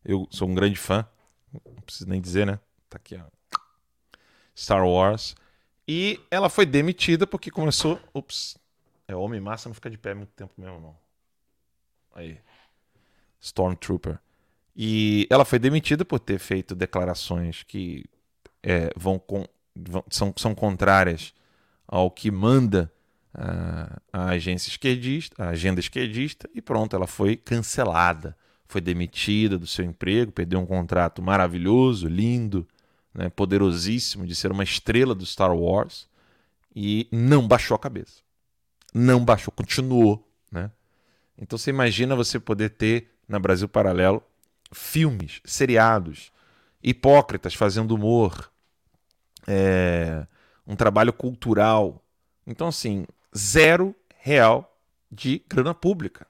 Eu 0.05 0.27
sou 0.31 0.49
um 0.49 0.55
grande 0.55 0.77
fã. 0.77 1.07
Não 1.53 1.83
preciso 1.83 2.11
nem 2.11 2.21
dizer, 2.21 2.47
né? 2.47 2.59
Tá 2.91 2.97
aqui, 2.97 3.17
ó. 3.17 3.38
Star 4.59 4.87
Wars. 4.87 5.37
E 5.87 6.21
ela 6.31 6.49
foi 6.49 6.67
demitida 6.67 7.27
porque 7.27 7.51
começou. 7.51 7.99
Ups. 8.15 8.57
É, 9.07 9.15
homem 9.15 9.41
massa 9.41 9.69
não 9.69 9.75
fica 9.75 9.89
de 9.89 9.97
pé 9.97 10.15
muito 10.15 10.31
tempo 10.31 10.53
mesmo, 10.59 10.81
não. 10.81 10.97
Aí. 12.15 12.39
Stormtrooper. 13.41 14.19
E 14.77 15.27
ela 15.31 15.45
foi 15.45 15.59
demitida 15.59 16.05
por 16.05 16.19
ter 16.21 16.39
feito 16.39 16.75
declarações 16.75 17.63
que 17.63 18.05
é, 18.63 18.91
vão, 18.97 19.19
com, 19.19 19.47
vão 19.75 20.05
são, 20.11 20.33
são 20.37 20.55
contrárias 20.55 21.33
ao 21.87 22.11
que 22.11 22.31
manda 22.31 22.93
a, 23.33 24.01
a 24.13 24.25
agência 24.31 24.69
esquerdista, 24.69 25.43
a 25.43 25.49
agenda 25.51 25.81
esquerdista, 25.81 26.49
e 26.55 26.61
pronto, 26.61 26.95
ela 26.95 27.07
foi 27.07 27.37
cancelada 27.37 28.37
foi 28.69 28.83
demitida 28.83 29.59
do 29.59 29.67
seu 29.67 29.85
emprego, 29.85 30.31
perdeu 30.31 30.61
um 30.61 30.67
contrato 30.67 31.23
maravilhoso, 31.23 32.07
lindo, 32.07 32.69
né, 33.19 33.29
poderosíssimo 33.29 34.25
de 34.25 34.37
ser 34.37 34.53
uma 34.53 34.63
estrela 34.63 35.13
do 35.13 35.27
Star 35.27 35.53
Wars 35.53 36.09
e 36.75 37.09
não 37.11 37.49
baixou 37.49 37.75
a 37.75 37.79
cabeça. 37.79 38.23
Não 38.95 39.25
baixou, 39.25 39.53
continuou, 39.53 40.25
né? 40.53 40.71
Então 41.37 41.59
você 41.59 41.71
imagina 41.71 42.15
você 42.15 42.39
poder 42.39 42.71
ter 42.71 43.11
na 43.29 43.41
Brasil 43.41 43.69
Paralelo 43.69 44.23
filmes, 44.71 45.41
seriados, 45.45 46.31
hipócritas 46.81 47.55
fazendo 47.55 47.93
humor, 47.93 48.53
é, 49.49 50.25
um 50.65 50.77
trabalho 50.77 51.13
cultural. 51.13 52.01
Então 52.47 52.69
assim, 52.69 53.05
zero 53.37 53.97
real 54.21 54.79
de 55.11 55.43
grana 55.49 55.75
pública. 55.75 56.25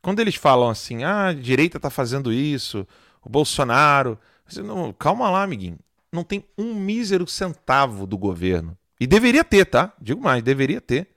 Quando 0.00 0.20
eles 0.20 0.36
falam 0.36 0.70
assim, 0.70 1.02
ah, 1.02 1.26
a 1.26 1.32
direita 1.32 1.78
está 1.78 1.90
fazendo 1.90 2.32
isso, 2.32 2.86
o 3.24 3.28
Bolsonaro. 3.28 4.16
Não, 4.64 4.92
calma 4.92 5.30
lá, 5.30 5.42
amiguinho. 5.42 5.78
Não 6.12 6.24
tem 6.24 6.44
um 6.58 6.74
mísero 6.74 7.26
centavo 7.26 8.06
do 8.06 8.18
governo. 8.18 8.76
E 9.00 9.06
deveria 9.06 9.42
ter, 9.42 9.64
tá? 9.64 9.92
Digo 10.00 10.20
mais, 10.20 10.42
deveria 10.42 10.80
ter. 10.80 11.08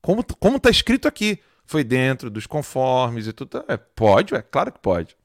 Como, 0.00 0.24
como 0.24 0.58
tá 0.58 0.70
escrito 0.70 1.06
aqui. 1.06 1.38
Foi 1.66 1.84
dentro 1.84 2.30
dos 2.30 2.46
conformes 2.46 3.26
e 3.26 3.32
tudo. 3.32 3.62
É, 3.68 3.76
pode, 3.76 4.34
é 4.34 4.40
claro 4.40 4.72
que 4.72 4.78
pode. 4.78 5.16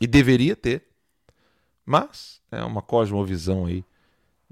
E 0.00 0.06
deveria 0.06 0.54
ter. 0.54 0.82
Mas 1.84 2.40
é 2.50 2.62
uma 2.62 2.82
cosmovisão 2.82 3.66
aí 3.66 3.84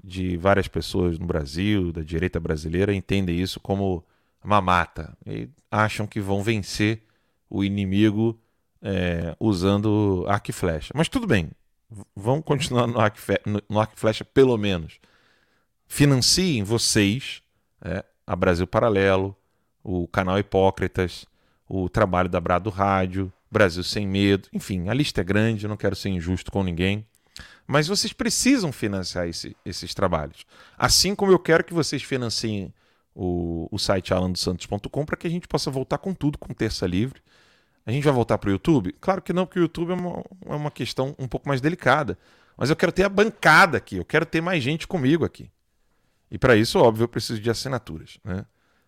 de 0.03 0.37
várias 0.37 0.67
pessoas 0.67 1.19
no 1.19 1.25
Brasil, 1.25 1.91
da 1.91 2.01
direita 2.01 2.39
brasileira, 2.39 2.93
entendem 2.93 3.39
isso 3.39 3.59
como 3.59 4.03
uma 4.43 4.61
mata. 4.61 5.17
E 5.25 5.49
acham 5.69 6.07
que 6.07 6.19
vão 6.19 6.43
vencer 6.43 7.01
o 7.49 7.63
inimigo 7.63 8.39
é, 8.81 9.35
usando 9.39 10.25
arco 10.27 10.51
e 10.51 10.53
flecha. 10.53 10.93
Mas 10.95 11.09
tudo 11.09 11.25
bem, 11.25 11.49
vamos 12.15 12.43
continuar 12.45 12.87
no 12.87 12.99
arco, 12.99 13.17
no 13.45 13.81
e 13.81 13.87
flecha 13.95 14.25
pelo 14.25 14.57
menos. 14.57 14.99
Financiem 15.87 16.63
vocês 16.63 17.41
é, 17.81 18.03
a 18.25 18.35
Brasil 18.35 18.65
Paralelo, 18.65 19.35
o 19.83 20.07
canal 20.07 20.39
Hipócritas, 20.39 21.25
o 21.67 21.87
trabalho 21.89 22.29
da 22.29 22.39
Brado 22.39 22.69
Rádio, 22.69 23.31
Brasil 23.49 23.83
Sem 23.83 24.07
Medo, 24.07 24.49
enfim, 24.51 24.89
a 24.89 24.93
lista 24.93 25.21
é 25.21 25.23
grande, 25.23 25.65
eu 25.65 25.69
não 25.69 25.77
quero 25.77 25.95
ser 25.95 26.09
injusto 26.09 26.51
com 26.51 26.63
ninguém. 26.63 27.05
Mas 27.67 27.87
vocês 27.87 28.13
precisam 28.13 28.71
financiar 28.71 29.27
esse, 29.27 29.55
esses 29.65 29.93
trabalhos. 29.93 30.45
Assim 30.77 31.15
como 31.15 31.31
eu 31.31 31.39
quero 31.39 31.63
que 31.63 31.73
vocês 31.73 32.03
financiem 32.03 32.73
o, 33.13 33.67
o 33.71 33.79
site 33.79 34.13
alandosantos.com 34.13 35.05
para 35.05 35.17
que 35.17 35.27
a 35.27 35.29
gente 35.29 35.47
possa 35.47 35.71
voltar 35.71 35.97
com 35.97 36.13
tudo 36.13 36.37
com 36.37 36.53
terça 36.53 36.85
livre 36.85 37.21
a 37.85 37.91
gente 37.91 38.03
vai 38.03 38.13
voltar 38.13 38.37
para 38.37 38.49
o 38.49 38.51
YouTube? 38.51 38.93
Claro 38.99 39.21
que 39.21 39.31
não, 39.31 39.45
porque 39.45 39.59
o 39.59 39.63
YouTube 39.63 39.91
é 39.91 39.93
uma, 39.93 40.23
é 40.47 40.55
uma 40.55 40.71
questão 40.71 41.15
um 41.19 41.27
pouco 41.27 41.47
mais 41.47 41.61
delicada. 41.61 42.17
Mas 42.57 42.69
eu 42.69 42.75
quero 42.75 42.91
ter 42.91 43.03
a 43.03 43.09
bancada 43.09 43.77
aqui, 43.77 43.97
eu 43.97 44.05
quero 44.05 44.25
ter 44.25 44.41
mais 44.41 44.63
gente 44.63 44.87
comigo 44.87 45.23
aqui. 45.23 45.51
E 46.31 46.37
para 46.37 46.55
isso, 46.55 46.79
óbvio, 46.79 47.03
eu 47.03 47.07
preciso 47.07 47.39
de 47.39 47.49
assinaturas, 47.49 48.17
né? 48.23 48.45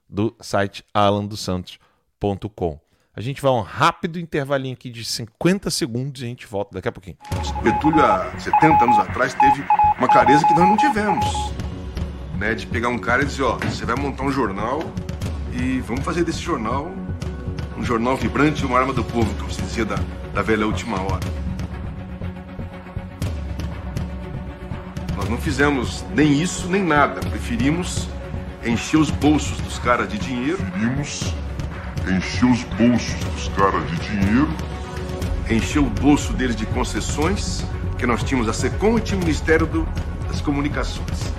Do 0.10 0.36
site 0.41 0.84
alandosantos.com. 0.93 2.80
A 3.14 3.22
gente 3.22 3.41
vai 3.41 3.52
um 3.52 3.62
rápido 3.62 4.20
intervalinho 4.20 4.74
aqui 4.74 4.89
de 4.89 5.04
50 5.04 5.70
segundos 5.70 6.22
e 6.22 6.26
a 6.26 6.28
gente 6.28 6.48
volta 6.48 6.76
daqui 6.76 6.88
a 6.88 6.91
pouquinho. 6.91 7.18
Getúlio, 7.64 8.04
há 8.04 8.32
70 8.39 8.84
anos 8.84 8.98
atrás, 9.00 9.34
teve 9.34 9.64
uma 9.98 10.08
clareza 10.08 10.45
que 10.48 10.54
nós 10.54 10.70
não 10.70 10.78
tivemos. 10.78 11.26
Né? 12.38 12.56
De 12.56 12.66
pegar 12.68 12.89
um 12.89 13.00
cara 13.00 13.24
e 13.24 13.26
dizer, 13.26 13.43
ó, 13.43 13.58
você 13.58 13.86
vai 13.86 13.95
montar 13.95 14.24
um 14.24 14.32
jornal 14.32 14.80
e 15.52 15.82
vamos 15.82 16.06
fazer 16.06 16.24
desse 16.24 16.39
jornal 16.39 16.91
um 17.78 17.84
jornal 17.84 18.17
vibrante 18.17 18.63
e 18.63 18.65
uma 18.65 18.80
arma 18.80 18.93
do 18.93 19.03
povo, 19.03 19.34
como 19.36 19.51
se 19.51 19.61
dizia 19.61 19.86
da, 19.86 19.97
da 20.34 20.41
velha 20.41 20.65
última 20.65 20.99
hora. 21.01 21.25
Nós 25.15 25.30
não 25.30 25.38
fizemos 25.38 26.03
nem 26.13 26.41
isso 26.41 26.67
nem 26.67 26.84
nada. 26.84 27.19
Preferimos 27.21 28.07
encher 28.65 28.97
os 28.97 29.09
bolsos 29.09 29.59
dos 29.61 29.78
caras 29.80 30.09
de 30.09 30.17
dinheiro. 30.17 30.57
Preferimos 30.57 31.34
encher 32.07 32.45
os 32.45 32.63
bolsos 32.63 33.13
dos 33.25 33.47
caras 33.49 33.86
de 33.89 33.97
dinheiro. 33.97 34.49
Encher 35.49 35.80
o 35.80 35.89
bolso 35.89 36.34
deles 36.34 36.55
de 36.55 36.65
concessões, 36.65 37.63
que 37.97 38.05
nós 38.05 38.23
tínhamos 38.23 38.49
a 38.49 38.53
SECOM 38.53 38.97
e 38.97 39.01
tinha 39.01 39.17
o 39.17 39.21
Ministério 39.21 39.65
do, 39.65 39.88
das 40.28 40.41
Comunicações. 40.41 41.34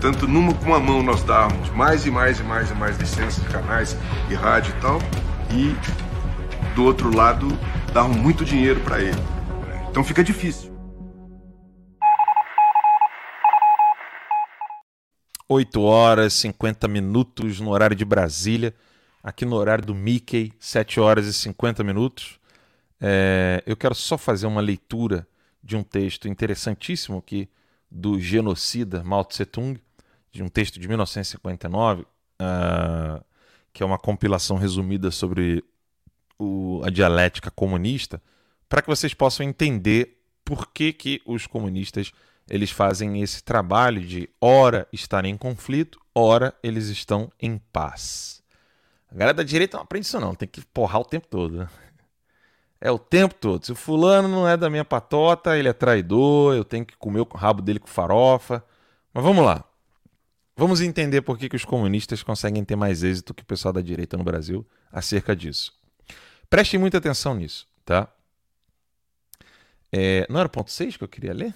Tanto 0.00 0.26
numa 0.28 0.54
com 0.54 0.74
a 0.74 0.80
mão 0.80 1.02
nós 1.02 1.22
dávamos 1.22 1.70
mais 1.70 2.06
e 2.06 2.10
mais 2.10 2.38
e 2.40 2.42
mais 2.42 2.70
e 2.70 2.74
mais 2.74 2.98
licenças 2.98 3.42
de 3.42 3.48
canais 3.48 3.96
e 4.28 4.34
rádio 4.34 4.74
e 4.76 4.80
tal, 4.80 5.00
e 5.52 6.74
do 6.74 6.84
outro 6.84 7.14
lado 7.14 7.48
davam 7.92 8.12
muito 8.14 8.44
dinheiro 8.44 8.80
para 8.80 9.00
ele. 9.00 9.20
Então 9.90 10.04
fica 10.04 10.22
difícil. 10.22 10.78
8 15.48 15.80
horas 15.80 16.34
e 16.34 16.36
50 16.36 16.86
minutos 16.86 17.58
no 17.58 17.70
horário 17.70 17.96
de 17.96 18.04
Brasília, 18.04 18.74
aqui 19.22 19.46
no 19.46 19.56
horário 19.56 19.84
do 19.84 19.94
Mickey, 19.94 20.52
7 20.60 21.00
horas 21.00 21.26
e 21.26 21.32
50 21.32 21.82
minutos. 21.82 22.38
É, 23.00 23.62
eu 23.66 23.76
quero 23.76 23.94
só 23.94 24.18
fazer 24.18 24.46
uma 24.46 24.60
leitura 24.60 25.26
de 25.62 25.74
um 25.74 25.82
texto 25.82 26.28
interessantíssimo 26.28 27.18
aqui 27.18 27.48
do 27.90 28.20
genocida 28.20 29.02
Mao 29.02 29.24
Tse 29.24 29.46
Tung, 29.46 29.80
de 30.30 30.42
um 30.42 30.48
texto 30.48 30.78
de 30.78 30.86
1959, 30.86 32.02
uh, 32.02 33.24
que 33.78 33.82
é 33.84 33.86
uma 33.86 33.96
compilação 33.96 34.56
resumida 34.56 35.08
sobre 35.08 35.62
o, 36.36 36.82
a 36.84 36.90
dialética 36.90 37.48
comunista, 37.48 38.20
para 38.68 38.82
que 38.82 38.88
vocês 38.88 39.14
possam 39.14 39.46
entender 39.46 40.20
por 40.44 40.72
que, 40.72 40.92
que 40.92 41.22
os 41.24 41.46
comunistas 41.46 42.10
eles 42.50 42.72
fazem 42.72 43.22
esse 43.22 43.40
trabalho 43.40 44.00
de 44.00 44.28
ora 44.40 44.88
estarem 44.92 45.32
em 45.32 45.36
conflito, 45.36 46.00
ora 46.12 46.52
eles 46.60 46.88
estão 46.88 47.30
em 47.40 47.56
paz. 47.72 48.42
A 49.12 49.14
galera 49.14 49.34
da 49.34 49.44
direita 49.44 49.76
não 49.76 49.84
aprende 49.84 50.06
isso 50.06 50.18
não, 50.18 50.34
tem 50.34 50.48
que 50.48 50.60
porrar 50.60 51.00
o 51.00 51.04
tempo 51.04 51.28
todo. 51.28 51.58
Né? 51.58 51.68
É 52.80 52.90
o 52.90 52.98
tempo 52.98 53.36
todo. 53.36 53.64
Se 53.64 53.70
o 53.70 53.76
fulano 53.76 54.26
não 54.26 54.48
é 54.48 54.56
da 54.56 54.68
minha 54.68 54.84
patota, 54.84 55.56
ele 55.56 55.68
é 55.68 55.72
traidor, 55.72 56.56
eu 56.56 56.64
tenho 56.64 56.84
que 56.84 56.96
comer 56.96 57.20
o 57.20 57.28
rabo 57.32 57.62
dele 57.62 57.78
com 57.78 57.86
farofa. 57.86 58.60
Mas 59.14 59.22
vamos 59.22 59.44
lá. 59.44 59.62
Vamos 60.58 60.80
entender 60.80 61.22
por 61.22 61.38
que, 61.38 61.48
que 61.48 61.54
os 61.54 61.64
comunistas 61.64 62.20
conseguem 62.20 62.64
ter 62.64 62.74
mais 62.74 63.04
êxito 63.04 63.32
que 63.32 63.44
o 63.44 63.46
pessoal 63.46 63.72
da 63.72 63.80
direita 63.80 64.16
no 64.16 64.24
Brasil 64.24 64.66
acerca 64.90 65.36
disso. 65.36 65.72
Prestem 66.50 66.80
muita 66.80 66.98
atenção 66.98 67.32
nisso, 67.36 67.68
tá? 67.84 68.12
É, 69.92 70.26
não 70.28 70.40
era 70.40 70.48
o 70.48 70.50
ponto 70.50 70.72
6 70.72 70.96
que 70.96 71.04
eu 71.04 71.08
queria 71.08 71.32
ler? 71.32 71.54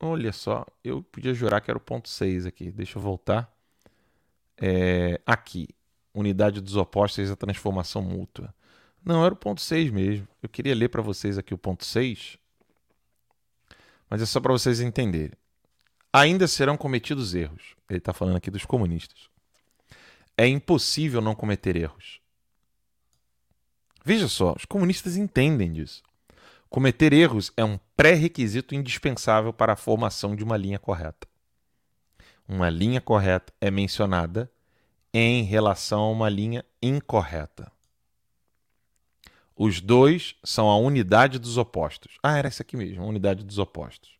Olha 0.00 0.32
só, 0.32 0.64
eu 0.82 1.02
podia 1.02 1.34
jurar 1.34 1.60
que 1.60 1.70
era 1.70 1.76
o 1.76 1.82
ponto 1.82 2.08
6 2.08 2.46
aqui. 2.46 2.70
Deixa 2.70 2.96
eu 2.96 3.02
voltar. 3.02 3.54
É, 4.56 5.20
aqui, 5.26 5.68
unidade 6.14 6.62
dos 6.62 6.76
opostos 6.76 7.28
e 7.28 7.30
a 7.30 7.36
transformação 7.36 8.00
mútua. 8.00 8.54
Não, 9.04 9.22
era 9.22 9.34
o 9.34 9.36
ponto 9.36 9.60
6 9.60 9.90
mesmo. 9.90 10.26
Eu 10.42 10.48
queria 10.48 10.74
ler 10.74 10.88
para 10.88 11.02
vocês 11.02 11.36
aqui 11.36 11.52
o 11.52 11.58
ponto 11.58 11.84
6, 11.84 12.38
mas 14.08 14.22
é 14.22 14.24
só 14.24 14.40
para 14.40 14.52
vocês 14.52 14.80
entenderem. 14.80 15.43
Ainda 16.16 16.46
serão 16.46 16.76
cometidos 16.76 17.34
erros. 17.34 17.74
Ele 17.90 17.98
está 17.98 18.12
falando 18.12 18.36
aqui 18.36 18.48
dos 18.48 18.64
comunistas. 18.64 19.28
É 20.38 20.46
impossível 20.46 21.20
não 21.20 21.34
cometer 21.34 21.74
erros. 21.74 22.20
Veja 24.04 24.28
só, 24.28 24.54
os 24.56 24.64
comunistas 24.64 25.16
entendem 25.16 25.72
disso. 25.72 26.04
Cometer 26.70 27.12
erros 27.12 27.52
é 27.56 27.64
um 27.64 27.80
pré-requisito 27.96 28.76
indispensável 28.76 29.52
para 29.52 29.72
a 29.72 29.76
formação 29.76 30.36
de 30.36 30.44
uma 30.44 30.56
linha 30.56 30.78
correta. 30.78 31.26
Uma 32.46 32.70
linha 32.70 33.00
correta 33.00 33.52
é 33.60 33.68
mencionada 33.68 34.48
em 35.12 35.42
relação 35.42 36.00
a 36.00 36.10
uma 36.10 36.28
linha 36.28 36.64
incorreta. 36.80 37.72
Os 39.56 39.80
dois 39.80 40.36
são 40.44 40.70
a 40.70 40.76
unidade 40.76 41.40
dos 41.40 41.56
opostos. 41.56 42.18
Ah, 42.22 42.38
era 42.38 42.46
essa 42.46 42.62
aqui 42.62 42.76
mesmo, 42.76 43.02
a 43.02 43.06
unidade 43.06 43.42
dos 43.42 43.58
opostos. 43.58 44.13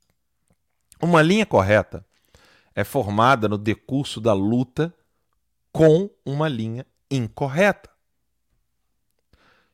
Uma 1.05 1.21
linha 1.21 1.45
correta 1.45 2.03
é 2.75 2.83
formada 2.83 3.47
no 3.47 3.59
decurso 3.59 4.23
da 4.23 4.33
luta 4.33 4.91
com 5.71 6.09
uma 6.25 6.49
linha 6.49 6.87
incorreta. 7.11 7.91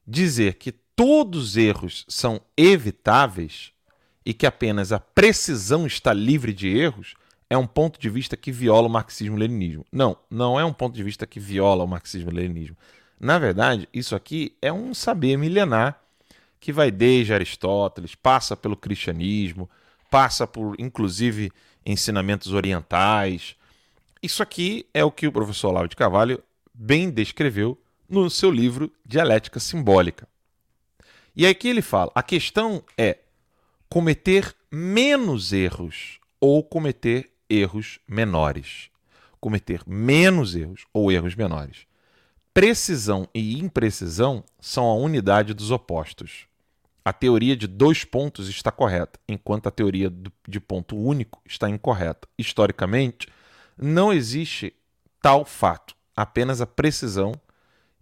Dizer 0.05 0.55
que 0.55 0.73
todos 0.73 1.51
os 1.51 1.57
erros 1.57 2.05
são 2.09 2.41
evitáveis 2.57 3.71
e 4.27 4.35
que 4.35 4.45
apenas 4.45 4.91
a 4.91 4.99
precisão 4.99 5.87
está 5.87 6.13
livre 6.13 6.53
de 6.53 6.67
erros 6.67 7.15
é 7.49 7.57
um 7.57 7.67
ponto 7.67 8.01
de 8.01 8.11
vista 8.11 8.37
que 8.37 8.51
viola 8.51 8.89
o 8.89 8.91
marxismo-leninismo. 8.91 9.87
Não, 9.93 10.17
não 10.29 10.59
é 10.59 10.65
um 10.65 10.73
ponto 10.73 10.97
de 10.97 11.05
vista 11.05 11.29
que 11.29 11.39
viola 11.39 11.85
o 11.85 11.89
marxismo-leninismo. 11.89 12.77
Na 13.21 13.39
verdade, 13.39 13.89
isso 13.95 14.17
aqui 14.17 14.57
é 14.61 14.73
um 14.73 14.93
saber 14.93 15.37
milenar 15.37 16.03
que 16.59 16.73
vai 16.73 16.91
desde 16.91 17.33
Aristóteles, 17.33 18.17
passa 18.17 18.57
pelo 18.57 18.77
cristianismo, 18.77 19.71
passa 20.11 20.47
por, 20.47 20.75
inclusive, 20.79 21.51
ensinamentos 21.87 22.53
orientais. 22.53 23.57
Isso 24.23 24.43
aqui 24.43 24.87
é 24.93 25.05
o 25.05 25.11
que 25.11 25.27
o 25.27 25.33
professor 25.33 25.69
Olavo 25.69 25.89
de 25.89 25.97
Carvalho 25.97 26.43
bem 26.75 27.11
descreveu 27.11 27.81
no 28.09 28.29
seu 28.29 28.51
livro 28.51 28.93
Dialética 29.07 29.61
Simbólica. 29.61 30.29
E 31.35 31.47
aqui 31.47 31.69
ele 31.69 31.81
fala: 31.81 32.11
a 32.15 32.23
questão 32.23 32.83
é 32.99 33.19
cometer 33.89 34.55
menos 34.71 35.53
erros 35.53 36.19
ou 36.41 36.63
cometer 36.63 37.31
erros 37.49 37.99
menores. 38.07 38.91
Cometer 39.41 39.83
menos 39.87 40.55
erros 40.55 40.85
ou 40.93 41.11
erros 41.11 41.35
menores. 41.35 41.87
Precisão 42.53 43.29
e 43.35 43.59
imprecisão 43.59 44.45
são 44.61 44.85
a 44.85 44.95
unidade 44.95 45.55
dos 45.55 45.71
opostos. 45.71 46.50
A 47.05 47.13
teoria 47.13 47.57
de 47.57 47.67
dois 47.67 48.05
pontos 48.05 48.49
está 48.49 48.71
correta, 48.71 49.19
enquanto 49.29 49.67
a 49.67 49.71
teoria 49.71 50.13
de 50.47 50.61
ponto 50.61 50.97
único 50.97 51.41
está 51.47 51.69
incorreta. 51.69 52.29
Historicamente, 52.39 53.27
não 53.77 54.13
existe 54.13 54.75
tal 55.23 55.45
fato. 55.45 55.95
Apenas 56.15 56.61
a 56.61 56.67
precisão 56.67 57.33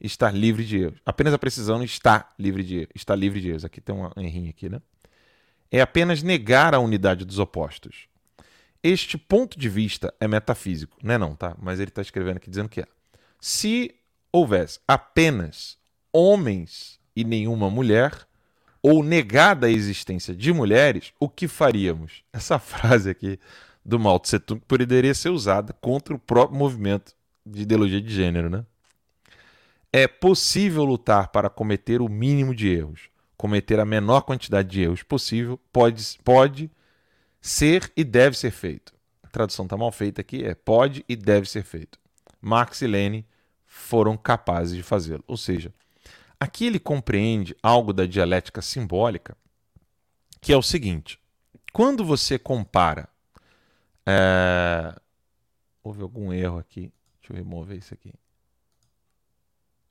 está 0.01 0.31
livre 0.31 0.65
de 0.65 0.79
erros. 0.79 1.01
Apenas 1.07 1.33
a 1.33 1.39
precisão 1.39 1.83
está 1.83 2.33
livre 2.39 2.65
de 2.65 2.79
erros. 2.79 2.91
Está 2.95 3.15
livre 3.15 3.41
de 3.41 3.51
erros. 3.51 3.65
Aqui 3.65 3.81
tem 3.81 3.95
um 3.95 4.11
errinho 4.17 4.51
aqui, 4.51 4.69
né? 4.69 4.81
É 5.71 5.81
apenas 5.81 6.23
negar 6.23 6.75
a 6.75 6.81
unidade 6.81 7.25
dos 7.25 7.39
opostos. 7.39 8.09
Este 8.83 9.19
ponto 9.19 9.59
de 9.59 9.69
vista 9.69 10.15
é 10.21 10.29
metafísico, 10.29 10.97
não 11.03 11.15
é 11.15 11.19
não, 11.19 11.35
tá? 11.35 11.57
Mas 11.61 11.81
ele 11.81 11.91
está 11.91 12.01
escrevendo 12.01 12.37
aqui 12.37 12.49
dizendo 12.49 12.69
que 12.69 12.81
é. 12.81 12.87
Se 13.41 13.95
houvesse 14.33 14.79
apenas 14.87 15.77
homens 16.13 16.99
e 17.15 17.25
nenhuma 17.25 17.69
mulher, 17.69 18.27
ou 18.83 19.03
negada 19.03 19.67
a 19.67 19.71
existência 19.71 20.35
de 20.35 20.53
mulheres, 20.53 21.13
o 21.19 21.29
que 21.29 21.49
faríamos? 21.49 22.23
Essa 22.33 22.59
frase 22.61 23.11
aqui 23.11 23.39
do 23.85 23.99
Mao 23.99 24.19
Tse 24.19 24.39
Tung 24.39 24.61
poderia 24.67 25.15
ser 25.15 25.31
usada 25.31 25.73
contra 25.81 26.15
o 26.15 26.19
próprio 26.19 26.59
movimento 26.59 27.15
de 27.45 27.63
ideologia 27.63 28.01
de 28.01 28.13
gênero, 28.13 28.51
né? 28.51 28.65
É 29.91 30.07
possível 30.07 30.85
lutar 30.85 31.29
para 31.29 31.49
cometer 31.49 32.03
o 32.03 32.09
mínimo 32.09 32.55
de 32.55 32.69
erros, 32.69 33.09
cometer 33.37 33.81
a 33.81 33.87
menor 33.87 34.21
quantidade 34.21 34.69
de 34.69 34.83
erros 34.83 35.03
possível, 35.03 35.59
pode, 35.73 36.19
pode 36.23 36.71
ser 37.41 37.91
e 37.97 38.05
deve 38.05 38.37
ser 38.37 38.51
feito. 38.51 38.93
A 39.23 39.29
tradução 39.29 39.65
está 39.65 39.77
mal 39.77 39.91
feita 39.91 40.21
aqui, 40.21 40.45
é 40.45 40.55
pode 40.55 41.05
e 41.09 41.17
deve 41.17 41.49
ser 41.49 41.63
feito. 41.63 41.99
Marx 42.41 42.83
e 42.83 42.87
Lenin 42.87 43.25
foram 43.67 44.17
capazes 44.17 44.77
de 44.77 44.83
fazê-lo. 44.83 45.25
Ou 45.27 45.37
seja, 45.37 45.73
aqui 46.41 46.67
ele 46.67 46.79
compreende 46.79 47.57
algo 47.63 47.93
da 47.93 48.07
dialética 48.07 48.63
simbólica, 48.63 49.37
que 50.41 50.53
é 50.53 50.57
o 50.57 50.63
seguinte: 50.63 51.21
quando 51.73 52.05
você 52.05 52.39
compara. 52.39 53.09
É... 54.07 54.95
Houve 55.83 56.03
algum 56.03 56.33
erro 56.33 56.59
aqui. 56.59 56.93
Deixa 57.21 57.33
eu 57.33 57.37
remover 57.37 57.79
isso 57.79 57.95
aqui. 57.95 58.13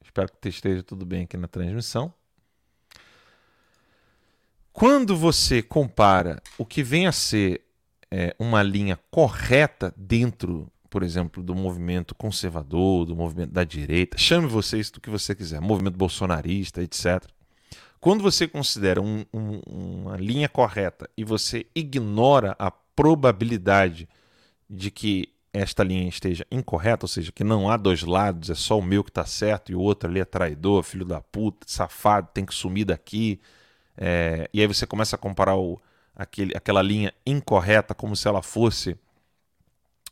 Espero 0.03 0.31
que 0.31 0.49
esteja 0.49 0.83
tudo 0.83 1.05
bem 1.05 1.23
aqui 1.23 1.37
na 1.37 1.47
transmissão. 1.47 2.13
Quando 4.71 5.17
você 5.17 5.61
compara 5.63 6.41
o 6.57 6.65
que 6.65 6.83
vem 6.83 7.07
a 7.07 7.11
ser 7.11 7.65
é, 8.11 8.35
uma 8.37 8.61
linha 8.61 8.97
correta 9.09 9.93
dentro, 9.97 10.71
por 10.89 11.03
exemplo, 11.03 11.43
do 11.43 11.55
movimento 11.55 12.15
conservador, 12.15 13.05
do 13.05 13.15
movimento 13.15 13.51
da 13.51 13.63
direita, 13.63 14.17
chame 14.17 14.47
você 14.47 14.79
isso 14.79 14.93
do 14.93 15.01
que 15.01 15.09
você 15.09 15.35
quiser, 15.35 15.59
movimento 15.61 15.97
bolsonarista, 15.97 16.81
etc. 16.81 17.23
Quando 17.99 18.21
você 18.21 18.47
considera 18.47 19.01
um, 19.01 19.25
um, 19.33 19.59
uma 19.67 20.17
linha 20.17 20.47
correta 20.47 21.09
e 21.17 21.23
você 21.23 21.65
ignora 21.75 22.55
a 22.59 22.69
probabilidade 22.69 24.07
de 24.69 24.91
que 24.91 25.29
esta 25.53 25.83
linha 25.83 26.07
esteja 26.07 26.45
incorreta, 26.51 27.05
ou 27.05 27.07
seja, 27.07 27.31
que 27.31 27.43
não 27.43 27.69
há 27.69 27.77
dois 27.77 28.03
lados, 28.03 28.49
é 28.49 28.55
só 28.55 28.77
o 28.77 28.83
meu 28.83 29.03
que 29.03 29.09
está 29.09 29.25
certo 29.25 29.71
e 29.71 29.75
o 29.75 29.79
outro 29.79 30.09
ali 30.09 30.19
é 30.19 30.25
traidor, 30.25 30.83
filho 30.83 31.05
da 31.05 31.21
puta, 31.21 31.65
safado, 31.67 32.29
tem 32.33 32.45
que 32.45 32.53
sumir 32.53 32.85
daqui, 32.85 33.39
é, 33.97 34.47
e 34.53 34.61
aí 34.61 34.67
você 34.67 34.85
começa 34.85 35.15
a 35.15 35.19
comparar 35.19 35.55
o, 35.55 35.81
aquele, 36.15 36.55
aquela 36.55 36.81
linha 36.81 37.11
incorreta 37.25 37.95
como 37.95 38.15
se 38.15 38.27
ela 38.27 38.43
fosse 38.43 38.95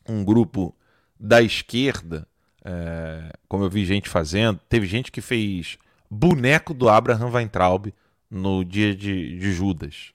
um 0.07 0.23
grupo 0.23 0.75
da 1.19 1.41
esquerda, 1.41 2.27
é, 2.63 3.31
como 3.47 3.63
eu 3.63 3.69
vi 3.69 3.85
gente 3.85 4.09
fazendo. 4.09 4.59
Teve 4.69 4.85
gente 4.85 5.11
que 5.11 5.21
fez 5.21 5.77
boneco 6.09 6.73
do 6.73 6.89
Abraham 6.89 7.31
Weintraub 7.31 7.93
no 8.29 8.63
dia 8.63 8.95
de, 8.95 9.37
de 9.37 9.53
Judas. 9.53 10.13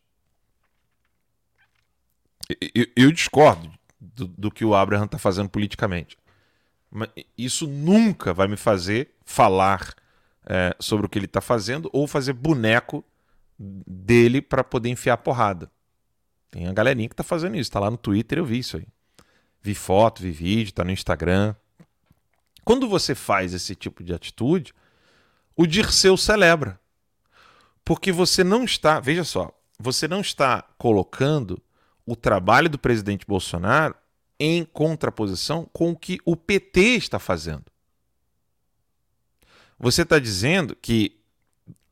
Eu, 2.74 2.86
eu 2.96 3.12
discordo 3.12 3.70
do, 4.00 4.26
do, 4.26 4.50
que 4.50 4.64
o 4.64 4.74
Abraham 4.74 5.04
está 5.04 5.18
fazendo 5.18 5.48
politicamente. 5.48 6.18
Mas 6.90 7.08
isso 7.38 7.68
nunca 7.68 8.34
vai 8.34 8.48
me 8.48 8.56
fazer 8.56 9.14
falar 9.24 9.94
é, 10.44 10.74
sobre 10.80 11.06
o 11.06 11.08
que 11.08 11.18
ele 11.18 11.26
está 11.26 11.40
fazendo 11.40 11.88
ou 11.92 12.06
fazer 12.06 12.32
boneco 12.32 13.04
dele 13.58 14.42
para 14.42 14.64
poder 14.64 14.88
enfiar 14.88 15.18
porrada. 15.18 15.70
Tem 16.50 16.66
a 16.66 16.72
galerinha 16.72 17.08
que 17.08 17.14
tá 17.14 17.22
fazendo 17.22 17.56
isso, 17.56 17.70
tá 17.70 17.78
lá 17.78 17.90
no 17.90 17.96
Twitter, 17.96 18.38
eu 18.38 18.44
vi 18.44 18.58
isso 18.58 18.76
aí. 18.76 18.86
Vi 19.62 19.74
foto, 19.74 20.22
vi 20.22 20.30
vídeo, 20.30 20.72
tá 20.72 20.84
no 20.84 20.90
Instagram. 20.90 21.54
Quando 22.64 22.88
você 22.88 23.14
faz 23.14 23.52
esse 23.52 23.74
tipo 23.74 24.02
de 24.02 24.14
atitude, 24.14 24.72
o 25.56 25.66
Dirceu 25.66 26.16
celebra. 26.16 26.80
Porque 27.84 28.12
você 28.12 28.44
não 28.44 28.64
está, 28.64 29.00
veja 29.00 29.24
só, 29.24 29.50
você 29.78 30.06
não 30.06 30.20
está 30.20 30.62
colocando 30.78 31.62
o 32.06 32.16
trabalho 32.16 32.68
do 32.68 32.78
presidente 32.78 33.26
Bolsonaro 33.26 33.94
em 34.38 34.64
contraposição 34.64 35.68
com 35.72 35.90
o 35.90 35.96
que 35.96 36.18
o 36.24 36.34
PT 36.34 36.80
está 36.96 37.18
fazendo. 37.18 37.64
Você 39.78 40.02
está 40.02 40.18
dizendo 40.18 40.74
que, 40.74 41.19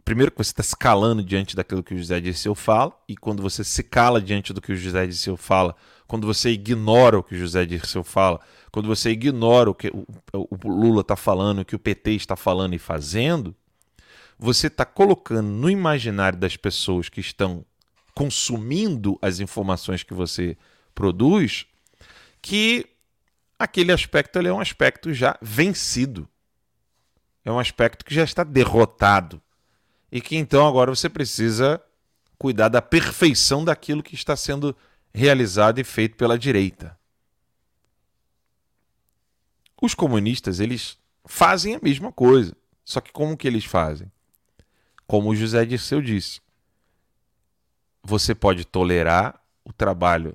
primeiro, 0.08 0.32
que 0.32 0.38
você 0.38 0.52
está 0.52 0.62
se 0.62 0.74
calando 0.74 1.22
diante 1.22 1.54
daquilo 1.54 1.82
que 1.82 1.92
o 1.92 1.98
José 1.98 2.18
Dirceu 2.18 2.54
fala, 2.54 2.98
e 3.06 3.14
quando 3.14 3.42
você 3.42 3.62
se 3.62 3.82
cala 3.82 4.22
diante 4.22 4.54
do 4.54 4.60
que 4.62 4.72
o 4.72 4.76
José 4.76 5.06
Dirceu 5.06 5.36
fala, 5.36 5.76
quando 6.06 6.26
você 6.26 6.48
ignora 6.48 7.18
o 7.18 7.22
que 7.22 7.34
o 7.34 7.38
José 7.38 7.66
Dirceu 7.66 8.02
fala, 8.02 8.40
quando 8.72 8.88
você 8.88 9.10
ignora 9.10 9.68
o 9.68 9.74
que 9.74 9.88
o, 9.88 10.06
o 10.32 10.56
Lula 10.66 11.02
está 11.02 11.14
falando, 11.14 11.58
o 11.58 11.64
que 11.64 11.76
o 11.76 11.78
PT 11.78 12.12
está 12.12 12.36
falando 12.36 12.72
e 12.72 12.78
fazendo, 12.78 13.54
você 14.38 14.68
está 14.68 14.86
colocando 14.86 15.46
no 15.46 15.68
imaginário 15.68 16.38
das 16.38 16.56
pessoas 16.56 17.10
que 17.10 17.20
estão 17.20 17.62
consumindo 18.14 19.18
as 19.20 19.40
informações 19.40 20.02
que 20.02 20.14
você 20.14 20.56
produz 20.94 21.66
que 22.40 22.86
aquele 23.58 23.92
aspecto 23.92 24.38
é 24.38 24.50
um 24.50 24.58
aspecto 24.58 25.12
já 25.12 25.36
vencido. 25.42 26.26
É 27.44 27.52
um 27.52 27.58
aspecto 27.58 28.06
que 28.06 28.14
já 28.14 28.24
está 28.24 28.42
derrotado. 28.42 29.42
E 30.10 30.20
que 30.20 30.36
então 30.36 30.66
agora 30.66 30.94
você 30.94 31.08
precisa 31.08 31.80
cuidar 32.38 32.68
da 32.68 32.80
perfeição 32.80 33.64
daquilo 33.64 34.02
que 34.02 34.14
está 34.14 34.36
sendo 34.36 34.74
realizado 35.12 35.78
e 35.78 35.84
feito 35.84 36.16
pela 36.16 36.38
direita. 36.38 36.98
Os 39.80 39.94
comunistas, 39.94 40.60
eles 40.60 40.98
fazem 41.24 41.74
a 41.74 41.80
mesma 41.80 42.10
coisa. 42.10 42.56
Só 42.84 43.00
que 43.00 43.12
como 43.12 43.36
que 43.36 43.46
eles 43.46 43.64
fazem? 43.64 44.10
Como 45.06 45.30
o 45.30 45.36
José 45.36 45.64
Dirceu 45.64 46.00
disse. 46.00 46.40
Você 48.02 48.34
pode 48.34 48.64
tolerar 48.64 49.40
o 49.64 49.72
trabalho, 49.72 50.34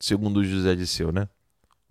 segundo 0.00 0.38
o 0.40 0.44
José 0.44 0.74
Dirceu, 0.74 1.12
né? 1.12 1.28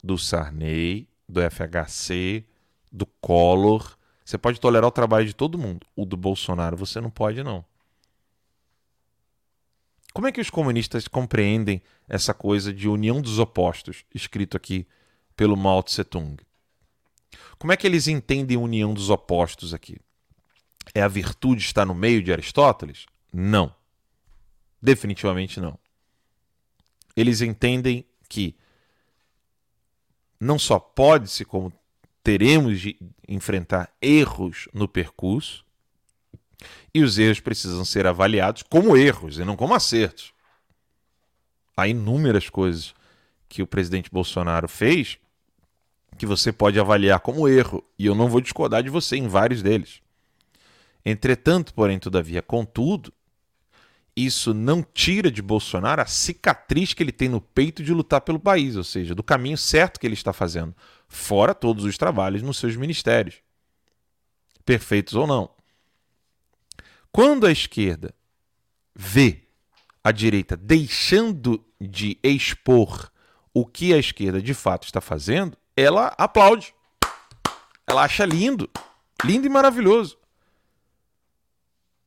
Do 0.04 0.18
Sarney, 0.18 1.08
do 1.28 1.40
FHC, 1.42 2.44
do 2.92 3.06
Collor. 3.06 3.98
Você 4.24 4.38
pode 4.38 4.60
tolerar 4.60 4.88
o 4.88 4.92
trabalho 4.92 5.26
de 5.26 5.34
todo 5.34 5.58
mundo. 5.58 5.86
O 5.96 6.06
do 6.06 6.16
Bolsonaro 6.16 6.78
você 6.78 7.02
não 7.02 7.10
pode, 7.10 7.44
não. 7.44 7.66
Como 10.14 10.28
é 10.28 10.32
que 10.32 10.42
os 10.42 10.50
comunistas 10.50 11.08
compreendem 11.08 11.82
essa 12.08 12.34
coisa 12.34 12.74
de 12.74 12.88
união 12.88 13.22
dos 13.22 13.40
opostos, 13.40 14.04
escrito 14.14 14.58
aqui 14.58 14.86
pelo 15.36 15.56
Mao 15.56 15.82
Tse 15.82 16.04
Tung? 16.04 16.38
Como 17.58 17.72
é 17.72 17.78
que 17.78 17.88
eles 17.88 18.08
entendem 18.08 18.58
união 18.58 18.94
dos 18.94 19.10
opostos 19.10 19.74
aqui? 19.74 19.98
É 20.94 21.02
a 21.02 21.08
virtude 21.08 21.62
estar 21.62 21.86
no 21.86 21.96
meio 21.96 22.22
de 22.22 22.32
Aristóteles? 22.32 23.06
Não. 23.32 23.74
Definitivamente 24.82 25.60
não. 25.60 25.80
Eles 27.16 27.42
entendem 27.42 28.06
que 28.28 28.56
não 30.40 30.58
só 30.58 30.80
pode-se, 30.80 31.46
como 31.46 31.72
teremos 32.24 32.80
de 32.80 32.98
enfrentar 33.28 33.92
erros 34.02 34.68
no 34.74 34.88
percurso, 34.88 35.66
e 36.94 37.02
os 37.02 37.18
erros 37.18 37.40
precisam 37.40 37.84
ser 37.84 38.06
avaliados 38.06 38.64
como 38.64 38.96
erros 38.96 39.40
e 39.40 39.46
não 39.46 39.56
como 39.56 39.74
acertos. 39.74 40.34
Há 41.76 41.88
inúmeras 41.88 42.50
coisas 42.50 42.94
que 43.50 43.64
o 43.64 43.68
presidente 43.68 44.12
Bolsonaro 44.12 44.68
fez 44.68 45.18
que 46.18 46.26
você 46.26 46.52
pode 46.52 46.80
avaliar 46.80 47.20
como 47.20 47.48
erro, 47.48 47.84
e 47.98 48.06
eu 48.06 48.14
não 48.14 48.30
vou 48.30 48.42
discordar 48.42 48.84
de 48.84 48.90
você 48.90 49.16
em 49.16 49.28
vários 49.28 49.64
deles. 49.64 50.02
Entretanto, 51.04 51.74
porém, 51.74 51.98
todavia, 51.98 52.42
contudo, 52.42 53.12
isso 54.16 54.54
não 54.54 54.84
tira 54.84 55.32
de 55.32 55.42
Bolsonaro 55.42 56.02
a 56.02 56.06
cicatriz 56.06 56.94
que 56.94 57.02
ele 57.02 57.12
tem 57.12 57.30
no 57.30 57.42
peito 57.42 57.82
de 57.82 57.94
lutar 57.94 58.22
pelo 58.22 58.40
país, 58.40 58.76
ou 58.76 58.84
seja, 58.84 59.16
do 59.16 59.24
caminho 59.24 59.58
certo 59.58 60.00
que 60.00 60.06
ele 60.06 60.14
está 60.14 60.32
fazendo, 60.32 60.76
fora 61.12 61.53
todos 61.53 61.84
os 61.84 61.97
trabalhos 61.97 62.41
nos 62.41 62.57
seus 62.57 62.78
ministérios, 62.78 63.36
perfeitos 64.66 65.14
ou 65.14 65.28
não. 65.28 65.49
Quando 67.12 67.45
a 67.45 67.51
esquerda 67.51 68.16
vê 68.95 69.43
a 70.01 70.12
direita 70.12 70.55
deixando 70.55 71.64
de 71.80 72.18
expor 72.24 73.12
o 73.53 73.66
que 73.66 73.93
a 73.93 73.97
esquerda 73.97 74.41
de 74.41 74.53
fato 74.53 74.86
está 74.86 75.01
fazendo, 75.01 75.57
ela 75.76 76.16
aplaude. 76.18 76.74
Ela 77.86 78.03
acha 78.03 78.24
lindo, 78.24 78.70
lindo 79.26 79.45
e 79.45 79.49
maravilhoso. 79.49 80.18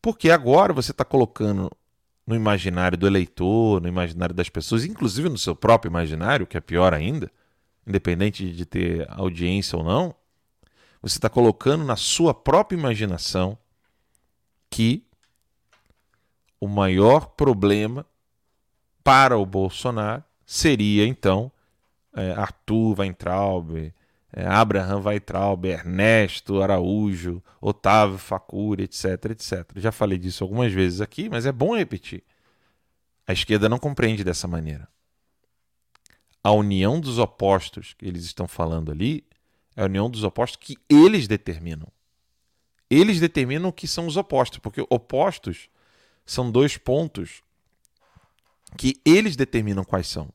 Porque 0.00 0.30
agora 0.30 0.72
você 0.72 0.92
está 0.92 1.04
colocando 1.04 1.70
no 2.26 2.34
imaginário 2.34 2.96
do 2.96 3.06
eleitor, 3.06 3.82
no 3.82 3.88
imaginário 3.88 4.34
das 4.34 4.48
pessoas, 4.48 4.86
inclusive 4.86 5.28
no 5.28 5.36
seu 5.36 5.54
próprio 5.54 5.90
imaginário, 5.90 6.46
que 6.46 6.56
é 6.56 6.60
pior 6.60 6.94
ainda, 6.94 7.30
independente 7.86 8.50
de 8.50 8.64
ter 8.64 9.06
audiência 9.10 9.76
ou 9.76 9.84
não, 9.84 10.14
você 11.02 11.18
está 11.18 11.28
colocando 11.28 11.84
na 11.84 11.96
sua 11.96 12.32
própria 12.32 12.76
imaginação 12.76 13.58
que 14.70 15.04
o 16.58 16.66
maior 16.66 17.26
problema 17.26 18.06
para 19.02 19.36
o 19.36 19.44
Bolsonaro 19.44 20.24
seria 20.46 21.06
então 21.06 21.52
é, 22.16 22.32
Arthur 22.32 23.00
Weintraub, 23.00 23.92
é, 24.32 24.46
Abraham 24.46 25.02
Weintraub, 25.04 25.64
Ernesto 25.66 26.62
Araújo, 26.62 27.42
Otávio 27.60 28.18
Facuri, 28.18 28.84
etc, 28.84 29.26
etc. 29.30 29.70
Já 29.76 29.92
falei 29.92 30.18
disso 30.18 30.42
algumas 30.42 30.72
vezes 30.72 31.00
aqui, 31.00 31.28
mas 31.28 31.44
é 31.44 31.52
bom 31.52 31.76
repetir. 31.76 32.22
A 33.26 33.32
esquerda 33.32 33.68
não 33.68 33.78
compreende 33.78 34.24
dessa 34.24 34.48
maneira. 34.48 34.88
A 36.44 36.52
união 36.52 37.00
dos 37.00 37.18
opostos 37.18 37.94
que 37.94 38.04
eles 38.04 38.24
estão 38.24 38.46
falando 38.46 38.92
ali 38.92 39.26
é 39.74 39.80
a 39.80 39.86
união 39.86 40.10
dos 40.10 40.22
opostos 40.22 40.60
que 40.60 40.76
eles 40.90 41.26
determinam. 41.26 41.88
Eles 42.90 43.18
determinam 43.18 43.70
o 43.70 43.72
que 43.72 43.88
são 43.88 44.06
os 44.06 44.18
opostos, 44.18 44.58
porque 44.58 44.84
opostos 44.90 45.70
são 46.26 46.50
dois 46.50 46.76
pontos 46.76 47.42
que 48.76 49.00
eles 49.06 49.36
determinam 49.36 49.84
quais 49.84 50.06
são. 50.06 50.28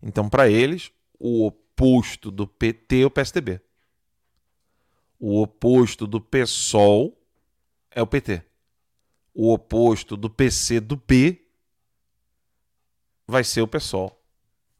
Então, 0.00 0.28
para 0.28 0.48
eles, 0.48 0.92
o 1.18 1.46
oposto 1.46 2.30
do 2.30 2.46
PT 2.46 3.00
é 3.00 3.06
o 3.06 3.10
PSDB. 3.10 3.60
O 5.18 5.42
oposto 5.42 6.06
do 6.06 6.20
PSOL 6.20 7.18
é 7.90 8.00
o 8.00 8.06
PT. 8.06 8.42
O 9.34 9.52
oposto 9.52 10.16
do 10.16 10.30
PC 10.30 10.78
do 10.78 10.96
B 10.96 11.45
vai 13.26 13.44
ser 13.44 13.62
o 13.62 13.68
PSOL. 13.68 14.20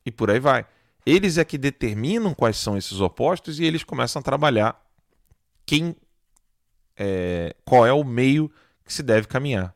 E 0.05 0.11
por 0.11 0.31
aí 0.31 0.39
vai. 0.39 0.67
Eles 1.05 1.39
é 1.39 1.45
que 1.45 1.57
determinam 1.57 2.35
quais 2.35 2.57
são 2.57 2.77
esses 2.77 3.01
opostos 3.01 3.61
e 3.61 3.65
eles 3.65 3.85
começam 3.85 4.21
a 4.21 4.23
trabalhar 4.23 4.85
quem 5.65 5.97
é, 6.97 7.55
qual 7.65 7.87
é 7.87 7.93
o 7.93 8.03
meio 8.05 8.51
que 8.85 8.93
se 8.93 9.03
deve 9.03 9.27
caminhar. 9.27 9.75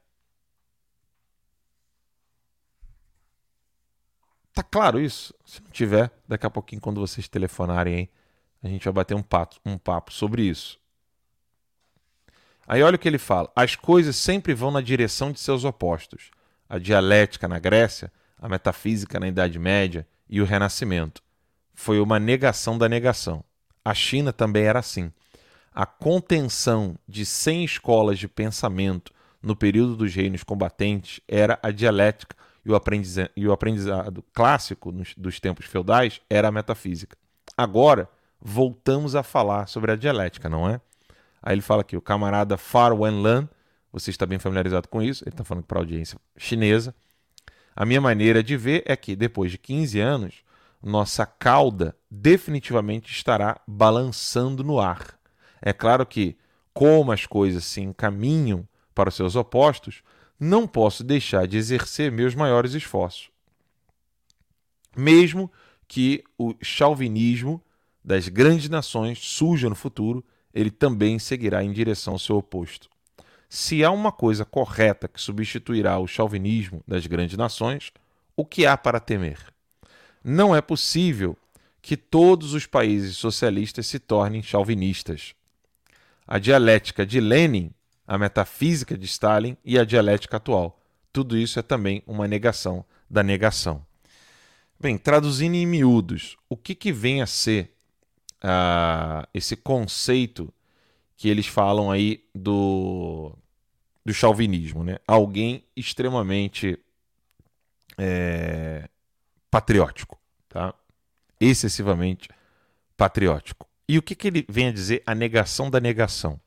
Tá 4.53 4.63
claro 4.63 5.01
isso? 5.01 5.35
Se 5.45 5.63
não 5.63 5.71
tiver, 5.71 6.11
daqui 6.27 6.47
a 6.47 6.51
pouquinho, 6.51 6.81
quando 6.81 7.01
vocês 7.01 7.29
telefonarem 7.29 7.95
aí, 7.95 8.11
a 8.63 8.69
gente 8.69 8.85
vai 8.85 8.93
bater 8.93 9.15
um 9.15 9.23
papo, 9.23 9.57
um 9.65 9.79
papo 9.79 10.13
sobre 10.13 10.43
isso. 10.43 10.79
Aí 12.67 12.83
olha 12.83 12.97
o 12.97 12.99
que 12.99 13.09
ele 13.09 13.19
fala: 13.19 13.51
as 13.55 13.75
coisas 13.75 14.17
sempre 14.17 14.55
vão 14.55 14.71
na 14.71 14.81
direção 14.81 15.33
de 15.33 15.41
seus 15.41 15.65
opostos. 15.65 16.31
A 16.69 16.79
dialética 16.79 17.49
na 17.49 17.59
Grécia, 17.59 18.13
a 18.41 18.49
metafísica 18.49 19.21
na 19.21 19.29
Idade 19.29 19.59
Média 19.59 20.07
e 20.29 20.41
o 20.41 20.45
Renascimento. 20.45 21.23
Foi 21.75 22.01
uma 22.01 22.19
negação 22.19 22.79
da 22.79 22.89
negação. 22.89 23.45
A 23.85 23.95
China 23.95 24.33
também 24.33 24.65
era 24.65 24.79
assim 24.79 25.13
a 25.73 25.87
contenção 25.87 26.97
de 27.09 27.25
100 27.25 27.65
escolas 27.65 28.19
de 28.19 28.29
pensamento 28.29 29.13
no 29.43 29.55
período 29.57 29.97
dos 29.97 30.15
reinos 30.15 30.43
combatentes 30.43 31.21
era 31.27 31.59
a 31.63 31.71
dialética 31.71 32.37
e 32.65 32.71
o, 32.71 32.81
e 33.37 33.49
o 33.49 33.53
aprendizado 33.53 34.23
clássico 34.35 34.93
nos, 34.93 35.15
dos 35.15 35.41
tempos 35.41 35.67
feudais 35.67 36.21
era 36.29 36.49
a 36.49 36.53
metafísica. 36.53 37.17
Agora, 37.57 38.09
voltamos 38.41 39.15
a 39.15 39.23
falar 39.23 39.67
sobre 39.67 39.93
a 39.93 39.97
dialética, 39.97 40.49
não 40.49 40.69
é? 40.69 40.81
Aí 41.43 41.55
ele 41.55 41.63
fala 41.63 41.81
aqui, 41.81 41.97
o 41.97 42.03
camarada 42.03 42.59
Far 42.59 42.93
Wenlan, 42.93 43.49
você 43.93 44.11
está 44.11 44.27
bem 44.27 44.39
familiarizado 44.39 44.89
com 44.89 45.01
isso, 45.01 45.25
ele 45.25 45.31
está 45.31 45.45
falando 45.45 45.65
para 45.65 45.79
a 45.79 45.83
audiência 45.83 46.19
chinesa. 46.37 46.95
A 47.75 47.87
minha 47.87 48.01
maneira 48.01 48.43
de 48.43 48.57
ver 48.57 48.83
é 48.87 48.97
que, 48.97 49.17
depois 49.17 49.51
de 49.51 49.59
15 49.59 50.01
anos, 50.01 50.45
nossa 50.83 51.25
cauda 51.25 51.97
definitivamente 52.11 53.13
estará 53.13 53.61
balançando 53.67 54.65
no 54.65 54.81
ar. 54.81 55.19
É 55.63 55.73
claro 55.73 56.05
que, 56.05 56.37
como 56.73 57.13
as 57.13 57.27
coisas 57.27 57.65
se 57.65 57.81
encaminham 57.81 58.67
para 58.95 59.09
os 59.09 59.15
seus 59.15 59.37
opostos, 59.37 60.03
não 60.39 60.67
posso 60.67 61.05
deixar 61.05 61.47
de 61.47 61.57
exercer 61.57 62.11
meus 62.11 62.35
maiores 62.35 62.73
esforços. 62.75 63.31
Mesmo 64.97 65.51
que 65.87 66.25
o 66.37 66.55
chauvinismo 66.63 67.63
das 68.05 68.29
grandes 68.29 68.69
nações 68.69 69.19
surja 69.21 69.69
no 69.69 69.75
futuro, 69.75 70.25
ele 70.53 70.71
também 70.71 71.19
seguirá 71.19 71.63
em 71.63 71.73
direção 71.73 72.15
ao 72.15 72.19
seu 72.19 72.37
oposto. 72.37 72.90
Se 73.51 73.85
há 73.85 73.91
uma 73.91 74.11
coisa 74.11 74.47
correta 74.47 75.09
que 75.09 75.21
substituirá 75.21 75.99
o 75.99 76.07
chauvinismo 76.07 76.83
das 76.89 77.07
grandes 77.07 77.37
nações, 77.37 77.93
o 78.35 78.47
que 78.47 78.65
há 78.65 78.79
para 78.79 78.99
temer? 78.99 79.51
não 80.23 80.55
é 80.55 80.61
possível 80.61 81.37
que 81.83 81.97
todos 81.97 82.53
os 82.53 82.67
países 82.67 83.17
socialistas 83.17 83.87
se 83.87 83.99
tornem 83.99 84.43
chauvinistas. 84.43 85.35
A 86.27 86.39
dialética 86.39 87.07
de 87.07 87.21
Lenin, 87.21 87.73
a 88.07 88.19
metafísica 88.19 88.97
de 88.97 89.07
Stalin 89.07 89.57
e 89.65 89.79
a 89.79 89.85
dialética 89.85 90.37
atual. 90.37 90.79
Tudo 91.13 91.37
isso 91.37 91.59
é 91.59 91.63
também 91.63 92.03
uma 92.07 92.29
negação 92.29 92.85
da 93.09 93.23
negação. 93.23 93.85
Bem, 94.79 94.97
traduzindo 94.97 95.55
em 95.55 95.67
miúdos, 95.67 96.37
o 96.49 96.57
que, 96.57 96.75
que 96.75 96.93
vem 96.93 97.23
a 97.23 97.27
ser 97.27 97.75
uh, 98.43 99.27
esse 99.35 99.57
conceito 99.57 100.53
que 101.17 101.29
eles 101.29 101.47
falam 101.47 101.91
aí 101.91 102.25
do, 102.35 103.35
do 104.11 104.15
chauvinismo? 104.15 104.83
Né? 104.83 104.99
Alguém 105.07 105.65
extremamente 105.77 106.77
é, 107.97 108.89
patriótico, 109.49 110.19
tá? 110.49 110.75
excessivamente 111.39 112.29
patriótico. 112.97 113.69
E 113.89 113.97
o 113.97 114.03
que, 114.03 114.15
que 114.15 114.27
ele 114.27 114.45
vem 114.49 114.69
a 114.69 114.73
dizer? 114.73 115.03
A 115.07 115.15
negação 115.15 115.71
da 115.71 115.81
negação. 115.81 116.41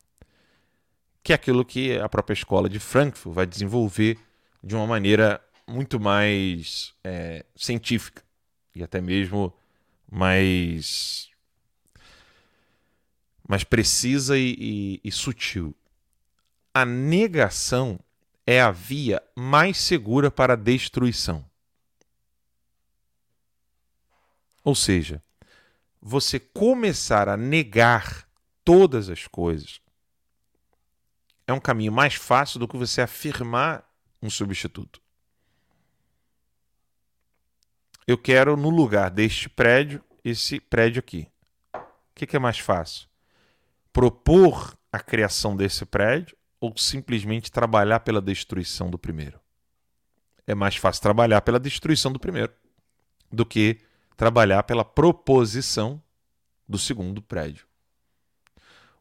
Que 1.24 1.32
é 1.32 1.36
aquilo 1.36 1.64
que 1.64 1.98
a 1.98 2.10
própria 2.10 2.34
escola 2.34 2.68
de 2.68 2.80
Frankfurt 2.80 3.34
vai 3.34 3.46
desenvolver 3.46 4.20
de 4.62 4.76
uma 4.76 4.86
maneira 4.86 5.42
muito 5.66 6.00
mais 6.00 6.94
é, 7.02 7.46
científica 7.56 8.22
e 8.76 8.84
até 8.84 9.00
mesmo 9.00 9.54
mais 10.12 11.30
mais 13.48 13.64
precisa 13.64 14.38
e, 14.38 14.56
e, 14.58 15.02
e 15.04 15.12
sutil. 15.12 15.76
A 16.74 16.86
negação 16.86 18.00
é 18.48 18.60
a 18.60 18.72
via 18.72 19.22
mais 19.36 19.78
segura 19.78 20.32
para 20.32 20.54
a 20.54 20.58
destruição. 20.58 21.46
Ou 24.64 24.74
seja, 24.74 25.22
você 26.02 26.40
começar 26.40 27.30
a 27.30 27.38
negar 27.38 28.28
todas 28.64 29.10
as 29.10 29.28
coisas 29.28 29.82
é 31.46 31.54
um 31.54 31.60
caminho 31.60 31.92
mais 31.92 32.16
fácil 32.16 32.60
do 32.60 32.68
que 32.68 32.78
você 32.78 33.02
afirmar 33.02 33.88
um 34.22 34.30
substituto. 34.30 35.02
Eu 38.08 38.18
quero, 38.18 38.58
no 38.58 38.70
lugar 38.70 39.12
deste 39.12 39.48
prédio, 39.48 40.04
esse 40.24 40.60
prédio 40.60 41.00
aqui. 41.00 41.30
O 41.74 41.80
que, 42.16 42.26
que 42.26 42.36
é 42.36 42.40
mais 42.40 42.60
fácil? 42.60 43.08
Propor 43.92 44.78
a 44.92 45.00
criação 45.00 45.56
desse 45.56 45.86
prédio 45.86 46.36
ou 46.64 46.74
simplesmente 46.78 47.52
trabalhar 47.52 48.00
pela 48.00 48.22
destruição 48.22 48.90
do 48.90 48.98
primeiro? 48.98 49.38
É 50.48 50.56
mais 50.56 50.78
fácil 50.78 51.02
trabalhar 51.02 51.42
pela 51.42 51.60
destruição 51.60 52.10
do 52.10 52.18
primeiro 52.18 52.54
do 53.30 53.46
que 53.46 53.80
trabalhar 54.16 54.64
pela 54.64 54.86
proposição 54.86 56.02
do 56.66 56.78
segundo 56.78 57.22
prédio. 57.22 57.66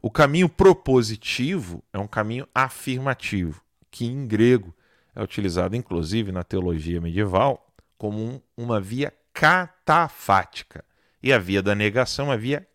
O 0.01 0.11
caminho 0.11 0.49
propositivo 0.49 1.85
é 1.93 1.99
um 2.01 2.09
caminho 2.09 2.49
afirmativo, 2.53 3.63
que 3.93 4.07
em 4.07 4.27
grego 4.27 4.75
é 5.15 5.23
utilizado 5.23 5.77
inclusive 5.77 6.33
na 6.33 6.43
teologia 6.43 7.01
medieval 7.01 7.73
como 7.97 8.19
um, 8.19 8.41
uma 8.57 8.81
via 8.81 9.15
catafática. 9.33 10.85
E 11.23 11.33
a 11.33 11.39
via 11.39 11.63
da 11.63 11.77
negação 11.77 12.33
é 12.33 12.35
a 12.35 12.37
via 12.37 12.67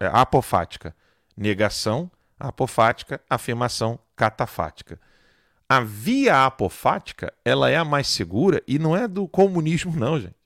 apofática. 0.00 0.96
Negação, 1.36 2.10
apofática, 2.38 3.20
afirmação 3.28 3.98
catafática. 4.16 5.00
A 5.68 5.80
via 5.80 6.44
apofática, 6.44 7.32
ela 7.44 7.70
é 7.70 7.76
a 7.76 7.84
mais 7.84 8.08
segura 8.08 8.62
e 8.66 8.78
não 8.78 8.96
é 8.96 9.08
do 9.08 9.26
comunismo 9.26 9.94
não, 9.96 10.20
gente. 10.20 10.36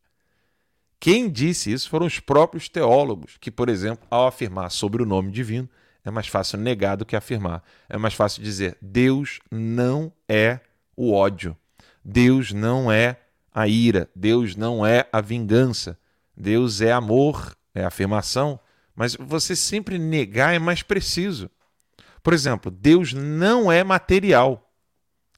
Quem 1.01 1.31
disse 1.31 1.73
isso 1.73 1.89
foram 1.89 2.07
os 2.07 2.19
próprios 2.19 2.69
teólogos, 2.69 3.37
que, 3.41 3.51
por 3.51 3.69
exemplo, 3.69 4.07
ao 4.11 4.27
afirmar 4.27 4.71
sobre 4.71 5.03
o 5.03 5.07
nome 5.07 5.31
divino, 5.31 5.69
é 6.05 6.11
mais 6.11 6.27
fácil 6.27 6.59
negar 6.59 6.97
do 6.97 7.05
que 7.05 7.15
afirmar. 7.15 7.63
É 7.89 7.97
mais 7.97 8.15
fácil 8.15 8.43
dizer 8.43 8.77
Deus 8.81 9.41
não 9.51 10.13
é 10.29 10.61
o 10.97 11.13
ódio. 11.13 11.57
Deus 12.05 12.53
não 12.53 12.91
é 12.91 13.17
a 13.55 13.69
ira. 13.69 14.09
Deus 14.15 14.57
não 14.57 14.85
é 14.85 15.07
a 15.13 15.21
vingança. 15.21 15.99
Deus 16.37 16.81
é 16.81 16.93
amor, 16.93 17.57
é 17.75 17.85
afirmação. 17.85 18.59
Mas 18.95 19.15
você 19.15 19.55
sempre 19.55 19.99
negar 19.99 20.55
é 20.55 20.59
mais 20.59 20.83
preciso. 20.83 21.51
Por 22.23 22.33
exemplo, 22.33 22.71
Deus 22.71 23.13
não 23.13 23.71
é 23.71 23.83
material. 23.83 24.71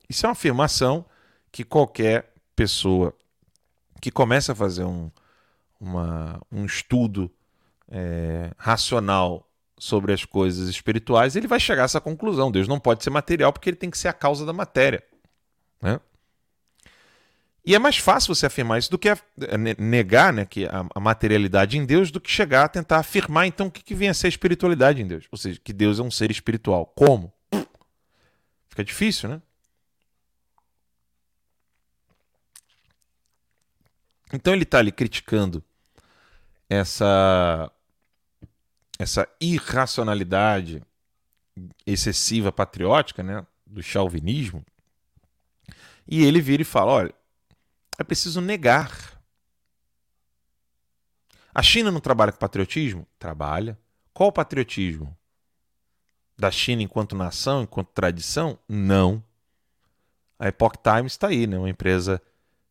Isso 0.08 0.26
é 0.26 0.28
uma 0.28 0.32
afirmação 0.32 1.04
que 1.52 1.64
qualquer 1.64 2.32
pessoa 2.54 3.14
que 4.00 4.10
começa 4.10 4.52
a 4.52 4.54
fazer 4.54 4.84
um, 4.84 5.10
uma, 5.80 6.40
um 6.50 6.64
estudo 6.64 7.30
é, 7.88 8.50
racional 8.56 9.46
sobre 9.78 10.12
as 10.12 10.24
coisas 10.24 10.68
espirituais, 10.68 11.36
ele 11.36 11.46
vai 11.46 11.58
chegar 11.58 11.82
a 11.82 11.84
essa 11.86 12.00
conclusão. 12.00 12.50
Deus 12.50 12.68
não 12.68 12.78
pode 12.78 13.02
ser 13.02 13.10
material 13.10 13.52
porque 13.52 13.70
ele 13.70 13.76
tem 13.76 13.90
que 13.90 13.98
ser 13.98 14.08
a 14.08 14.12
causa 14.12 14.44
da 14.44 14.52
matéria. 14.52 15.02
Né? 15.80 15.98
E 17.64 17.74
é 17.74 17.78
mais 17.78 17.98
fácil 17.98 18.34
você 18.34 18.46
afirmar 18.46 18.78
isso 18.78 18.90
do 18.90 18.98
que 18.98 19.08
negar 19.78 20.32
né, 20.32 20.46
que 20.46 20.64
a, 20.66 20.86
a, 20.94 21.00
materialidade 21.00 21.76
em 21.76 21.84
Deus 21.84 22.10
do 22.10 22.20
que 22.20 22.30
chegar 22.30 22.64
a 22.64 22.68
tentar 22.68 22.98
afirmar 22.98 23.46
então 23.46 23.66
o 23.66 23.70
que, 23.70 23.82
que 23.82 23.94
vem 23.94 24.08
a 24.08 24.14
ser 24.14 24.26
a 24.26 24.30
espiritualidade 24.30 25.02
em 25.02 25.06
Deus. 25.06 25.26
Ou 25.30 25.36
seja, 25.36 25.60
que 25.62 25.72
Deus 25.72 25.98
é 25.98 26.02
um 26.02 26.10
ser 26.10 26.30
espiritual. 26.30 26.86
Como? 26.86 27.32
Fica 28.68 28.82
difícil, 28.82 29.28
né? 29.28 29.42
Então 34.32 34.54
ele 34.54 34.62
está 34.62 34.78
ali 34.78 34.92
criticando 34.92 35.62
essa 36.68 37.70
essa 38.98 39.26
irracionalidade 39.40 40.82
excessiva 41.86 42.52
patriótica, 42.52 43.22
né, 43.22 43.44
do 43.66 43.82
chauvinismo. 43.82 44.64
E 46.06 46.22
ele 46.24 46.40
vira 46.40 46.62
e 46.62 46.66
fala: 46.66 46.92
olha, 46.92 47.14
é 48.00 48.02
preciso 48.02 48.40
negar. 48.40 49.20
A 51.54 51.62
China 51.62 51.90
não 51.90 52.00
trabalha 52.00 52.32
com 52.32 52.38
patriotismo? 52.38 53.06
Trabalha. 53.18 53.78
Qual 54.14 54.30
o 54.30 54.32
patriotismo? 54.32 55.14
Da 56.36 56.50
China 56.50 56.82
enquanto 56.82 57.14
nação, 57.14 57.62
enquanto 57.62 57.88
tradição? 57.88 58.58
Não. 58.66 59.22
A 60.38 60.48
Epoch 60.48 60.78
Times 60.82 61.12
está 61.12 61.28
aí, 61.28 61.46
né? 61.46 61.58
uma 61.58 61.68
empresa 61.68 62.22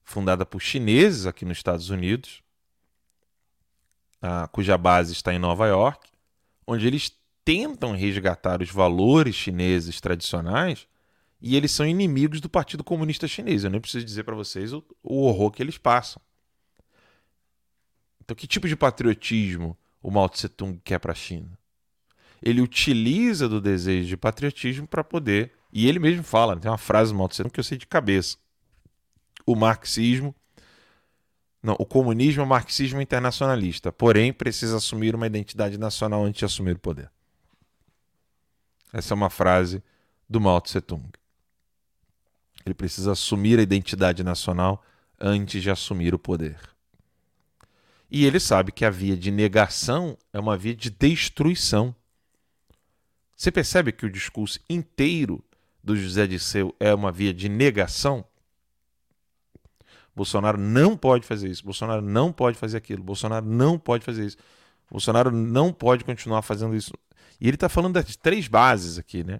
fundada 0.03 0.47
por 0.47 0.59
chineses 0.59 1.27
aqui 1.27 1.45
nos 1.45 1.59
Estados 1.59 1.91
Unidos, 1.91 2.41
cuja 4.51 4.75
base 4.75 5.13
está 5.13 5.31
em 5.31 5.37
Nova 5.37 5.67
York, 5.67 6.09
onde 6.65 6.87
eles 6.87 7.15
tentam 7.45 7.91
resgatar 7.91 8.63
os 8.63 8.71
valores 8.71 9.35
chineses 9.35 10.01
tradicionais 10.01 10.87
e 11.41 11.55
eles 11.55 11.71
são 11.71 11.85
inimigos 11.85 12.41
do 12.41 12.49
Partido 12.49 12.83
Comunista 12.83 13.27
Chinês. 13.27 13.63
Eu 13.63 13.69
nem 13.69 13.79
preciso 13.79 14.05
dizer 14.05 14.23
para 14.23 14.35
vocês 14.35 14.73
o, 14.73 14.83
o, 15.01 15.23
horror 15.23 15.51
que 15.51 15.63
eles 15.63 15.77
passam. 15.77 16.21
Então, 18.21 18.35
que 18.35 18.47
tipo 18.47 18.67
de 18.67 18.75
patriotismo 18.75 19.77
o 20.01 20.11
Mao 20.11 20.27
Tse 20.27 20.49
Tung 20.49 20.79
quer 20.83 20.99
para 20.99 21.13
a 21.13 21.15
China? 21.15 21.57
Ele 22.41 22.61
utiliza 22.61 23.47
do 23.47 23.61
desejo 23.61 24.07
de 24.07 24.17
patriotismo 24.17 24.87
para 24.87 25.03
poder. 25.03 25.53
E 25.71 25.87
ele 25.87 25.99
mesmo 25.99 26.23
fala, 26.23 26.57
tem 26.57 26.69
uma 26.69 26.77
frase 26.77 27.11
do 27.11 27.17
Mao 27.17 27.27
Tse 27.27 27.43
Tung 27.43 27.53
que 27.53 27.59
eu 27.59 27.63
sei 27.63 27.77
de 27.77 27.87
cabeça. 27.87 28.37
O 29.45 29.55
marxismo 29.55 30.35
não, 31.61 31.75
o 31.77 31.85
comunismo 31.85 32.41
é 32.41 32.45
marxismo 32.45 33.01
internacionalista, 33.01 33.91
porém 33.91 34.31
precisa 34.31 34.77
assumir 34.77 35.13
uma 35.13 35.27
identidade 35.27 35.77
nacional 35.77 36.23
antes 36.23 36.39
de 36.39 36.45
assumir 36.45 36.77
o 36.77 36.79
poder. 36.79 37.11
Essa 38.93 39.13
é 39.13 39.15
uma 39.15 39.29
frase 39.29 39.83
do 40.27 40.39
Mao 40.39 40.61
Tse 40.61 40.79
Tung. 40.79 41.09
Ele 42.69 42.75
precisa 42.75 43.13
assumir 43.13 43.57
a 43.57 43.63
identidade 43.63 44.23
nacional 44.23 44.83
antes 45.19 45.63
de 45.63 45.71
assumir 45.71 46.13
o 46.13 46.19
poder. 46.19 46.59
E 48.11 48.25
ele 48.25 48.39
sabe 48.39 48.71
que 48.71 48.85
a 48.85 48.91
via 48.91 49.17
de 49.17 49.31
negação 49.31 50.15
é 50.31 50.39
uma 50.39 50.55
via 50.55 50.75
de 50.75 50.91
destruição. 50.91 51.95
Você 53.35 53.51
percebe 53.51 53.91
que 53.91 54.05
o 54.05 54.11
discurso 54.11 54.59
inteiro 54.69 55.43
do 55.83 55.95
José 55.95 56.27
Disseu 56.27 56.75
é 56.79 56.93
uma 56.93 57.11
via 57.11 57.33
de 57.33 57.49
negação? 57.49 58.23
Bolsonaro 60.15 60.59
não 60.59 60.95
pode 60.95 61.25
fazer 61.25 61.49
isso, 61.49 61.63
Bolsonaro 61.63 62.03
não 62.03 62.31
pode 62.31 62.55
fazer 62.55 62.77
aquilo, 62.77 63.01
Bolsonaro 63.01 63.45
não 63.47 63.79
pode 63.79 64.05
fazer 64.05 64.27
isso, 64.27 64.37
Bolsonaro 64.91 65.31
não 65.31 65.73
pode 65.73 66.03
continuar 66.03 66.43
fazendo 66.43 66.75
isso. 66.75 66.93
E 67.41 67.47
ele 67.47 67.55
está 67.55 67.67
falando 67.69 67.95
das 67.95 68.15
três 68.15 68.47
bases 68.47 68.99
aqui, 68.99 69.23
né? 69.23 69.39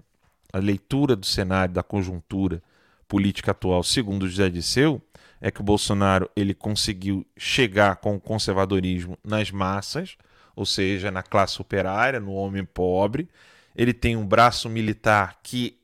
A 0.51 0.57
leitura 0.57 1.15
do 1.15 1.27
cenário, 1.27 1.75
da 1.75 1.83
conjuntura 1.83 2.63
política 3.09 3.51
atual, 3.51 3.83
segundo 3.83 4.29
José 4.29 4.49
Disseu, 4.49 5.01
é 5.41 5.49
que 5.49 5.61
o 5.61 5.63
Bolsonaro 5.63 6.29
ele 6.35 6.53
conseguiu 6.53 7.25
chegar 7.35 7.95
com 7.97 8.15
o 8.15 8.21
conservadorismo 8.21 9.17
nas 9.23 9.51
massas, 9.51 10.15
ou 10.55 10.65
seja, 10.65 11.09
na 11.09 11.23
classe 11.23 11.59
operária, 11.59 12.19
no 12.19 12.33
homem 12.33 12.63
pobre. 12.63 13.27
Ele 13.75 13.93
tem 13.93 14.15
um 14.15 14.25
braço 14.25 14.69
militar 14.69 15.39
que 15.41 15.79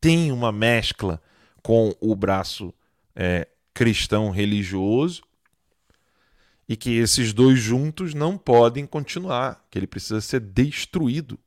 tem 0.00 0.32
uma 0.32 0.50
mescla 0.50 1.22
com 1.62 1.94
o 2.00 2.14
braço 2.16 2.74
é, 3.14 3.46
cristão 3.72 4.30
religioso. 4.30 5.22
e 6.66 6.76
que 6.76 6.96
esses 6.96 7.34
dois 7.34 7.58
juntos 7.58 8.14
não 8.14 8.38
podem 8.38 8.86
continuar, 8.86 9.62
que 9.70 9.78
ele 9.78 9.86
precisa 9.86 10.22
ser 10.22 10.40
destruído. 10.40 11.38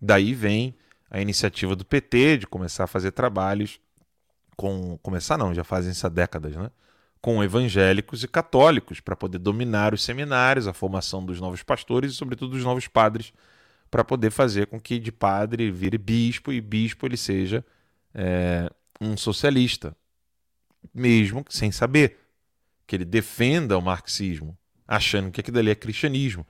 Daí 0.00 0.32
vem 0.32 0.76
a 1.10 1.20
iniciativa 1.20 1.74
do 1.74 1.84
PT 1.84 2.38
de 2.38 2.46
começar 2.46 2.84
a 2.84 2.86
fazer 2.86 3.10
trabalhos 3.10 3.80
com 4.60 4.98
começar 4.98 5.38
não, 5.38 5.54
já 5.54 5.64
fazem 5.64 5.90
isso 5.90 6.06
há 6.06 6.10
décadas, 6.10 6.54
né? 6.54 6.70
Com 7.18 7.42
evangélicos 7.42 8.22
e 8.22 8.28
católicos 8.28 9.00
para 9.00 9.16
poder 9.16 9.38
dominar 9.38 9.94
os 9.94 10.02
seminários, 10.02 10.66
a 10.66 10.74
formação 10.74 11.24
dos 11.24 11.40
novos 11.40 11.62
pastores 11.62 12.12
e 12.12 12.14
sobretudo 12.14 12.50
dos 12.50 12.62
novos 12.62 12.86
padres, 12.86 13.32
para 13.90 14.04
poder 14.04 14.30
fazer 14.30 14.66
com 14.66 14.78
que 14.78 14.98
de 14.98 15.10
padre 15.10 15.70
vire 15.70 15.96
bispo 15.96 16.52
e 16.52 16.60
bispo 16.60 17.06
ele 17.06 17.16
seja 17.16 17.64
é, 18.14 18.70
um 19.00 19.16
socialista, 19.16 19.96
mesmo 20.92 21.42
sem 21.48 21.72
saber 21.72 22.18
que 22.86 22.96
ele 22.96 23.06
defenda 23.06 23.78
o 23.78 23.80
marxismo, 23.80 24.54
achando 24.86 25.30
que 25.30 25.40
aquilo 25.40 25.58
ali 25.58 25.70
é 25.70 25.74
cristianismo. 25.74 26.46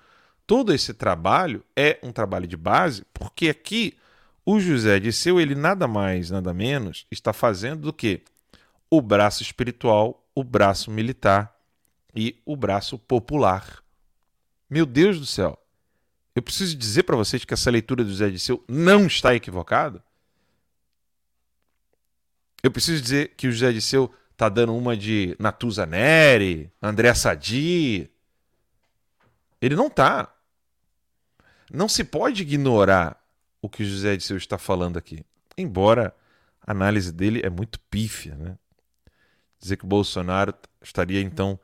Todo 0.48 0.74
esse 0.74 0.92
trabalho 0.92 1.62
é 1.76 1.96
um 2.02 2.10
trabalho 2.10 2.48
de 2.48 2.56
base, 2.56 3.04
porque 3.14 3.48
aqui 3.48 3.96
o 4.44 4.58
José 4.58 4.98
de 4.98 5.12
Seu, 5.12 5.40
ele 5.40 5.54
nada 5.54 5.86
mais, 5.86 6.30
nada 6.30 6.52
menos, 6.52 7.06
está 7.10 7.32
fazendo 7.32 7.82
do 7.82 7.92
que 7.92 8.22
o 8.90 9.00
braço 9.00 9.42
espiritual, 9.42 10.26
o 10.34 10.42
braço 10.42 10.90
militar 10.90 11.54
e 12.14 12.40
o 12.44 12.56
braço 12.56 12.98
popular. 12.98 13.82
Meu 14.68 14.86
Deus 14.86 15.18
do 15.18 15.26
céu! 15.26 15.58
Eu 16.34 16.42
preciso 16.42 16.76
dizer 16.76 17.02
para 17.02 17.16
vocês 17.16 17.44
que 17.44 17.52
essa 17.52 17.70
leitura 17.70 18.04
do 18.04 18.10
José 18.10 18.30
de 18.30 18.38
Seu 18.38 18.64
não 18.68 19.06
está 19.06 19.34
equivocada. 19.34 20.02
Eu 22.62 22.70
preciso 22.70 23.02
dizer 23.02 23.34
que 23.36 23.48
o 23.48 23.52
José 23.52 23.72
de 23.72 23.80
Seu 23.80 24.12
está 24.32 24.48
dando 24.48 24.74
uma 24.74 24.96
de 24.96 25.36
Natuza 25.38 25.84
Neri, 25.84 26.72
André 26.80 27.12
Sadi. 27.14 28.10
Ele 29.60 29.76
não 29.76 29.88
está. 29.88 30.34
Não 31.70 31.88
se 31.88 32.04
pode 32.04 32.42
ignorar 32.42 33.19
o 33.62 33.68
que 33.68 33.84
José 33.84 34.16
de 34.16 34.24
Seu 34.24 34.36
está 34.36 34.58
falando 34.58 34.96
aqui. 34.96 35.24
Embora 35.56 36.14
a 36.66 36.72
análise 36.72 37.12
dele 37.12 37.40
é 37.44 37.50
muito 37.50 37.80
pífia, 37.90 38.34
né? 38.34 38.56
Dizer 39.58 39.76
que 39.76 39.84
o 39.84 39.88
Bolsonaro 39.88 40.54
estaria 40.80 41.20
então 41.20 41.58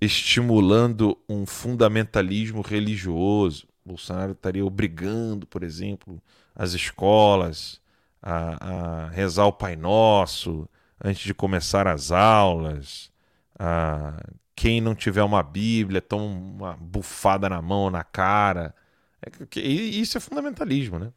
estimulando 0.00 1.16
um 1.28 1.46
fundamentalismo 1.46 2.62
religioso. 2.62 3.68
Bolsonaro 3.84 4.32
estaria 4.32 4.64
obrigando, 4.64 5.46
por 5.46 5.62
exemplo, 5.62 6.20
as 6.54 6.72
escolas 6.72 7.80
a, 8.22 9.06
a 9.06 9.08
rezar 9.08 9.46
o 9.46 9.52
Pai 9.52 9.76
Nosso 9.76 10.68
antes 11.02 11.22
de 11.22 11.34
começar 11.34 11.86
as 11.86 12.10
aulas. 12.10 13.10
A, 13.58 14.20
quem 14.54 14.80
não 14.80 14.94
tiver 14.94 15.22
uma 15.22 15.42
Bíblia 15.42 16.02
toma 16.02 16.24
uma 16.24 16.76
bufada 16.76 17.48
na 17.48 17.62
mão, 17.62 17.90
na 17.90 18.04
cara. 18.04 18.74
É, 19.22 19.60
isso 19.60 20.16
é 20.16 20.20
fundamentalismo, 20.20 20.98
né? 20.98 21.12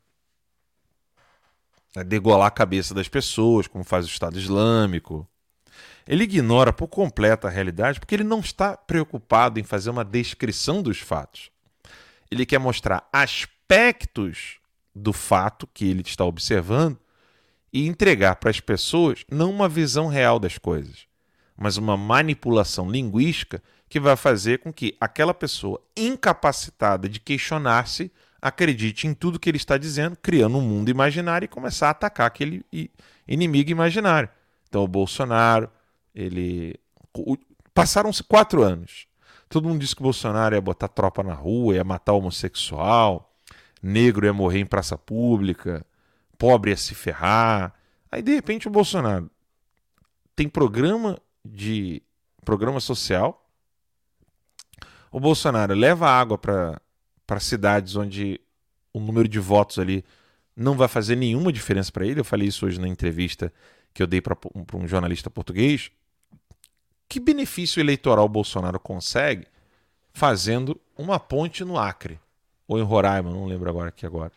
É 1.96 2.04
degolar 2.04 2.48
a 2.48 2.52
cabeça 2.52 2.94
das 2.94 3.08
pessoas, 3.08 3.68
como 3.68 3.84
faz 3.84 4.06
o 4.06 4.10
Estado 4.10 4.38
Islâmico. 4.38 5.28
Ele 6.08 6.24
ignora 6.24 6.74
por 6.74 6.88
completo 6.88 7.48
a 7.48 7.50
realidade 7.50 8.00
porque 8.00 8.16
ele 8.16 8.24
não 8.24 8.40
está 8.40 8.76
preocupado 8.76 9.60
em 9.60 9.64
fazer 9.64 9.90
uma 9.90 10.04
descrição 10.04 10.82
dos 10.82 11.00
fatos. 11.00 11.50
Ele 12.30 12.46
quer 12.46 12.60
mostrar 12.60 13.08
aspectos 13.14 14.58
do 14.94 15.14
fato 15.14 15.68
que 15.68 15.86
ele 15.86 16.02
está 16.02 16.26
observando 16.26 17.00
e 17.72 17.88
entregar 17.88 18.36
para 18.36 18.50
as 18.50 18.60
pessoas 18.60 19.24
não 19.32 19.50
uma 19.50 19.70
visão 19.70 20.08
real 20.08 20.40
das 20.40 20.58
coisas, 20.58 21.08
mas 21.56 21.78
uma 21.78 21.98
manipulação 21.98 22.90
linguística 22.90 23.64
que 23.94 24.00
vai 24.00 24.16
fazer 24.16 24.58
com 24.58 24.74
que 24.74 24.98
aquela 25.00 25.36
pessoa 25.36 25.80
incapacitada 25.96 27.08
de 27.08 27.20
questionar-se 27.20 28.12
acredite 28.42 29.06
em 29.06 29.14
tudo 29.14 29.40
que 29.40 29.48
ele 29.48 29.58
está 29.58 29.78
dizendo, 29.78 30.18
criando 30.20 30.58
um 30.58 30.62
mundo 30.62 30.90
imaginário 30.90 31.46
e 31.46 31.48
começar 31.48 31.90
a 31.90 31.92
atacar 31.92 32.26
aquele 32.26 32.66
inimigo 33.28 33.70
imaginário. 33.70 34.30
Então, 34.68 34.84
o 34.84 34.88
Bolsonaro, 34.88 35.70
ele. 36.16 36.74
Passaram-se 37.72 38.24
quatro 38.24 38.64
anos. 38.64 39.06
Todo 39.48 39.70
mundo 39.70 39.82
disse 39.82 39.96
que 39.96 40.02
o 40.02 40.06
Bolsonaro 40.06 40.56
ia 40.56 40.62
botar 40.62 40.88
tropa 40.88 41.22
na 41.22 41.36
rua, 41.36 41.76
ia 41.76 41.84
matar 41.84 42.14
homossexual, 42.14 43.32
negro 43.80 44.26
ia 44.26 44.34
morrer 44.34 44.62
em 44.62 44.66
praça 44.66 44.98
pública, 44.98 45.86
pobre 46.36 46.72
ia 46.72 46.78
se 46.78 46.96
ferrar. 46.96 47.76
Aí, 48.12 48.24
de 48.24 48.34
repente, 48.34 48.68
o 48.68 48.72
Bolsonaro 48.72 49.30
tem 50.36 50.50
programa 50.50 51.20
de 51.46 52.02
programa 52.44 52.80
social 52.80 53.43
o 55.14 55.20
Bolsonaro 55.20 55.76
leva 55.76 56.10
água 56.10 56.40
para 56.40 57.40
cidades 57.40 57.96
onde 57.96 58.42
o 58.92 59.00
número 59.00 59.28
de 59.28 59.40
votos 59.40 59.78
ali 59.78 60.04
não 60.56 60.76
vai 60.76 60.88
fazer 60.88 61.16
nenhuma 61.16 61.54
diferença 61.54 61.92
para 61.92 62.04
ele. 62.04 62.20
Eu 62.20 62.26
falei 62.26 62.48
isso 62.48 62.66
hoje 62.66 62.82
na 62.82 62.88
entrevista 62.88 63.54
que 63.94 64.02
eu 64.02 64.08
dei 64.08 64.20
para 64.20 64.36
um 64.74 64.88
jornalista 64.88 65.30
português. 65.30 65.92
Que 67.08 67.20
benefício 67.20 67.80
eleitoral 67.80 68.26
o 68.26 68.30
Bolsonaro 68.30 68.80
consegue 68.80 69.46
fazendo 70.12 70.82
uma 70.98 71.20
ponte 71.20 71.64
no 71.64 71.78
Acre? 71.78 72.20
Ou 72.68 72.80
em 72.80 72.84
Roraima, 72.84 73.30
não 73.30 73.46
lembro 73.46 73.70
agora 73.70 73.90
aqui 73.90 74.08
agora. 74.08 74.32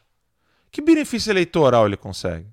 Que 0.70 0.83
benefício 0.83 1.31
eleitoral 1.31 1.87
ele 1.87 1.97
consegue? 1.97 2.47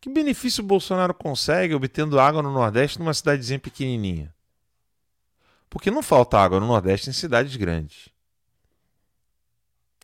Que 0.00 0.08
benefício 0.08 0.62
o 0.62 0.66
Bolsonaro 0.66 1.12
consegue 1.12 1.74
obtendo 1.74 2.20
água 2.20 2.40
no 2.42 2.52
Nordeste 2.52 3.00
numa 3.00 3.12
cidadezinha 3.12 3.58
pequenininha? 3.58 4.32
Porque 5.70 5.90
não 5.90 6.02
falta 6.02 6.38
água 6.38 6.58
no 6.60 6.66
Nordeste 6.66 7.10
em 7.10 7.12
cidades 7.12 7.56
grandes. 7.56 8.08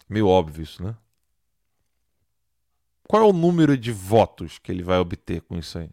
Meio 0.08 0.28
óbvio 0.28 0.62
isso, 0.62 0.82
né? 0.82 0.94
Qual 3.08 3.22
é 3.22 3.26
o 3.26 3.32
número 3.32 3.76
de 3.76 3.92
votos 3.92 4.58
que 4.58 4.72
ele 4.72 4.82
vai 4.82 4.98
obter 4.98 5.40
com 5.42 5.56
isso 5.56 5.78
aí? 5.78 5.90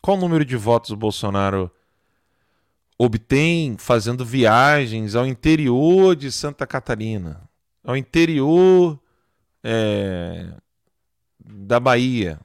Qual 0.00 0.16
o 0.16 0.20
número 0.20 0.44
de 0.44 0.56
votos 0.56 0.90
o 0.90 0.96
Bolsonaro 0.96 1.70
obtém 2.98 3.76
fazendo 3.78 4.24
viagens 4.24 5.14
ao 5.14 5.26
interior 5.26 6.14
de 6.14 6.30
Santa 6.30 6.66
Catarina, 6.66 7.48
ao 7.82 7.96
interior 7.96 9.00
é, 9.62 10.52
da 11.38 11.80
Bahia, 11.80 12.38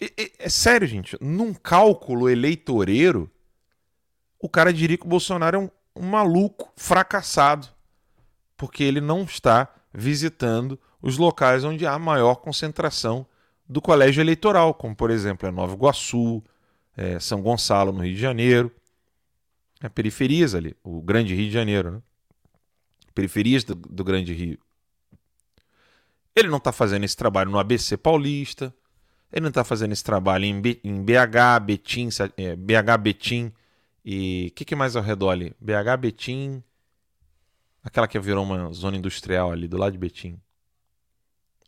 é, 0.00 0.22
é, 0.22 0.32
é, 0.40 0.48
sério, 0.48 0.86
gente. 0.86 1.16
Num 1.20 1.54
cálculo 1.54 2.28
eleitoreiro, 2.28 3.30
o 4.38 4.48
cara 4.48 4.72
diria 4.72 4.98
que 4.98 5.06
o 5.06 5.08
Bolsonaro 5.08 5.56
é 5.56 5.60
um, 5.60 5.70
um 5.96 6.08
maluco 6.08 6.72
fracassado. 6.76 7.68
Porque 8.56 8.82
ele 8.82 9.00
não 9.00 9.22
está 9.24 9.72
visitando 9.92 10.78
os 11.00 11.18
locais 11.18 11.64
onde 11.64 11.86
há 11.86 11.98
maior 11.98 12.36
concentração 12.36 13.26
do 13.68 13.80
colégio 13.80 14.20
eleitoral, 14.20 14.74
como 14.74 14.94
por 14.94 15.10
exemplo 15.10 15.48
é 15.48 15.50
Nova 15.50 15.74
Iguaçu, 15.74 16.42
é 16.96 17.18
São 17.18 17.40
Gonçalo, 17.40 17.92
no 17.92 18.02
Rio 18.02 18.14
de 18.14 18.20
Janeiro. 18.20 18.72
É 19.80 19.88
periferias 19.88 20.54
ali, 20.54 20.76
o 20.82 21.02
Grande 21.02 21.34
Rio 21.34 21.46
de 21.46 21.52
Janeiro, 21.52 21.90
né? 21.90 22.02
Periferias 23.14 23.64
do, 23.64 23.74
do 23.74 24.02
Grande 24.02 24.32
Rio. 24.32 24.58
Ele 26.34 26.48
não 26.48 26.58
está 26.58 26.72
fazendo 26.72 27.04
esse 27.04 27.16
trabalho 27.16 27.50
no 27.50 27.58
ABC 27.58 27.96
Paulista, 27.96 28.74
ele 29.34 29.42
não 29.42 29.48
está 29.48 29.64
fazendo 29.64 29.90
esse 29.90 30.04
trabalho 30.04 30.44
em, 30.44 30.60
B, 30.60 30.80
em 30.84 31.02
BH, 31.02 31.60
Betim, 31.64 32.08
é, 32.36 32.54
BH, 32.54 32.96
Betim 33.00 33.52
e. 34.04 34.46
O 34.52 34.54
que, 34.54 34.64
que 34.64 34.76
mais 34.76 34.94
ao 34.94 35.02
redor 35.02 35.30
ali? 35.30 35.52
BH, 35.60 35.96
Betim. 35.98 36.62
Aquela 37.82 38.06
que 38.06 38.18
virou 38.20 38.44
uma 38.44 38.72
zona 38.72 38.96
industrial 38.96 39.50
ali, 39.50 39.66
do 39.66 39.76
lado 39.76 39.90
de 39.90 39.98
Betim. 39.98 40.40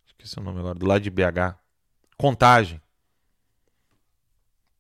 Esqueci 0.07 0.39
o 0.39 0.43
nome 0.45 0.61
agora. 0.61 0.79
Do 0.79 0.87
lado 0.87 1.03
de 1.03 1.11
BH. 1.11 1.59
Contagem. 2.17 2.81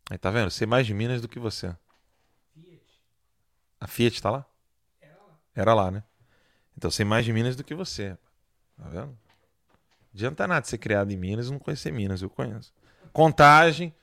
Aí 0.08 0.16
tá 0.16 0.30
vendo? 0.30 0.48
Sei 0.52 0.64
mais 0.64 0.86
de 0.86 0.94
Minas 0.94 1.20
do 1.20 1.26
que 1.28 1.40
você. 1.40 1.74
Fiat. 2.54 2.80
A 3.80 3.88
Fiat 3.88 4.22
tá 4.22 4.30
lá? 4.30 4.46
Era 5.00 5.16
lá. 5.16 5.38
Era 5.56 5.74
lá, 5.74 5.90
né? 5.90 6.04
Então 6.76 6.88
sei 6.88 7.04
mais 7.04 7.24
de 7.24 7.32
Minas 7.32 7.56
do 7.56 7.64
que 7.64 7.74
você. 7.74 8.16
Tá 8.76 8.88
vendo? 8.88 9.18
Adianta 10.16 10.46
nada 10.46 10.66
ser 10.66 10.78
criado 10.78 11.12
em 11.12 11.16
Minas 11.16 11.48
e 11.48 11.52
não 11.52 11.58
conhecer 11.58 11.92
Minas, 11.92 12.22
eu 12.22 12.30
conheço. 12.30 12.72
Contagem, 13.12 13.94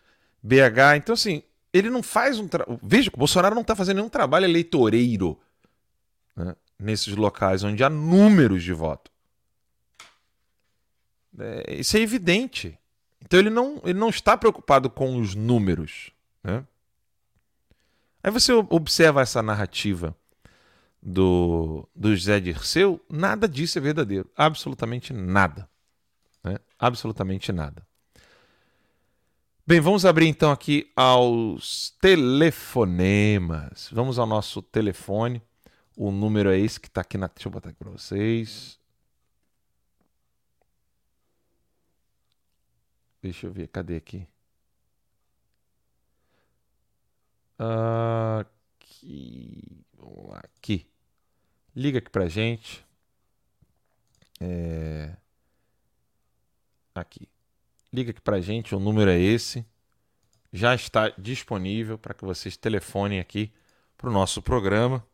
BH. 0.41 0.98
Então, 0.98 1.14
assim, 1.14 1.44
ele 1.73 1.90
não 1.90 2.03
faz 2.03 2.40
um. 2.40 2.48
Veja 2.81 3.10
que 3.10 3.15
o 3.15 3.19
Bolsonaro 3.19 3.56
não 3.56 3.64
está 3.64 3.76
fazendo 3.76 3.98
nenhum 3.98 4.10
trabalho 4.10 4.45
eleitoreiro 4.45 5.40
né, 6.35 6.56
nesses 6.77 7.15
locais 7.15 7.64
onde 7.64 7.84
há 7.84 7.90
números 7.90 8.64
de 8.64 8.73
voto. 8.73 9.11
É, 11.40 11.73
isso 11.73 11.98
é 11.98 11.99
evidente. 11.99 12.77
Então 13.19 13.40
ele 13.40 13.49
não, 13.49 13.81
ele 13.84 13.98
não 13.98 14.10
está 14.10 14.38
preocupado 14.38 14.90
com 14.90 15.18
os 15.18 15.34
números. 15.34 16.11
Né? 16.44 16.64
Aí 18.22 18.31
você 18.31 18.53
observa 18.53 19.22
essa 19.22 19.41
narrativa 19.41 20.15
do, 21.02 21.88
do 21.95 22.15
José 22.15 22.40
Dirceu, 22.40 23.03
nada 23.10 23.48
disso 23.48 23.77
é 23.77 23.81
verdadeiro. 23.81 24.30
Absolutamente 24.35 25.11
nada. 25.11 25.68
Absolutamente 26.84 27.53
nada. 27.53 27.88
Bem, 29.65 29.80
vamos 29.80 30.05
abrir 30.05 30.27
então 30.27 30.51
aqui 30.51 30.91
aos 30.97 31.91
telefonemas. 32.01 33.88
Vamos 33.89 34.19
ao 34.19 34.26
nosso 34.26 34.61
telefone. 34.61 35.41
O 35.95 36.11
número 36.11 36.49
é 36.51 36.60
esse 36.60 36.81
que 36.81 36.89
está 36.89 36.99
aqui 36.99 37.18
na. 37.18 37.27
Deixa 37.27 37.47
eu 37.47 37.53
botar 37.53 37.69
aqui 37.69 37.77
para 37.80 37.89
vocês. 37.89 38.77
Deixa 43.22 43.47
eu 43.47 43.51
ver, 43.53 43.69
cadê 43.69 43.95
aqui? 43.95 44.27
Aqui. 48.77 49.85
Vamos 49.93 50.31
lá, 50.31 50.41
aqui. 50.57 50.85
Liga 51.73 51.99
aqui 51.99 52.10
pra 52.10 52.27
gente. 52.27 52.85
É... 54.41 55.23
Aqui. 56.95 57.28
Liga 57.91 58.11
aqui 58.11 58.22
pra 58.22 58.41
gente, 58.41 58.76
o 58.76 58.80
número 58.80 59.10
é 59.10 59.20
esse. 59.20 59.65
Já 60.52 60.76
está 60.76 61.10
disponível 61.18 61.98
para 61.98 62.14
que 62.14 62.24
vocês 62.24 62.56
telefonem 62.56 63.20
aqui 63.20 63.52
para 63.98 64.10
o 64.10 64.14
nosso 64.14 64.41
programa. 64.41 65.06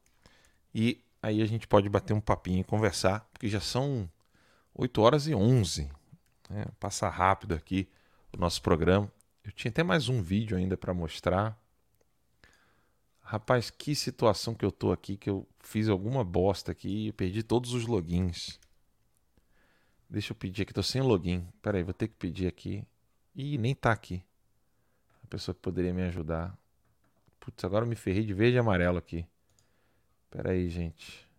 E 0.73 1.01
aí 1.21 1.41
a 1.41 1.45
gente 1.45 1.67
pode 1.67 1.87
bater 1.89 2.13
um 2.13 2.21
papinho 2.21 2.61
e 2.61 2.63
conversar, 2.63 3.27
porque 3.31 3.47
já 3.47 3.59
são 3.59 4.09
8 4.73 5.01
horas 5.01 5.27
e 5.27 5.35
11. 5.35 5.89
Né? 6.49 6.65
Passa 6.79 7.07
rápido 7.09 7.53
aqui 7.53 7.87
o 8.33 8.37
nosso 8.37 8.61
programa. 8.61 9.11
Eu 9.43 9.51
tinha 9.51 9.69
até 9.69 9.83
mais 9.83 10.09
um 10.09 10.21
vídeo 10.21 10.57
ainda 10.57 10.77
para 10.77 10.93
mostrar. 10.93 11.57
Rapaz, 13.21 13.69
que 13.69 13.95
situação 13.95 14.55
que 14.55 14.65
eu 14.65 14.71
tô 14.71 14.91
aqui, 14.91 15.15
que 15.15 15.29
eu 15.29 15.47
fiz 15.59 15.87
alguma 15.87 16.23
bosta 16.23 16.71
aqui 16.71 17.07
e 17.07 17.11
perdi 17.11 17.43
todos 17.43 17.73
os 17.73 17.85
logins. 17.85 18.59
Deixa 20.09 20.31
eu 20.31 20.35
pedir 20.35 20.63
aqui, 20.63 20.73
tô 20.73 20.81
sem 20.81 21.01
login. 21.01 21.47
Pera 21.61 21.77
aí, 21.77 21.83
vou 21.83 21.93
ter 21.93 22.07
que 22.07 22.15
pedir 22.15 22.47
aqui. 22.47 22.83
Ih, 23.35 23.57
nem 23.57 23.75
tá 23.75 23.91
aqui. 23.91 24.23
A 25.23 25.27
pessoa 25.27 25.53
que 25.53 25.61
poderia 25.61 25.93
me 25.93 26.01
ajudar. 26.03 26.57
Putz, 27.39 27.63
agora 27.63 27.85
eu 27.85 27.89
me 27.89 27.95
ferrei 27.95 28.25
de 28.25 28.33
verde 28.33 28.55
e 28.55 28.59
amarelo 28.59 28.97
aqui. 28.97 29.27
Pera 30.31 30.51
aí, 30.51 30.67
gente. 30.67 31.29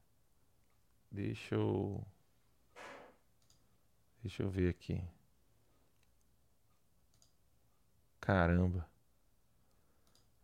Deixa 1.10 1.56
eu. 1.56 2.04
Deixa 4.22 4.42
eu 4.44 4.50
ver 4.50 4.68
aqui. 4.68 5.02
Caramba. 8.20 8.88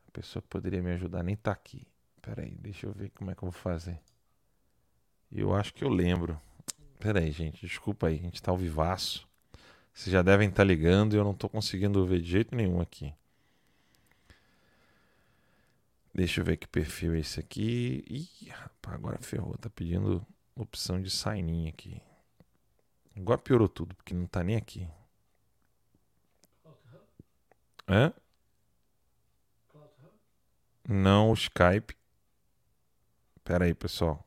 A 0.08 0.10
pessoa 0.10 0.42
que 0.42 0.48
poderia 0.48 0.82
me 0.82 0.90
ajudar 0.92 1.22
nem 1.22 1.36
tá 1.36 1.52
aqui. 1.52 1.86
Pera 2.20 2.42
aí, 2.42 2.56
deixa 2.56 2.86
eu 2.86 2.92
ver 2.92 3.10
como 3.10 3.30
é 3.30 3.34
que 3.36 3.44
eu 3.44 3.50
vou 3.50 3.60
fazer. 3.60 4.00
Eu 5.30 5.54
acho 5.54 5.72
que 5.72 5.84
eu 5.84 5.88
lembro. 5.88 6.40
Pera 6.98 7.20
aí, 7.20 7.30
gente. 7.30 7.66
Desculpa 7.66 8.08
aí. 8.08 8.18
A 8.18 8.22
gente 8.22 8.42
tá 8.42 8.50
ao 8.50 8.56
vivaço. 8.56 9.26
Vocês 9.92 10.12
já 10.12 10.22
devem 10.22 10.48
estar 10.48 10.58
tá 10.62 10.64
ligando 10.64 11.14
e 11.14 11.16
eu 11.16 11.24
não 11.24 11.34
tô 11.34 11.48
conseguindo 11.48 12.04
ver 12.06 12.20
de 12.20 12.30
jeito 12.30 12.54
nenhum 12.54 12.80
aqui. 12.80 13.14
Deixa 16.14 16.40
eu 16.40 16.44
ver 16.44 16.56
que 16.56 16.66
perfil 16.66 17.14
é 17.14 17.18
esse 17.18 17.38
aqui. 17.38 18.04
Ih, 18.08 18.48
rapaz, 18.50 18.94
agora 18.94 19.18
ferrou. 19.20 19.56
Tá 19.58 19.68
pedindo 19.68 20.26
opção 20.54 21.00
de 21.00 21.10
sign 21.10 21.68
aqui. 21.68 22.00
Agora 23.16 23.38
piorou 23.38 23.68
tudo, 23.68 23.94
porque 23.94 24.14
não 24.14 24.26
tá 24.26 24.42
nem 24.42 24.56
aqui. 24.56 24.88
Hã? 27.88 28.12
Não 30.88 31.30
o 31.30 31.34
Skype. 31.34 31.96
Pera 33.44 33.64
aí, 33.64 33.74
pessoal. 33.74 34.25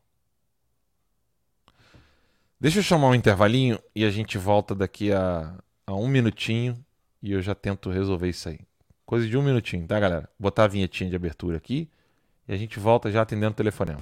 Deixa 2.61 2.79
eu 2.79 2.83
chamar 2.83 3.07
um 3.07 3.15
intervalinho 3.15 3.79
e 3.95 4.03
a 4.03 4.09
gente 4.09 4.37
volta 4.37 4.75
daqui 4.75 5.13
a, 5.13 5.53
a 5.87 5.95
um 5.95 6.09
minutinho 6.09 6.77
e 7.23 7.31
eu 7.31 7.41
já 7.41 7.55
tento 7.55 7.89
resolver 7.89 8.27
isso 8.27 8.49
aí. 8.49 8.59
Coisa 9.05 9.25
de 9.25 9.37
um 9.37 9.41
minutinho, 9.41 9.87
tá, 9.87 9.97
galera? 9.97 10.29
Botar 10.37 10.65
a 10.65 10.67
vinhetinha 10.67 11.09
de 11.09 11.15
abertura 11.15 11.55
aqui 11.55 11.89
e 12.45 12.53
a 12.53 12.57
gente 12.57 12.77
volta 12.77 13.09
já 13.09 13.21
atendendo 13.21 13.51
o 13.51 13.55
telefonema. 13.55 14.01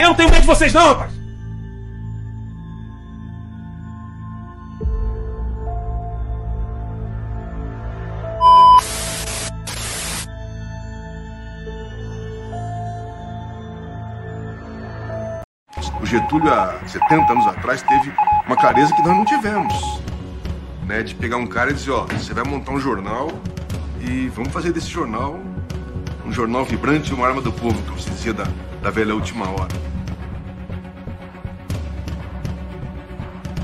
Eu 0.00 0.08
não 0.08 0.14
tenho 0.14 0.30
medo 0.30 0.40
de 0.40 0.46
vocês, 0.46 0.72
não, 0.72 0.94
rapaz! 0.94 1.12
O 16.00 16.06
Getúlio, 16.06 16.50
há 16.50 16.80
70 16.86 17.32
anos 17.32 17.46
atrás, 17.46 17.82
teve 17.82 18.10
uma 18.46 18.56
clareza 18.56 18.94
que 18.94 19.02
nós 19.02 19.14
não 19.14 19.26
tivemos. 19.26 20.00
Né, 20.86 21.02
de 21.02 21.14
pegar 21.14 21.36
um 21.36 21.46
cara 21.46 21.72
e 21.72 21.74
dizer, 21.74 21.90
ó, 21.90 22.06
você 22.06 22.32
vai 22.32 22.42
montar 22.44 22.72
um 22.72 22.80
jornal 22.80 23.28
e 24.00 24.28
vamos 24.28 24.50
fazer 24.50 24.72
desse 24.72 24.88
jornal 24.88 25.38
um 26.24 26.32
jornal 26.32 26.64
vibrante 26.64 27.10
e 27.10 27.14
uma 27.14 27.26
arma 27.26 27.42
do 27.42 27.52
povo, 27.52 27.80
como 27.82 27.98
se 28.00 28.10
dizia 28.10 28.32
da, 28.32 28.44
da 28.82 28.90
velha 28.90 29.14
última 29.14 29.48
hora. 29.48 29.74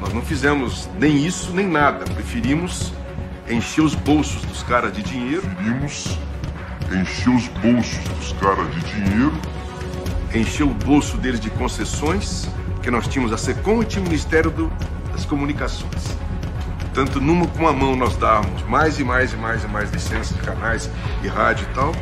Nós 0.00 0.12
não 0.12 0.22
fizemos 0.22 0.88
nem 0.98 1.26
isso 1.26 1.52
nem 1.52 1.66
nada. 1.66 2.04
Preferimos 2.04 2.92
encher 3.48 3.82
os 3.82 3.94
bolsos 3.94 4.42
dos 4.42 4.62
caras 4.62 4.92
de 4.92 5.02
dinheiro. 5.02 5.42
Preferimos 5.42 6.18
encher 6.92 7.30
os 7.30 7.48
bolsos 7.48 7.98
dos 8.08 8.32
caras 8.34 8.72
de 8.74 8.80
dinheiro. 8.80 9.32
Encher 10.34 10.64
o 10.64 10.74
bolso 10.74 11.16
deles 11.16 11.40
de 11.40 11.48
concessões, 11.50 12.48
que 12.82 12.90
nós 12.90 13.08
tínhamos 13.08 13.32
a 13.32 13.38
SECOM 13.38 13.82
e 13.82 13.98
o 13.98 14.02
Ministério 14.02 14.50
do, 14.50 14.70
das 15.12 15.24
Comunicações. 15.24 16.16
Tanto 16.92 17.20
numa 17.20 17.46
com 17.46 17.66
a 17.66 17.72
mão 17.72 17.96
nós 17.96 18.16
dávamos 18.16 18.62
mais 18.62 18.98
e 18.98 19.04
mais 19.04 19.32
e 19.32 19.36
mais 19.36 19.64
e 19.64 19.66
mais 19.66 19.90
licenças 19.90 20.36
de 20.36 20.42
canais 20.42 20.90
e 21.22 21.28
rádio 21.28 21.66
e 21.70 21.74
tal, 21.74 21.92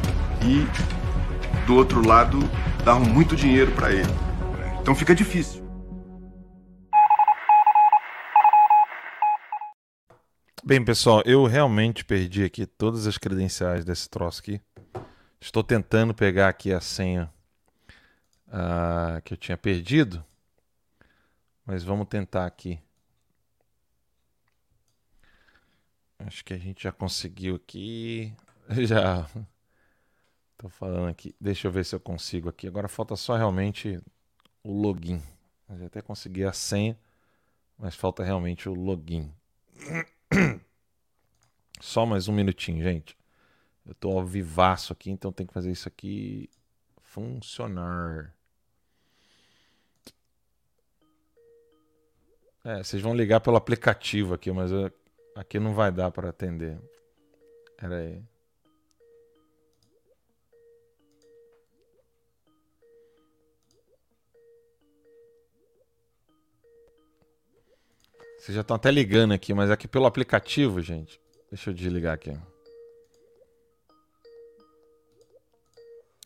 e 0.42 0.66
do 1.66 1.74
outro 1.74 2.06
lado 2.06 2.38
davam 2.84 3.06
muito 3.06 3.34
dinheiro 3.34 3.72
para 3.72 3.90
ele. 3.92 4.12
Então 4.80 4.94
fica 4.94 5.14
difícil. 5.14 5.64
Bem, 10.62 10.84
pessoal, 10.84 11.22
eu 11.24 11.44
realmente 11.46 12.04
perdi 12.04 12.44
aqui 12.44 12.66
todas 12.66 13.06
as 13.06 13.16
credenciais 13.16 13.84
desse 13.84 14.08
troço 14.08 14.40
aqui. 14.40 14.60
Estou 15.40 15.62
tentando 15.62 16.14
pegar 16.14 16.48
aqui 16.48 16.72
a 16.72 16.80
senha 16.80 17.32
uh, 18.48 19.20
que 19.22 19.34
eu 19.34 19.36
tinha 19.36 19.56
perdido. 19.56 20.24
Mas 21.66 21.82
vamos 21.82 22.06
tentar 22.06 22.46
aqui. 22.46 22.78
Acho 26.18 26.44
que 26.44 26.54
a 26.54 26.58
gente 26.58 26.82
já 26.82 26.92
conseguiu 26.92 27.56
aqui. 27.56 28.34
Já. 28.86 29.26
Tô 30.64 30.70
falando 30.70 31.10
aqui. 31.10 31.36
Deixa 31.38 31.68
eu 31.68 31.70
ver 31.70 31.84
se 31.84 31.94
eu 31.94 32.00
consigo 32.00 32.48
aqui. 32.48 32.66
Agora 32.66 32.88
falta 32.88 33.14
só 33.16 33.36
realmente 33.36 34.00
o 34.62 34.72
login. 34.72 35.20
Eu 35.68 35.78
já 35.78 35.86
até 35.88 36.00
consegui 36.00 36.42
a 36.42 36.54
senha, 36.54 36.98
mas 37.76 37.94
falta 37.94 38.24
realmente 38.24 38.66
o 38.66 38.72
login. 38.72 39.30
Só 41.82 42.06
mais 42.06 42.28
um 42.28 42.32
minutinho, 42.32 42.82
gente. 42.82 43.14
Eu 43.84 43.94
tô 43.94 44.12
ao 44.12 44.24
vivaço 44.24 44.90
aqui, 44.94 45.10
então 45.10 45.30
tem 45.30 45.46
que 45.46 45.52
fazer 45.52 45.70
isso 45.70 45.86
aqui 45.86 46.48
funcionar. 47.02 48.34
É, 52.64 52.82
vocês 52.82 53.02
vão 53.02 53.14
ligar 53.14 53.40
pelo 53.40 53.56
aplicativo 53.56 54.32
aqui, 54.32 54.50
mas 54.50 54.72
eu, 54.72 54.90
aqui 55.36 55.60
não 55.60 55.74
vai 55.74 55.92
dar 55.92 56.10
para 56.10 56.30
atender. 56.30 56.80
Pera 57.76 57.98
aí. 57.98 58.33
Vocês 68.44 68.54
já 68.56 68.60
estão 68.60 68.76
até 68.76 68.90
ligando 68.90 69.32
aqui, 69.32 69.54
mas 69.54 69.70
aqui 69.70 69.88
pelo 69.88 70.04
aplicativo, 70.04 70.82
gente. 70.82 71.18
Deixa 71.50 71.70
eu 71.70 71.74
desligar 71.74 72.12
aqui. 72.12 72.38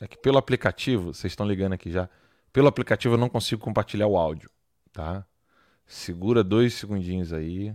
É 0.01 0.09
que 0.09 0.19
pelo 0.19 0.37
aplicativo, 0.37 1.15
vocês 1.15 1.33
estão 1.33 1.47
ligando 1.47 1.75
aqui 1.75 1.93
já. 1.93 2.11
Pelo 2.53 2.67
aplicativo 2.67 3.15
eu 3.15 3.19
não 3.19 3.29
consigo 3.29 3.63
compartilhar 3.63 4.09
o 4.09 4.17
áudio, 4.17 4.51
tá? 4.93 5.25
Segura 5.87 6.43
dois 6.43 6.75
segundinhos 6.75 7.33
aí. 7.33 7.73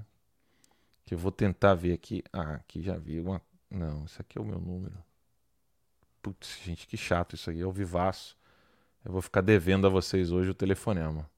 Que 1.06 1.14
eu 1.14 1.18
vou 1.18 1.32
tentar 1.32 1.74
ver 1.74 1.94
aqui. 1.94 2.22
Ah, 2.34 2.56
aqui 2.56 2.82
já 2.82 2.98
vi 2.98 3.22
uma. 3.22 3.42
Não, 3.72 4.04
isso 4.04 4.22
aqui 4.22 4.38
é 4.38 4.42
o 4.42 4.46
meu 4.46 4.60
número. 4.60 5.02
Putz, 6.22 6.60
gente, 6.66 6.86
que 6.86 6.98
chato 6.98 7.36
isso 7.36 7.50
aí. 7.50 7.62
É 7.62 7.66
o 7.66 7.72
vivaço. 7.72 8.38
Eu 9.06 9.14
vou 9.14 9.22
ficar 9.22 9.40
devendo 9.40 9.88
a 9.88 9.90
vocês 9.90 10.34
hoje 10.34 10.50
o 10.50 10.54
telefonema. 10.54 11.32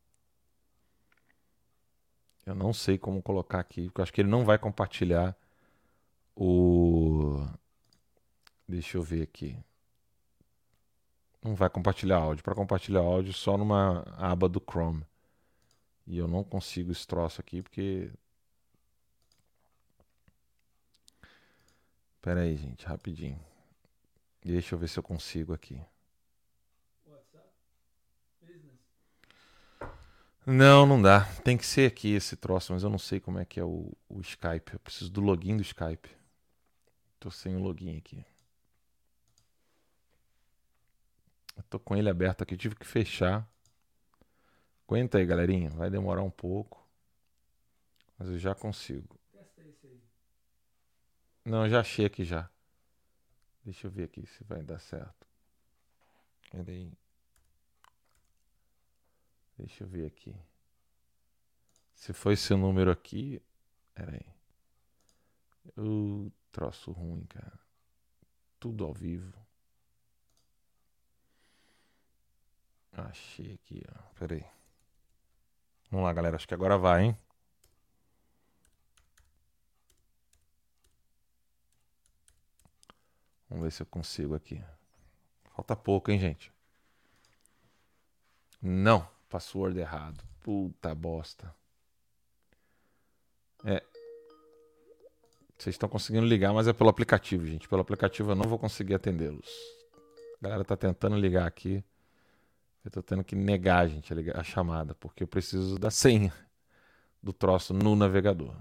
Eu 2.46 2.54
não 2.54 2.72
sei 2.74 2.98
como 2.98 3.22
colocar 3.24 3.60
aqui, 3.60 3.86
porque 3.86 4.02
eu 4.02 4.04
acho 4.04 4.14
que 4.14 4.22
ele 4.22 4.30
não 4.30 4.46
vai 4.46 4.58
compartilhar 4.58 5.36
o. 6.36 7.48
Deixa 8.68 8.98
eu 8.98 9.04
ver 9.04 9.24
aqui. 9.24 9.58
Não 11.44 11.56
vai 11.56 11.70
compartilhar 11.70 12.18
áudio. 12.18 12.44
Para 12.44 12.56
compartilhar 12.56 13.02
áudio, 13.02 13.34
só 13.34 13.58
numa 13.58 14.02
aba 14.18 14.48
do 14.50 14.60
Chrome. 14.60 15.06
E 16.08 16.18
eu 16.18 16.28
não 16.28 16.44
consigo 16.44 16.92
esse 16.92 17.06
troço 17.08 17.42
aqui 17.42 17.62
porque. 17.62 18.12
Pera 22.22 22.42
aí, 22.42 22.56
gente, 22.58 22.86
rapidinho. 22.86 23.40
Deixa 24.44 24.76
eu 24.76 24.80
ver 24.80 24.88
se 24.88 25.00
eu 25.00 25.04
consigo 25.04 25.54
aqui. 25.54 25.82
Não, 30.46 30.86
não 30.86 31.02
dá. 31.02 31.26
Tem 31.44 31.58
que 31.58 31.66
ser 31.66 31.92
aqui 31.92 32.14
esse 32.14 32.36
troço, 32.36 32.72
mas 32.72 32.84
eu 32.84 32.90
não 32.90 33.00
sei 33.00 33.20
como 33.20 33.40
é 33.40 33.46
que 33.46 33.60
é 33.60 33.64
o, 33.64 33.92
o 34.08 34.22
Skype. 34.22 34.74
Eu 34.74 34.80
preciso 34.80 35.12
do 35.12 35.20
login 35.20 35.58
do 35.58 35.64
Skype. 35.64 36.10
Tô 37.20 37.32
sem 37.32 37.56
o 37.56 37.60
login 37.60 37.98
aqui. 37.98 38.24
Eu 41.58 41.64
tô 41.64 41.80
com 41.80 41.96
ele 41.96 42.10
aberto 42.10 42.44
aqui, 42.44 42.56
tive 42.56 42.76
que 42.76 42.86
fechar. 42.86 43.48
Aguenta 44.88 45.18
aí, 45.18 45.26
galerinha. 45.26 45.72
Vai 45.72 45.90
demorar 45.90 46.22
um 46.22 46.30
pouco. 46.30 46.88
Mas 48.18 48.30
eu 48.30 48.38
já 48.38 48.54
consigo. 48.54 49.20
Não, 51.44 51.64
eu 51.64 51.70
já 51.70 51.80
achei 51.80 52.06
aqui 52.06 52.24
já. 52.24 52.50
Deixa 53.64 53.88
eu 53.88 53.92
ver 53.92 54.04
aqui 54.04 54.28
se 54.28 54.44
vai 54.44 54.62
dar 54.62 54.80
certo. 54.80 55.28
Peraí. 56.52 56.92
Deixa 59.58 59.84
eu 59.84 59.88
ver 59.88 60.06
aqui. 60.06 60.36
Se 61.94 62.14
foi 62.14 62.34
esse 62.34 62.54
número 62.54 62.92
aqui. 62.92 63.42
Pera 63.94 64.12
aí. 64.12 64.36
O 65.78 66.32
troço 66.52 66.92
ruim, 66.92 67.26
cara. 67.26 67.60
Tudo 68.60 68.84
ao 68.86 68.94
vivo. 68.94 69.34
Achei 72.92 73.54
aqui, 73.54 73.84
ó. 73.90 74.14
Pera 74.20 74.36
aí. 74.36 74.46
Vamos 75.90 76.06
lá, 76.06 76.14
galera. 76.14 76.36
Acho 76.36 76.48
que 76.48 76.54
agora 76.54 76.78
vai, 76.78 77.06
hein? 77.06 77.18
Vamos 83.50 83.64
ver 83.64 83.72
se 83.72 83.82
eu 83.82 83.86
consigo 83.86 84.36
aqui. 84.36 84.62
Falta 85.56 85.76
pouco, 85.76 86.12
hein, 86.12 86.20
gente? 86.20 86.52
Não. 88.62 89.15
Password 89.36 89.78
errado. 89.78 90.24
Puta 90.42 90.96
bosta. 90.96 91.54
É. 93.66 93.84
Vocês 95.58 95.74
estão 95.74 95.90
conseguindo 95.90 96.26
ligar, 96.26 96.54
mas 96.54 96.70
é 96.70 96.74
pelo 96.74 96.90
aplicativo, 96.90 97.46
gente. 97.46 97.68
Pelo 97.68 97.82
aplicativo 97.82 98.32
eu 98.32 98.36
não 98.36 98.48
vou 98.48 98.58
conseguir 98.58 98.94
atendê-los. 98.94 99.50
A 100.40 100.44
galera 100.44 100.64
tá 100.64 100.78
tentando 100.78 101.18
ligar 101.18 101.46
aqui. 101.46 101.84
Eu 102.86 102.92
tô 102.92 103.04
tendo 103.04 103.26
que 103.26 103.36
negar, 103.36 103.90
gente, 103.90 104.14
a, 104.34 104.44
chamada, 104.44 104.96
porque 104.96 105.24
eu 105.24 105.28
preciso 105.28 105.78
da 105.78 105.92
senha 105.92 106.34
do 107.22 107.34
troço 107.34 107.74
no 107.74 107.94
navegador. 107.94 108.56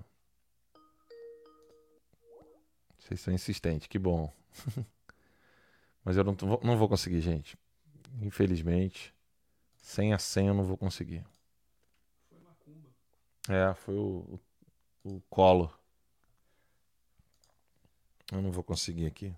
Vocês 2.98 3.20
são 3.20 3.32
insistentes, 3.32 3.86
que 3.86 3.98
bom. 3.98 4.32
mas 6.04 6.16
eu 6.16 6.24
não, 6.24 6.36
não 6.64 6.76
vou 6.76 6.88
conseguir, 6.88 7.20
gente. 7.20 7.56
Infelizmente. 8.20 9.14
Sem 9.84 10.14
a 10.14 10.18
senha 10.18 10.48
eu 10.48 10.54
não 10.54 10.64
vou 10.64 10.78
conseguir. 10.78 11.22
Foi 12.30 12.38
macumba. 12.40 12.88
É, 13.50 13.74
foi 13.74 13.94
o, 13.94 14.40
o, 15.04 15.16
o 15.16 15.20
colo. 15.28 15.70
Eu 18.32 18.40
não 18.40 18.50
vou 18.50 18.64
conseguir 18.64 19.04
aqui. 19.04 19.32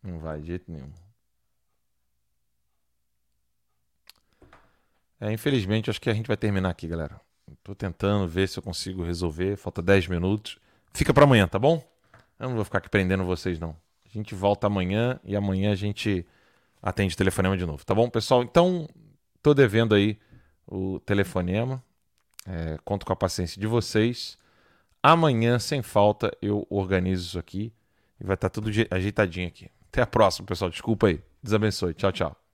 Não 0.00 0.20
vai 0.20 0.40
de 0.40 0.46
jeito 0.46 0.70
nenhum. 0.70 0.90
É, 5.20 5.32
infelizmente, 5.32 5.90
acho 5.90 6.00
que 6.00 6.08
a 6.08 6.14
gente 6.14 6.28
vai 6.28 6.36
terminar 6.36 6.70
aqui, 6.70 6.86
galera. 6.86 7.20
Tô 7.64 7.74
tentando 7.74 8.28
ver 8.28 8.48
se 8.48 8.56
eu 8.56 8.62
consigo 8.62 9.02
resolver. 9.02 9.56
Falta 9.56 9.82
10 9.82 10.06
minutos. 10.06 10.60
Fica 10.94 11.12
para 11.12 11.24
amanhã, 11.24 11.48
tá 11.48 11.58
bom? 11.58 11.84
Eu 12.38 12.50
não 12.50 12.54
vou 12.54 12.64
ficar 12.64 12.78
aqui 12.78 12.88
prendendo 12.88 13.24
vocês, 13.24 13.58
não. 13.58 13.76
A 14.06 14.08
gente 14.08 14.32
volta 14.32 14.68
amanhã 14.68 15.18
e 15.24 15.34
amanhã 15.34 15.72
a 15.72 15.76
gente 15.76 16.24
atende 16.82 17.14
o 17.14 17.16
telefonema 17.18 17.56
de 17.56 17.66
novo, 17.66 17.84
tá 17.84 17.94
bom, 17.94 18.08
pessoal? 18.08 18.42
Então, 18.42 18.88
tô 19.42 19.54
devendo 19.54 19.94
aí 19.94 20.18
o 20.66 21.00
telefonema. 21.00 21.82
É, 22.46 22.78
conto 22.84 23.04
com 23.04 23.12
a 23.12 23.16
paciência 23.16 23.60
de 23.60 23.66
vocês. 23.66 24.38
Amanhã, 25.02 25.58
sem 25.58 25.82
falta, 25.82 26.30
eu 26.40 26.66
organizo 26.70 27.26
isso 27.28 27.38
aqui 27.38 27.72
e 28.20 28.24
vai 28.24 28.34
estar 28.34 28.48
tá 28.48 28.52
tudo 28.54 28.70
ajeitadinho 28.90 29.48
aqui. 29.48 29.70
Até 29.88 30.02
a 30.02 30.06
próxima, 30.06 30.46
pessoal. 30.46 30.70
Desculpa 30.70 31.08
aí. 31.08 31.22
Deus 31.42 31.54
abençoe. 31.54 31.94
Tchau, 31.94 32.12
tchau. 32.12 32.47